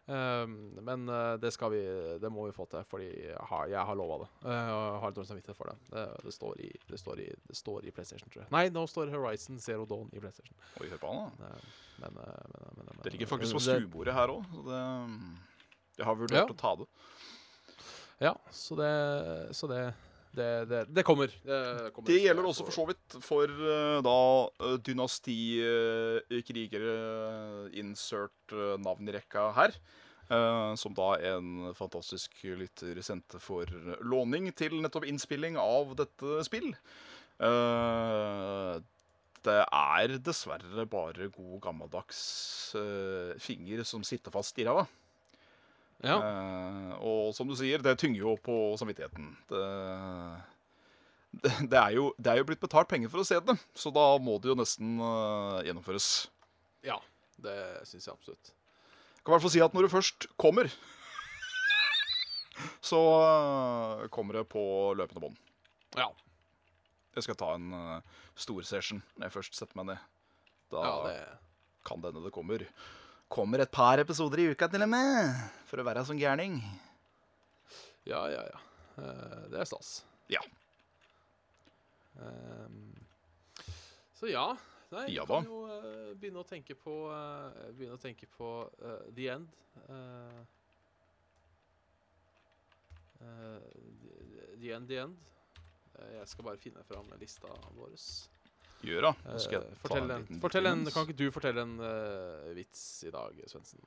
Men 0.07 1.07
det 1.43 1.51
skal 1.53 1.73
vi 1.73 1.81
Det 2.23 2.31
må 2.31 2.45
vi 2.47 2.53
få 2.55 2.69
til, 2.71 2.85
fordi 2.87 3.09
jeg 3.27 3.35
har, 3.51 3.67
jeg 3.67 3.83
har 3.89 3.97
lova 3.99 4.21
det. 4.23 4.29
Eh, 4.47 4.69
og 4.71 4.85
jeg 4.93 5.01
har 5.03 5.09
litt 5.11 5.17
dårlig 5.19 5.31
samvittighet 5.33 5.57
for 5.59 5.67
det. 5.73 5.77
Det, 5.91 6.05
det, 6.23 6.33
står 6.37 6.61
i, 6.63 6.71
det, 6.87 6.99
står 7.03 7.19
i, 7.25 7.27
det 7.49 7.57
står 7.59 7.85
i 7.85 7.91
PlayStation, 7.91 8.31
tror 8.31 8.45
jeg. 8.45 8.53
Nei, 8.55 8.69
nå 8.71 8.87
står 8.87 9.11
Horizon 9.11 9.59
Zero 9.59 9.85
Dawn 9.85 10.07
i 10.15 10.21
PlayStation. 10.23 10.55
Oi, 10.79 10.87
hør 10.93 11.03
på 11.03 11.11
han, 11.11 11.35
da. 11.43 11.51
Men, 11.99 12.15
men, 12.15 12.15
men, 12.79 12.87
men 12.93 13.03
Det 13.03 13.13
ligger 13.17 13.27
faktisk 13.27 13.59
på 13.59 13.65
det- 13.67 13.81
stuebordet 13.81 14.15
her 14.15 14.29
òg. 14.29 14.47
Det, 14.71 14.85
jeg 15.99 16.07
har 16.07 16.15
vurdert 16.15 16.39
Ja. 16.39 16.47
å 16.55 16.57
ta 16.63 16.77
det. 16.77 16.87
Ja, 18.23 18.35
så 18.51 18.75
det 18.79 18.93
Så 19.57 19.67
det 19.71 19.95
det, 20.37 20.67
det, 20.69 20.85
det 20.93 21.03
kommer. 21.07 21.27
Det, 21.33 21.93
kommer. 21.95 22.09
Det 22.11 22.19
gjelder 22.21 22.45
også 22.45 22.65
for 22.67 22.75
så 22.77 22.85
vidt 22.91 23.15
for 23.25 23.49
eh, 23.49 24.03
da 24.05 24.17
uh, 24.61 24.77
dynastikrigere 24.85 26.93
insert 27.73 28.53
eh, 28.53 28.77
navn 28.85 29.09
i 29.09 29.15
rekka 29.17 29.47
her. 29.57 29.73
eh, 30.29 30.75
som 30.77 30.93
da 30.97 31.17
en 31.31 31.73
fantastisk 31.79 32.31
lytter 32.45 33.01
sendte 33.01 33.39
for 33.41 33.65
låning 34.05 34.53
til 34.53 34.77
nettopp 34.83 35.05
innspilling 35.09 35.57
av 35.61 35.95
dette 35.97 36.45
spill. 36.45 36.75
Eh, 37.41 38.77
det 39.47 39.61
er 39.63 40.19
dessverre 40.27 40.85
bare 40.91 41.29
god 41.33 41.61
gammeldags 41.63 42.75
eh, 42.77 43.37
finger 43.41 43.85
som 43.87 44.03
sitter 44.05 44.31
fast 44.35 44.59
i 44.59 44.65
ræva. 44.67 44.87
Ja. 46.05 46.19
Uh, 46.21 46.93
og 47.01 47.23
som 47.37 47.49
du 47.49 47.55
sier, 47.59 47.83
det 47.83 47.97
tynger 48.01 48.21
jo 48.21 48.35
på 48.43 48.57
samvittigheten. 48.81 49.31
Det, 49.51 49.63
det, 51.37 51.53
det, 51.73 51.79
er 51.81 51.97
jo, 51.97 52.11
det 52.19 52.33
er 52.33 52.41
jo 52.41 52.49
blitt 52.51 52.63
betalt 52.63 52.91
penger 52.91 53.13
for 53.13 53.23
å 53.23 53.29
se 53.29 53.41
det, 53.41 53.57
så 53.77 53.93
da 53.95 54.09
må 54.23 54.37
det 54.43 54.53
jo 54.53 54.59
nesten 54.59 54.99
uh, 55.03 55.63
gjennomføres. 55.67 56.11
ja. 56.87 57.01
Det 57.37 57.53
syns 57.85 58.07
jeg 58.07 58.15
absolutt. 58.15 58.49
Jeg 58.49 59.21
kan 59.21 59.29
i 59.29 59.35
hvert 59.35 59.43
fall 59.45 59.53
si 59.53 59.61
at 59.61 59.75
når 59.77 59.85
du 59.85 59.91
først 59.93 60.25
kommer, 60.41 60.71
så 62.91 63.01
uh, 63.21 64.07
kommer 64.09 64.39
det 64.39 64.47
på 64.49 64.63
løpende 64.97 65.21
bånd. 65.21 65.37
Ja. 66.01 66.07
Jeg 67.13 67.27
skal 67.27 67.37
ta 67.37 67.51
en 67.59 67.75
uh, 67.77 68.23
storsession 68.41 69.03
når 69.19 69.29
jeg 69.29 69.35
først 69.35 69.61
setter 69.61 69.77
meg 69.77 69.91
ned. 69.91 70.09
Da 70.73 70.87
ja 71.13 71.37
kan 71.87 72.03
det 72.03 72.11
hende 72.11 72.25
det 72.27 72.35
kommer. 72.35 72.65
Kommer 73.29 73.65
et 73.65 73.73
par 73.73 73.99
episoder 73.99 74.45
i 74.45 74.51
uka 74.55 74.69
til 74.71 74.85
og 74.87 74.91
med, 74.93 75.35
for 75.67 75.83
å 75.83 75.87
være 75.87 76.05
sånn 76.07 76.21
gærning. 76.21 76.61
ja, 78.07 78.23
ja, 78.31 78.45
ja. 78.47 78.61
Eh, 79.03 79.41
det 79.51 79.59
er 79.61 79.69
stas. 79.69 80.05
Ja. 80.31 80.41
Ehm, 82.23 82.95
så 84.15 84.31
ja. 84.31 84.47
Nei, 84.95 85.09
vi 85.11 85.19
kan 85.27 85.49
jo 85.49 85.65
uh, 85.67 86.13
begynne 86.15 86.45
å 86.45 86.47
tenke 86.47 86.77
på 86.79 86.93
uh, 87.11 87.51
Begynne 87.75 87.97
å 87.97 88.01
tenke 88.01 88.29
på 88.31 88.51
uh, 88.71 89.01
the 89.17 89.27
end. 89.35 89.49
The 94.63 94.71
end, 94.73 94.87
the 94.87 95.01
end. 95.03 95.19
Jeg 95.97 96.31
skal 96.31 96.47
bare 96.47 96.61
finne 96.63 96.85
fram 96.87 97.11
lista 97.19 97.51
vår. 97.75 97.99
Gjør 98.85 99.09
da. 99.09 99.39
Skal 99.41 99.61
jeg 99.61 99.79
fortell 99.81 100.05
ta 100.05 100.05
en, 100.05 100.11
en, 100.11 100.27
liten 100.27 100.43
fortell 100.43 100.69
en, 100.71 100.85
kan 100.93 101.07
ikke 101.07 101.19
du 101.19 101.31
fortelle 101.35 101.65
en 101.65 101.79
uh, 101.81 102.51
vits 102.57 102.83
i 103.07 103.13
dag, 103.15 103.41
Svendsen? 103.49 103.81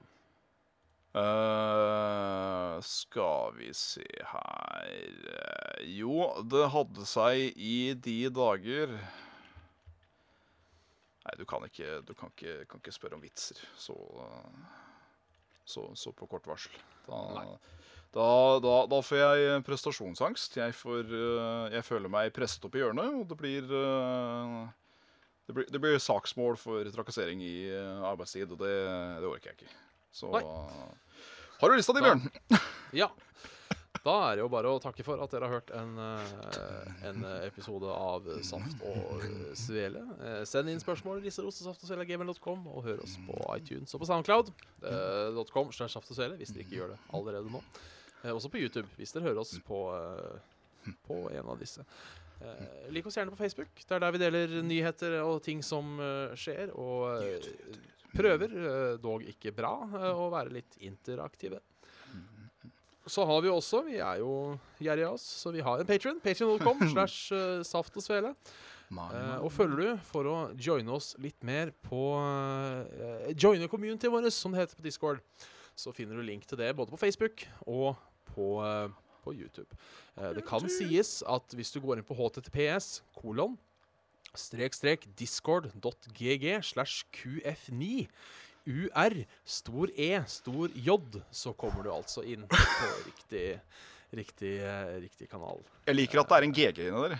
Uh, 1.09 2.77
skal 2.85 3.55
vi 3.57 3.71
se 3.73 4.05
her 4.33 4.89
Eh, 5.79 5.79
Jo, 5.97 6.27
det 6.45 6.67
hadde 6.69 7.05
seg 7.09 7.57
i 7.57 7.95
de 7.97 8.19
dager 8.29 8.93
Nei, 11.25 11.33
du 11.39 11.45
kan 11.49 11.65
ikke, 11.65 12.01
du 12.05 12.13
kan 12.13 12.29
ikke, 12.35 12.53
kan 12.69 12.81
ikke 12.83 12.93
spørre 12.93 13.17
om 13.17 13.23
vitser 13.25 13.57
så, 13.77 13.95
så, 15.65 15.87
så 15.97 16.13
på 16.15 16.25
kort 16.29 16.47
varsel. 16.49 16.73
Da, 17.05 17.19
Nei. 17.35 17.43
Da, 18.15 18.27
da, 18.63 18.75
da 18.89 18.99
får 19.05 19.19
jeg 19.21 19.63
prestasjonsangst. 19.67 20.57
Jeg, 20.57 20.73
får, 20.77 21.11
eh, 21.13 21.65
jeg 21.77 21.85
føler 21.85 22.09
meg 22.09 22.31
presset 22.33 22.65
opp 22.65 22.75
i 22.77 22.81
hjørnet, 22.81 23.19
og 23.21 23.27
det 23.29 23.37
blir 23.37 23.69
eh, 23.69 24.59
det 25.49 25.55
blir, 25.57 25.69
det 25.73 25.81
blir 25.81 26.01
saksmål 26.01 26.57
for 26.61 26.89
trakassering 26.93 27.41
i 27.45 27.53
eh, 27.73 28.03
arbeidstid, 28.09 28.51
og 28.53 28.59
det, 28.61 28.73
det 29.21 29.29
orker 29.29 29.51
jeg 29.51 29.59
ikke. 29.61 29.77
Så 30.13 30.29
Nei. 30.33 30.43
Har 31.59 31.69
du 31.69 31.75
lista 31.77 31.93
di, 31.93 32.01
Da- 32.05 32.13
Bjørn? 32.15 32.61
Ja. 33.03 33.11
Da 33.99 34.13
er 34.29 34.37
det 34.37 34.43
jo 34.43 34.49
bare 34.53 34.69
å 34.71 34.77
takke 34.79 35.03
for 35.03 35.19
at 35.21 35.31
dere 35.33 35.49
har 35.49 35.57
hørt 35.59 35.71
en, 35.75 35.89
eh, 35.99 36.91
en 37.09 37.25
episode 37.43 37.89
av 37.91 38.29
Saft 38.47 38.81
og 38.85 39.25
eh, 39.25 39.49
Svele. 39.59 40.01
Eh, 40.23 40.41
Send 40.47 40.71
inn 40.71 40.79
spørsmål 40.81 41.19
risserostesaftosvele.gmail.com, 41.25 42.63
og 42.73 42.85
hør 42.85 43.01
oss 43.03 43.17
på 43.27 43.37
iTunes 43.57 43.93
og 43.97 44.01
på 44.05 44.09
Soundcloud.com 44.09 45.73
svele, 45.75 46.37
hvis 46.39 46.53
dere 46.55 46.63
ikke 46.65 46.77
gjør 46.79 46.93
det 46.95 46.99
allerede 47.17 47.51
nå. 47.53 47.61
Eh, 48.23 48.33
Også 48.35 48.51
på 48.51 48.59
YouTube, 48.61 48.87
hvis 48.97 49.13
dere 49.15 49.29
hører 49.29 49.43
oss 49.43 49.55
på, 49.65 49.83
eh, 49.95 50.93
på 51.07 51.21
en 51.31 51.49
av 51.53 51.59
disse. 51.59 51.85
Eh, 52.39 52.91
Lik 52.93 53.07
oss 53.07 53.17
gjerne 53.17 53.33
på 53.33 53.39
Facebook. 53.39 53.71
Det 53.75 53.95
er 53.95 54.03
der 54.03 54.15
vi 54.15 54.21
deler 54.21 54.59
nyheter 54.63 55.19
og 55.23 55.41
ting 55.43 55.63
som 55.65 55.99
eh, 55.99 56.35
skjer. 56.39 56.71
Og 56.79 57.23
eh, 57.23 57.49
prøver, 58.15 58.55
dog 59.01 59.25
ikke 59.27 59.53
bra, 59.53 59.73
å 60.15 60.29
være 60.33 60.55
litt 60.55 60.79
interaktive. 60.81 61.59
Så 63.09 63.23
har 63.25 63.39
vi 63.41 63.49
også, 63.49 63.83
vi 63.87 63.97
er 64.05 64.19
jo 64.21 64.57
gjerrige 64.77 65.07
av 65.07 65.15
oss, 65.17 65.23
så 65.41 65.53
vi 65.53 65.63
har 65.65 65.81
en 65.81 65.87
patron. 65.87 66.19
Patron.com 66.21 66.83
slash 66.93 67.31
saft 67.65 67.95
og 67.97 68.05
svele. 68.05 68.33
Og 68.89 69.49
følger 69.53 69.79
du 69.81 70.03
for 70.09 70.29
å 70.29 70.35
joine 70.57 70.93
oss 70.93 71.11
litt 71.21 71.37
mer 71.45 71.71
på 71.85 72.01
uh, 72.17 73.29
Joine 73.37 73.69
communityet 73.69 74.09
vårt, 74.13 74.29
som 74.33 74.53
det 74.53 74.63
heter 74.63 74.79
på 74.79 74.85
Discord, 74.85 75.21
så 75.77 75.93
finner 75.95 76.17
du 76.17 76.25
link 76.25 76.45
til 76.49 76.57
det 76.59 76.71
både 76.77 76.91
på 76.93 76.99
Facebook 77.01 77.45
og 77.69 77.93
på, 78.39 78.49
eh, 78.63 79.15
på 79.25 79.35
YouTube. 79.35 79.79
Eh, 80.17 80.31
det 80.37 80.45
kan 80.47 80.67
sies 80.71 81.19
at 81.27 81.55
hvis 81.57 81.73
du 81.75 81.81
går 81.83 81.99
inn 81.99 82.07
på 82.07 82.17
https 82.17 83.01
kolon 83.19 83.57
strek 84.37 84.75
strek 84.77 85.07
discord.gg 85.17 86.59
slash 86.63 87.05
qf9 87.15 88.05
UR, 88.69 89.15
stor 89.47 89.89
E, 89.97 90.11
stor 90.29 90.69
J, 90.75 90.97
så 91.33 91.53
kommer 91.57 91.87
du 91.87 91.89
altså 91.93 92.21
inn 92.21 92.43
på 92.49 92.59
riktig, 93.07 93.45
riktig, 94.13 94.53
eh, 94.61 94.93
riktig 95.01 95.29
kanal. 95.31 95.63
Jeg 95.87 95.97
liker 95.97 96.21
at 96.21 96.29
det 96.29 96.37
er 96.37 96.47
en 96.47 96.53
GG 96.53 96.85
inni 96.85 97.03
der. 97.07 97.17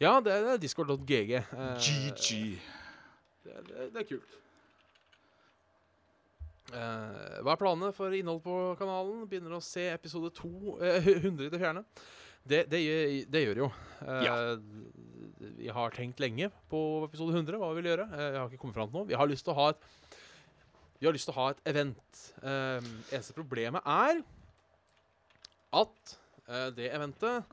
Ja, 0.00 0.14
det 0.24 0.32
er 0.32 0.58
discord.gg. 0.60 1.36
GG. 1.82 2.30
Det 3.44 3.60
det 3.68 3.90
det 3.92 4.02
er 4.04 4.08
kult. 4.14 4.40
Eh, 6.74 7.40
hva 7.46 7.52
er 7.54 7.60
planene 7.60 7.92
for 7.94 8.14
innhold 8.14 8.40
på 8.42 8.54
kanalen? 8.80 9.22
Begynner 9.30 9.54
å 9.54 9.62
se 9.62 9.84
episode 9.92 10.32
2, 10.34 10.50
uh, 10.80 11.10
100 11.22 11.46
i 11.46 11.50
det 11.52 11.60
fjerne. 11.62 11.84
Det, 12.46 12.64
det, 12.70 12.80
det 13.30 13.42
gjør 13.44 13.62
jo. 13.66 13.68
Uh, 14.02 14.22
Ja. 14.26 14.34
Vi 15.56 15.68
har 15.70 15.94
tenkt 15.94 16.20
lenge 16.22 16.48
på 16.70 16.80
episode 17.06 17.34
100, 17.36 17.58
hva 17.60 17.68
vi 17.70 17.82
vil 17.82 17.90
gjøre. 17.92 18.06
Eh, 18.08 18.28
jeg 18.32 18.40
har 18.40 18.50
ikke 18.50 18.62
kommet 18.64 18.78
fram 18.78 18.90
til 18.90 18.98
noe. 18.98 19.08
Vi 19.10 19.18
har 19.18 19.28
lyst 19.30 19.46
til 19.46 19.54
å 19.54 19.58
ha 19.60 19.68
et 19.74 19.88
Vi 20.96 21.06
har 21.06 21.12
lyst 21.12 21.28
til 21.28 21.34
å 21.34 21.38
ha 21.42 21.50
et 21.52 21.60
event. 21.68 22.20
Eneste 22.40 23.36
problemet 23.36 23.84
er 23.84 24.22
at 25.76 26.14
det 26.72 26.86
eventet 26.88 27.44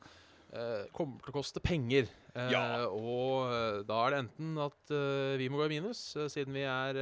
kommer 0.95 1.19
til 1.25 1.33
å 1.33 1.35
koste 1.35 1.59
penger. 1.59 2.07
Ja. 2.53 2.87
Og 2.87 3.83
da 3.89 3.97
er 4.05 4.13
det 4.13 4.21
enten 4.23 4.55
at 4.63 4.95
vi 5.41 5.49
må 5.51 5.59
gå 5.59 5.67
i 5.67 5.73
minus, 5.75 6.05
siden 6.31 6.55
vi 6.55 6.63
er 6.63 7.01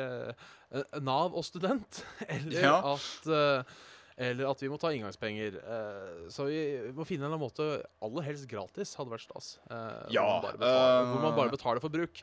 Nav 1.03 1.33
og 1.37 1.43
student, 1.47 2.03
eller 2.27 2.61
Ja. 2.63 2.75
at 2.95 3.27
eh, 3.27 3.73
eller 4.21 4.51
at 4.51 4.59
vi 4.61 4.67
må 4.69 4.77
ta 4.77 4.91
inngangspenger. 4.93 5.55
Eh, 5.57 6.29
så 6.29 6.45
vi 6.45 6.59
må 6.93 7.05
finne 7.07 7.25
en 7.25 7.31
eller 7.31 7.39
annen 7.39 7.47
måte 7.47 7.67
Aller 8.05 8.25
helst 8.27 8.45
gratis 8.51 8.91
hadde 8.99 9.13
vært 9.15 9.23
stas. 9.25 9.55
eh, 9.71 10.13
Ja, 10.13 10.25
hvor, 10.27 10.51
man 10.51 10.59
betaler, 10.61 10.93
eh, 11.01 11.09
hvor 11.11 11.23
man 11.25 11.35
bare 11.39 11.53
betaler 11.55 11.81
for 11.83 11.89
bruk. 11.93 12.21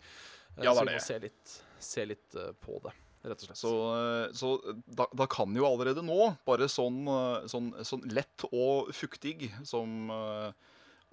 Eh, 0.57 0.64
ja, 0.64 0.74
så 0.76 0.84
vi 0.86 0.94
må 0.94 1.03
se 1.03 1.18
litt, 1.26 1.59
se 1.82 2.07
litt 2.07 2.38
eh, 2.38 2.53
på 2.62 2.78
det, 2.84 2.92
rett 3.26 3.42
og 3.42 3.49
slett. 3.49 3.61
Så, 3.64 3.74
eh, 3.99 4.24
så 4.38 4.53
da, 4.86 5.09
da 5.16 5.26
kan 5.32 5.57
jo 5.59 5.66
allerede 5.66 6.05
nå, 6.07 6.20
bare 6.46 6.68
sånn, 6.70 7.03
eh, 7.09 7.49
sånn, 7.51 7.72
sånn 7.88 8.07
lett 8.14 8.46
og 8.53 8.92
fuktig 8.94 9.49
som 9.66 10.12
eh, 10.14 10.53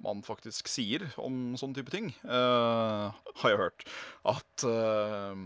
man 0.05 0.21
faktisk 0.27 0.67
sier 0.69 1.07
om 1.23 1.55
sånne 1.57 1.79
type 1.79 1.93
ting, 1.93 2.09
uh, 2.27 3.15
har 3.39 3.53
jeg 3.53 3.59
hørt, 3.61 3.85
at 4.27 4.65
eh, 4.67 5.45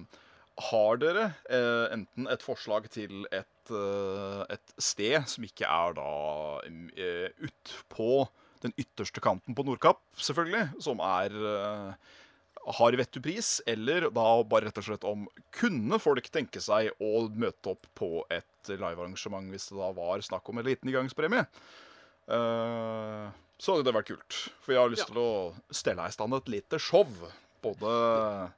har 0.59 0.97
dere 1.01 1.25
eh, 1.49 1.85
enten 1.95 2.27
et 2.31 2.43
forslag 2.43 2.89
til 2.91 3.25
et, 3.31 3.71
eh, 3.71 4.41
et 4.55 4.73
sted 4.81 5.23
som 5.31 5.45
ikke 5.47 5.67
er 5.67 5.93
da 5.97 6.09
eh, 6.67 7.29
ut 7.39 7.73
på 7.93 8.27
den 8.63 8.73
ytterste 8.75 9.21
kanten 9.23 9.55
på 9.55 9.63
Nordkapp, 9.63 10.01
selvfølgelig, 10.19 10.65
som 10.83 10.99
er 10.99 11.31
eh, 11.31 12.15
har 12.79 12.97
vettupris, 12.99 13.61
eller 13.71 14.09
da 14.11 14.25
bare 14.43 14.67
rett 14.67 14.77
og 14.81 14.85
slett 14.89 15.05
om 15.07 15.23
kunne 15.55 15.97
folk 16.03 16.27
tenke 16.29 16.59
seg 16.61 16.91
å 17.01 17.29
møte 17.31 17.71
opp 17.71 17.87
på 17.97 18.09
et 18.29 18.73
livearrangement 18.73 19.47
hvis 19.53 19.69
det 19.71 19.79
da 19.79 19.93
var 19.95 20.21
snakk 20.27 20.51
om 20.51 20.59
en 20.59 20.67
liten 20.67 20.91
inngangspremie. 20.91 21.45
Eh, 22.29 23.29
så 23.59 23.73
hadde 23.75 23.87
det 23.87 23.95
vært 23.95 24.11
kult. 24.11 24.35
For 24.63 24.75
jeg 24.75 24.81
har 24.83 24.91
lyst 24.91 25.07
Ja. 25.07 25.13
til 25.13 25.21
å 25.23 25.31
stelle 25.71 26.05
i 26.07 26.11
stand 26.15 26.35
et 26.37 26.51
lite 26.51 26.79
show. 26.79 27.07
Både 27.63 28.51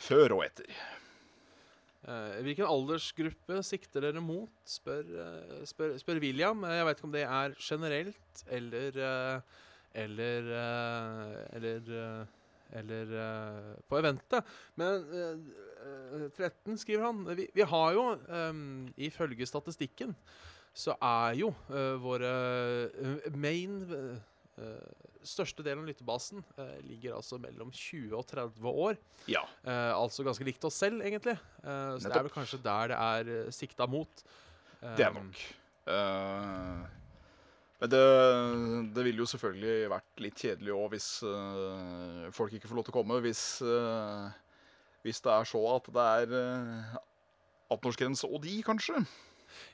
før 0.00 0.38
og 0.38 0.44
etter. 0.46 0.68
Eh, 2.04 2.40
hvilken 2.44 2.68
aldersgruppe 2.68 3.62
sikter 3.64 4.04
dere 4.04 4.20
mot, 4.20 4.52
spør, 4.68 5.04
eh, 5.22 5.60
spør, 5.64 5.94
spør 5.98 6.20
William. 6.20 6.64
Eh, 6.64 6.76
Jeg 6.76 6.86
vet 6.86 6.98
ikke 6.98 7.08
om 7.08 7.12
det 7.14 7.22
er 7.24 7.54
generelt 7.58 8.44
eller 8.48 9.42
Eller 9.94 10.50
Eller 11.52 12.26
Eller 12.72 13.06
på 13.88 13.98
eventet. 13.98 14.44
Men 14.76 15.04
eh, 15.14 15.38
eh, 16.24 16.30
13 16.36 16.76
skriver 16.78 17.04
han. 17.06 17.36
Vi, 17.36 17.46
vi 17.54 17.62
har 17.62 17.92
jo, 17.92 18.18
um, 18.28 18.92
ifølge 18.96 19.46
statistikken, 19.46 20.14
så 20.74 20.96
er 21.00 21.36
jo 21.38 21.52
uh, 21.70 21.94
våre 22.02 22.30
main 23.30 23.76
eh, 24.58 25.04
Største 25.24 25.64
delen 25.64 25.82
av 25.82 25.88
lyttebasen 25.88 26.42
eh, 26.60 26.78
ligger 26.84 27.16
altså 27.16 27.38
mellom 27.40 27.70
20 27.72 28.12
og 28.18 28.26
30 28.28 28.68
år. 28.70 28.98
Ja. 29.30 29.42
Eh, 29.64 29.92
altså 29.96 30.24
ganske 30.26 30.44
likt 30.46 30.64
oss 30.68 30.78
selv, 30.82 31.00
egentlig. 31.04 31.36
Eh, 31.64 31.94
så 31.98 32.10
det 32.10 32.18
er 32.18 32.26
vel 32.26 32.34
kanskje 32.34 32.60
der 32.64 32.92
det 32.92 32.98
er 33.00 33.30
uh, 33.46 33.52
sikta 33.54 33.88
mot. 33.90 34.24
Det 34.84 35.06
er 35.06 35.14
Um, 35.14 35.22
nok. 35.22 35.40
Uh, 35.88 36.84
men 37.80 37.90
det, 37.92 38.02
det 38.96 39.04
ville 39.04 39.20
jo 39.24 39.28
selvfølgelig 39.28 39.90
vært 39.92 40.22
litt 40.24 40.40
kjedelig 40.40 40.72
òg 40.76 40.86
hvis 40.94 41.08
uh, 41.26 42.28
folk 42.32 42.54
ikke 42.56 42.68
får 42.70 42.78
lov 42.78 42.86
til 42.86 42.94
å 42.94 42.98
komme. 42.98 43.18
Hvis, 43.24 43.42
uh, 43.64 44.28
hvis 45.04 45.20
det 45.24 45.32
er 45.34 45.48
så 45.48 45.62
at 45.74 45.88
det 45.96 46.06
er 46.20 46.36
uh, 46.36 46.98
18-årsgrense 47.74 48.28
og 48.28 48.44
de, 48.44 48.58
kanskje. 48.64 49.02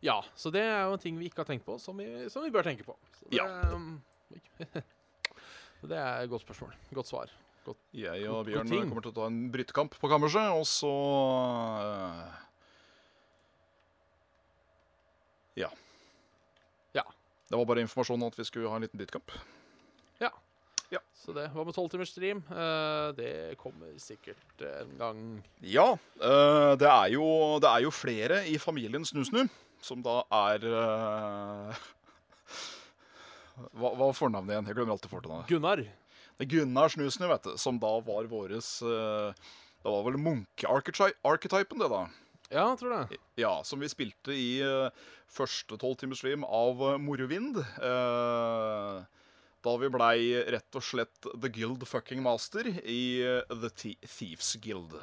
Ja, 0.05 0.21
så 0.37 0.51
det 0.55 0.63
er 0.63 0.87
jo 0.87 0.97
en 0.97 1.03
ting 1.03 1.19
vi 1.19 1.29
ikke 1.31 1.43
har 1.45 1.51
tenkt 1.51 1.67
på, 1.67 1.77
som 1.83 1.99
vi, 1.99 2.07
som 2.33 2.45
vi 2.45 2.53
bør 2.55 2.67
tenke 2.67 2.87
på. 2.87 2.97
Så 3.19 3.27
det, 3.29 3.41
Ja. 3.43 3.47
um. 3.75 3.99
Så 5.81 5.89
det 5.91 5.99
er 5.99 6.25
et 6.25 6.31
godt 6.33 6.45
spørsmål. 6.45 6.75
Godt 6.95 7.11
svar. 7.11 7.33
Jeg 7.95 8.25
og 8.33 8.47
Bjørn 8.49 8.71
kommer 8.89 9.05
til 9.05 9.13
å 9.13 9.17
ta 9.19 9.27
en 9.29 9.41
brytekamp 9.53 9.95
på 10.01 10.11
kammerset, 10.11 10.49
og 10.57 10.65
så 10.67 10.91
eh, 11.85 12.39
Ja. 15.61 15.71
Ja. 16.97 17.05
Det 17.51 17.59
var 17.61 17.69
bare 17.69 17.85
informasjon 17.85 18.21
om 18.21 18.33
at 18.33 18.39
vi 18.41 18.49
skulle 18.49 18.73
ha 18.73 18.81
en 18.81 18.89
liten 18.89 18.99
brytekamp. 18.99 19.37
Så 21.21 21.35
det 21.37 21.51
Hva 21.53 21.67
med 21.69 21.77
tolvtimers 21.77 22.11
stream? 22.15 22.41
Eh, 22.49 23.09
det 23.19 23.33
kommer 23.61 23.93
sikkert 24.01 24.63
en 24.65 24.95
gang. 24.99 25.19
Ja, 25.61 25.93
eh, 26.17 26.73
det, 26.81 26.89
er 26.89 27.11
jo, 27.13 27.27
det 27.61 27.69
er 27.69 27.85
jo 27.85 27.93
flere 27.93 28.41
i 28.49 28.57
familien 28.59 29.05
Snusnu 29.05 29.45
som 29.85 30.01
da 30.05 30.23
er 30.49 30.65
hva, 33.73 33.93
hva 33.93 34.07
var 34.07 34.17
fornavnet 34.17 34.55
igjen? 34.55 34.71
Jeg 34.71 34.79
glemmer 34.79 34.97
alltid 34.97 35.13
fornavnet. 35.13 35.51
Gunnar. 35.51 35.85
Det 36.39 36.47
er 36.47 36.51
Gunnar 36.55 36.93
Snusnu, 36.93 37.29
vet 37.31 37.47
du, 37.47 37.55
som 37.61 37.79
da 37.81 37.93
var 38.07 38.29
våres 38.31 38.73
uh, 38.87 39.37
Det 39.83 39.93
var 39.93 40.05
vel 40.07 40.19
munke-archetypen, 40.21 41.83
det, 41.83 41.91
da. 41.93 42.03
Ja, 42.51 42.65
jeg 42.73 42.81
tror 42.81 42.95
det. 42.97 43.21
Ja, 43.39 43.55
som 43.67 43.83
vi 43.83 43.91
spilte 43.93 44.35
i 44.35 44.51
uh, 44.65 44.91
første 45.31 45.79
tolvtimersstream 45.79 46.47
av 46.49 46.81
uh, 46.83 46.99
Morovind. 46.99 47.61
Uh, 47.79 49.05
da 49.65 49.77
vi 49.77 49.91
blei 49.93 50.21
rett 50.49 50.79
og 50.79 50.85
slett 50.85 51.29
The 51.29 51.51
Guild 51.53 51.85
Fucking 51.89 52.23
Master 52.25 52.69
i 52.81 53.21
eh, 53.21 53.51
The 53.53 53.71
Thieves 54.07 54.55
Guild. 54.65 54.97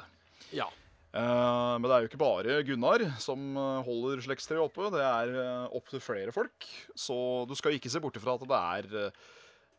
Ja. 0.50 0.66
Eh, 1.08 1.74
men 1.78 1.88
det 1.88 1.94
er 1.94 2.04
jo 2.04 2.10
ikke 2.10 2.20
bare 2.20 2.60
Gunnar 2.68 3.04
som 3.22 3.50
eh, 3.56 3.80
holder 3.86 4.22
slektstreet 4.26 4.62
oppe. 4.62 4.90
Det 4.94 5.02
er 5.04 5.34
uh, 5.38 5.76
opptil 5.78 6.04
flere 6.04 6.34
folk. 6.34 6.68
Så 6.98 7.18
du 7.48 7.56
skal 7.58 7.76
ikke 7.78 7.92
se 7.92 8.02
bort 8.02 8.18
ifra 8.20 8.36
at 8.36 8.48
det 8.48 8.62
er 8.62 8.96
eh, 9.06 9.26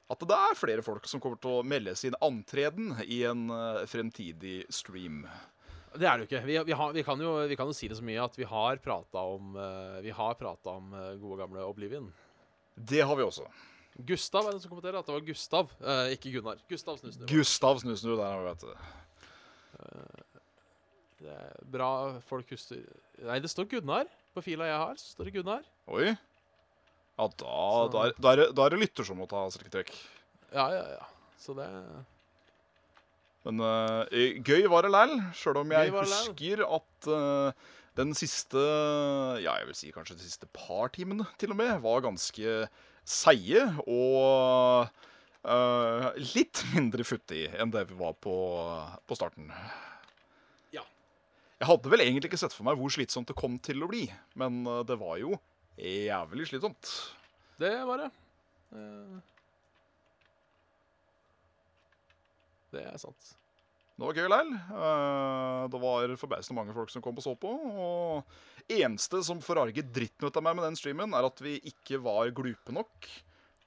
at 0.10 0.26
det 0.26 0.38
er 0.50 0.58
flere 0.58 0.82
folk 0.82 1.06
som 1.06 1.22
kommer 1.22 1.38
til 1.42 1.60
å 1.60 1.66
melde 1.66 1.94
sin 1.98 2.16
antreden 2.26 2.96
i 3.06 3.22
en 3.30 3.46
eh, 3.54 3.84
fremtidig 3.90 4.64
stream. 4.74 5.22
Det 5.94 6.06
er 6.06 6.18
det 6.18 6.26
jo 6.26 6.30
ikke. 6.30 6.42
Vi, 6.48 6.56
vi, 6.66 6.78
har, 6.80 6.94
vi, 6.96 7.04
kan 7.06 7.22
jo, 7.22 7.34
vi 7.50 7.58
kan 7.58 7.70
jo 7.70 7.76
si 7.78 7.90
det 7.90 7.98
så 8.00 8.06
mye 8.06 8.24
at 8.24 8.38
vi 8.38 8.48
har 8.50 8.82
prata 8.82 9.26
om, 9.36 9.54
eh, 9.58 10.00
vi 10.06 10.14
om 10.14 10.94
eh, 10.94 11.14
gode 11.22 11.38
gamle 11.44 11.66
Oblivion. 11.66 12.10
Det 12.74 13.02
har 13.02 13.16
vi 13.16 13.26
også. 13.26 13.46
Gustav 14.00 14.48
er 14.48 14.56
den 14.56 14.62
som 14.64 14.72
kommenterer 14.72 14.98
at 14.98 15.06
det 15.06 15.14
var 15.14 15.26
Gustav, 15.28 15.72
eh, 15.82 16.14
ikke 16.16 16.34
Gunnar. 16.34 16.58
Gustav 16.70 16.98
Snusnu. 16.98 17.26
Gustav 17.30 17.82
Snusnu 17.84 18.16
der, 18.16 18.26
har 18.26 18.46
vet 18.50 18.66
du. 18.66 18.74
Det 21.20 21.32
er 21.36 21.56
bra 21.68 21.88
folk 22.30 22.50
husker 22.56 22.80
Nei, 23.28 23.40
det 23.44 23.50
står 23.52 23.68
Gunnar. 23.74 24.08
På 24.36 24.44
fila 24.46 24.68
jeg 24.70 24.78
har, 24.80 24.96
så 25.02 25.14
står 25.16 25.28
det 25.30 25.34
Gunnar. 25.40 25.64
Oi. 25.92 26.14
Ja, 27.20 27.26
da, 27.28 27.56
da, 27.92 28.04
er, 28.08 28.14
da, 28.16 28.32
er, 28.32 28.40
det- 28.44 28.54
da 28.56 28.66
er 28.70 28.76
det 28.76 28.80
lytter 28.86 29.04
som 29.10 29.18
må 29.20 29.26
ta 29.28 29.42
strekketrekk. 29.52 29.90
Ja, 30.56 30.70
ja, 30.72 30.86
ja. 30.96 31.08
Så 31.40 31.54
det 31.58 31.66
Men 33.48 33.60
eh, 33.64 34.40
gøy 34.44 34.66
var 34.72 34.84
det 34.88 34.92
læl, 34.94 35.14
sjøl 35.36 35.60
om 35.62 35.72
jeg 35.76 35.90
Gøy 35.90 35.96
var 35.98 36.08
det 36.08 36.16
husker 36.22 36.64
at 36.68 37.10
eh, 37.16 37.68
den 38.00 38.14
siste 38.16 38.64
Ja, 39.44 39.58
jeg 39.60 39.68
vil 39.70 39.78
si 39.80 39.92
kanskje 39.96 40.18
de 40.20 40.24
siste 40.28 40.48
par 40.56 40.92
timene 40.96 41.28
til 41.42 41.52
og 41.56 41.60
med 41.60 41.80
var 41.84 42.04
ganske 42.06 42.56
seige 43.10 43.64
og 43.90 44.90
eh, 45.44 46.08
litt 46.36 46.64
mindre 46.76 47.04
futtig 47.08 47.48
enn 47.60 47.72
det 47.74 47.88
vi 47.90 47.98
var 48.00 48.16
på, 48.22 48.36
på 49.10 49.18
starten. 49.20 49.50
Jeg 51.60 51.68
hadde 51.68 51.92
vel 51.92 52.04
egentlig 52.06 52.30
ikke 52.32 52.40
sett 52.40 52.54
for 52.56 52.64
meg 52.68 52.78
hvor 52.80 52.92
slitsomt 52.94 53.28
det 53.28 53.36
kom 53.40 53.58
til 53.60 53.84
å 53.84 53.90
bli, 53.92 54.06
men 54.40 54.62
eh, 54.64 54.84
det 54.88 54.96
var 55.02 55.18
jo 55.20 55.34
jævlig 55.80 56.46
slitsomt. 56.48 56.92
Det 57.60 57.74
var 57.88 58.06
det. 58.06 58.12
Eh, 58.76 59.20
Det 62.70 62.84
er 62.86 63.00
sant. 63.02 63.32
Det 63.98 64.06
var 64.06 64.14
gøy 64.14 64.28
likevel. 64.30 64.52
Eh, 64.54 65.64
Det 65.74 65.80
var 65.82 66.12
forbausende 66.22 66.60
mange 66.60 66.76
folk 66.76 66.92
som 66.94 67.02
kom 67.04 67.18
og 67.18 67.26
så 67.26 67.34
på. 67.36 67.50
Og 67.50 68.70
eneste 68.70 69.24
som 69.26 69.42
forarget 69.42 69.90
dritten 69.92 70.30
ut 70.30 70.38
av 70.38 70.46
meg 70.46 70.56
med 70.60 70.68
den 70.68 70.78
streamen, 70.80 71.16
er 71.18 71.26
at 71.28 71.42
vi 71.42 71.58
ikke 71.72 71.98
var 72.06 72.30
glupe 72.38 72.72
nok 72.76 73.10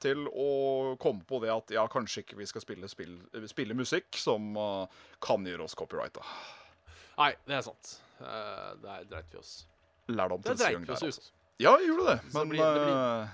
til 0.02 0.24
å 0.30 0.94
komme 1.02 1.26
på 1.26 1.42
det 1.42 1.50
at 1.52 1.74
ja, 1.74 1.84
kanskje 1.90 2.22
ikke 2.24 2.38
vi 2.40 2.46
skal 2.46 2.62
spille, 2.64 2.88
spille, 2.90 3.20
spille 3.50 3.74
musikk 3.76 4.16
som 4.18 4.48
kan 5.22 5.44
gjøre 5.46 5.66
oss 5.68 5.76
copyrighta. 5.78 6.22
Nei, 7.18 7.30
det 7.46 7.54
er 7.58 7.62
sant. 7.66 7.92
Uh, 8.20 8.72
Der 8.82 9.04
dreit 9.10 9.30
vi 9.32 9.38
oss. 9.40 9.52
Lærdom 10.08 10.42
til 10.42 10.56
Sjøen 10.56 10.88
oss 10.90 11.00
der, 11.00 11.06
altså. 11.12 11.30
Ja, 11.62 11.76
vi 11.78 11.86
gjorde 11.90 12.06
det. 12.08 12.18
men 12.34 12.48
det 12.48 12.56
blir- 12.56 12.74
det 12.74 12.82
blir- 12.86 13.22
eh, 13.22 13.28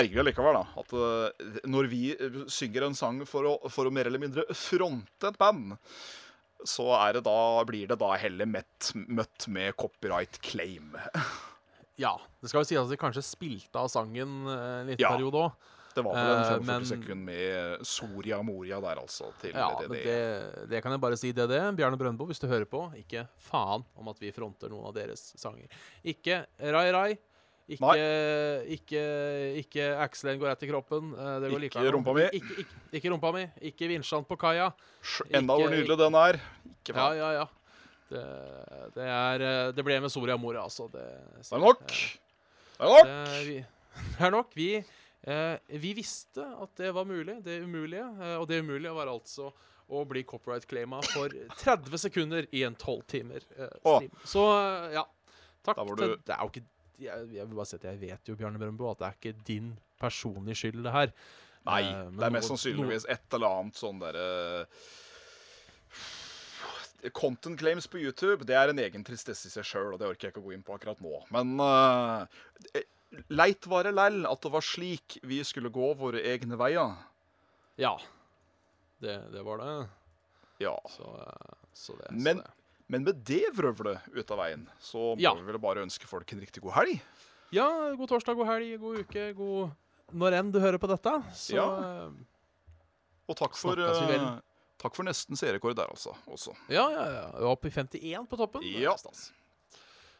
ergerlig 0.00 0.24
likevel, 0.34 0.58
da. 0.58 0.64
At 0.82 0.92
uh, 0.92 1.60
når 1.70 1.88
vi 1.88 2.02
eh, 2.16 2.38
synger 2.50 2.86
en 2.88 2.94
sang 2.98 3.22
for 3.26 3.42
å, 3.48 3.54
for 3.70 3.86
å 3.88 3.92
mer 3.94 4.06
eller 4.10 4.18
mindre 4.22 4.44
fronte 4.54 5.30
et 5.30 5.38
band, 5.38 5.76
så 6.64 6.86
det 7.12 7.22
da, 7.26 7.36
blir 7.68 7.86
det 7.88 7.98
da 8.00 8.14
heller 8.16 8.46
møtt, 8.48 8.92
møtt 9.06 9.48
med 9.48 9.76
copyright 9.76 10.40
claim. 10.42 10.94
Ja. 11.96 12.16
Det 12.42 12.48
skal 12.50 12.64
jo 12.64 12.66
si 12.66 12.74
at 12.74 12.88
vi 12.90 12.96
kanskje 12.98 13.22
spilte 13.22 13.78
av 13.78 13.86
sangen 13.86 14.48
eh, 14.50 14.80
en 14.80 14.88
liten 14.88 14.98
Ja. 15.04 15.12
periode 15.14 15.38
òg. 15.44 15.52
Det 15.94 16.02
var 16.04 16.14
vel 16.14 16.32
en 16.34 16.40
Eh, 16.44 16.48
45 16.58 16.66
men- 16.66 16.84
sekund 16.90 17.24
med 17.24 17.84
Soria 17.86 18.42
Moria 18.42 18.80
der, 18.80 18.96
altså. 19.02 19.28
Til 19.40 19.52
Ja, 19.54 19.68
det, 19.80 19.88
men 19.90 19.98
det. 20.02 20.68
det, 20.70 20.82
kan 20.82 20.92
jeg 20.92 21.00
bare 21.00 21.16
si, 21.16 21.30
det 21.32 21.48
det. 21.48 21.60
Bjarne 21.76 21.96
Brøndbo, 21.96 22.26
hvis 22.26 22.40
du 22.42 22.46
hører 22.48 22.64
på, 22.66 22.92
ikke 22.98 23.26
faen 23.38 23.84
om 23.96 24.08
at 24.08 24.18
vi 24.18 24.32
fronter 24.32 24.68
noen 24.68 24.86
av 24.86 24.94
deres 24.94 25.34
sanger. 25.38 25.68
Ikke 26.04 26.44
Rai 26.60 26.90
Rai. 26.92 27.18
Ikke, 27.66 27.94
ikke, 28.68 29.02
ikke 29.62 29.84
Axelen 30.04 30.38
går 30.38 30.50
rett 30.52 30.62
i 30.66 30.68
kroppen. 30.68 31.14
eh, 31.16 31.40
Det 31.40 31.50
går 31.50 31.62
Ikke 31.70 31.92
rumpa 31.94 32.12
mi. 32.14 32.24
Ikke, 32.36 32.58
ikke, 32.60 32.74
ikke 32.98 33.10
rumpa 33.14 33.30
mi. 33.32 33.44
Ikke 33.70 33.88
vinsjene 33.88 34.26
på 34.28 34.36
kaia. 34.38 34.66
Enda 35.32 35.54
hvor 35.56 35.70
nydelig 35.72 35.96
den 35.98 36.14
er. 36.14 36.40
Ikke 36.68 36.92
Ja, 36.92 37.06
faen. 37.08 37.16
ja, 37.16 37.30
ja. 37.38 37.46
Det, 38.10 38.24
det 38.94 39.06
er 39.08 39.40
eh, 39.40 39.72
Det 39.72 39.82
ble 39.84 39.96
med 40.04 40.10
Soria 40.12 40.36
Moria, 40.36 40.60
altså. 40.66 40.90
Det, 40.92 41.06
Det 41.40 41.52
er 41.52 41.58
nok. 41.64 41.86
Det 41.88 42.84
er 42.84 42.92
nok. 42.92 43.06
Det, 43.06 43.46
vi, 43.48 43.56
det 44.18 44.20
er 44.26 44.30
nok. 44.34 44.52
Vi, 44.54 44.68
eh, 44.76 44.84
vi 45.24 45.92
visste 45.96 46.44
at 46.60 46.74
det 46.76 46.90
var 46.94 47.04
mulig, 47.08 47.38
det 47.44 47.62
umulige. 47.64 48.04
Eh, 48.20 48.34
og 48.40 48.48
det 48.50 48.58
umulige 48.60 48.92
var 48.94 49.08
altså 49.08 49.50
å 49.88 50.02
bli 50.08 50.22
copyright-claima 50.24 51.00
for 51.12 51.32
30 51.60 51.98
sekunder 52.06 52.46
i 52.56 52.62
en 52.64 52.74
12 52.76 53.02
timer 53.08 53.44
eh, 53.56 53.68
Å. 53.84 53.96
stream. 53.98 54.10
Så 54.28 54.44
eh, 54.58 54.92
ja. 54.98 55.04
Takk. 55.64 55.80
Du- 55.96 56.16
Det 56.16 56.34
er 56.34 56.42
jo 56.44 56.50
ikke 56.52 56.64
jeg, 56.98 57.24
jeg 57.34 57.46
vil 57.48 57.56
bare 57.56 57.66
si 57.66 57.76
at 57.76 57.84
jeg 57.88 57.98
vet 58.04 58.28
jo, 58.30 58.36
Bjarne 58.38 58.58
Brøndbo, 58.60 58.90
at 58.92 59.00
det 59.00 59.06
er 59.08 59.16
ikke 59.18 59.44
din 59.48 59.72
personlige 59.98 60.60
skyld, 60.60 60.82
det 60.86 60.92
her. 60.94 61.12
Nei, 61.64 61.80
Eh, 61.82 62.10
det 62.18 62.22
er 62.28 62.30
mest 62.36 62.50
noe- 62.50 62.58
sannsynligvis 62.58 63.06
et 63.08 63.34
eller 63.34 63.48
annet 63.62 63.80
sånn 63.80 63.98
derre 64.04 64.28
Content 67.12 67.58
claims 67.60 67.86
på 67.90 67.98
YouTube 68.00 68.46
det 68.48 68.54
er 68.56 68.70
en 68.72 68.78
egen 68.80 69.02
tristesse 69.04 69.48
i 69.50 69.52
seg 69.52 69.66
sjøl, 69.68 69.90
og 69.92 69.98
det 70.00 70.06
orker 70.08 70.28
jeg 70.28 70.32
ikke 70.32 70.40
å 70.40 70.46
gå 70.46 70.54
inn 70.56 70.62
på 70.64 70.72
akkurat 70.78 71.00
nå. 71.04 71.18
Men 71.34 71.50
uh, 71.60 72.24
leit 73.28 73.66
var 73.66 73.84
det 73.84 73.94
lell 73.94 74.26
at 74.26 74.40
det 74.42 74.50
var 74.52 74.60
slik 74.64 75.18
vi 75.22 75.40
skulle 75.44 75.70
gå 75.70 75.92
våre 75.98 76.20
egne 76.22 76.56
veier. 76.60 76.94
Ja. 77.76 77.98
Det, 79.00 79.16
det 79.32 79.42
var 79.44 79.58
det. 79.58 79.88
Ja. 80.62 80.74
Så, 80.90 81.02
eh, 81.20 81.54
så 81.72 81.96
det. 81.98 82.10
Men- 82.12 82.38
så 82.38 82.42
det. 82.42 82.50
Men 82.86 83.02
med 83.04 83.16
det 83.24 83.46
vrøvlet 83.56 84.02
ut 84.12 84.30
av 84.30 84.38
veien, 84.38 84.66
så 84.78 85.14
må 85.16 85.20
Ja. 85.20 85.32
vi 85.34 85.40
vel 85.42 85.58
bare 85.58 85.80
ønske 85.82 86.06
folk 86.06 86.30
en 86.32 86.40
riktig 86.40 86.60
god 86.62 86.72
helg. 86.72 87.00
Ja, 87.50 87.94
god 87.96 88.08
torsdag, 88.10 88.36
god 88.36 88.46
helg, 88.46 88.78
god 88.78 88.98
uke, 88.98 89.32
god 89.34 89.70
Når 90.12 90.32
enn 90.36 90.50
du 90.52 90.60
hører 90.60 90.76
på 90.78 90.86
dette. 90.86 91.10
Så 91.32 91.54
Ja. 91.56 91.64
eh, 92.06 92.10
Og 93.26 93.36
takk 93.36 93.56
for, 93.56 93.72
eh, 93.80 94.38
takk 94.78 94.94
for 94.94 95.02
nesten 95.02 95.34
serierekord 95.34 95.74
der, 95.74 95.86
altså. 95.88 96.14
Også. 96.28 96.54
Ja, 96.68 96.90
ja, 96.90 97.04
ja. 97.10 97.30
Opp 97.48 97.64
i 97.64 97.70
51 97.70 98.28
på 98.28 98.36
toppen. 98.36 98.62
Ja. 98.62 98.94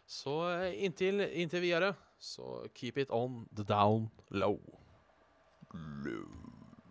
Så 0.07 0.32
inntil, 0.74 1.20
inntil 1.20 1.61
videre, 1.61 1.95
så 2.25 2.68
keep 2.75 2.97
it 2.97 3.11
on 3.11 3.49
the 3.57 3.64
down 3.64 4.09
low. 4.31 4.59
Low. 6.05 6.53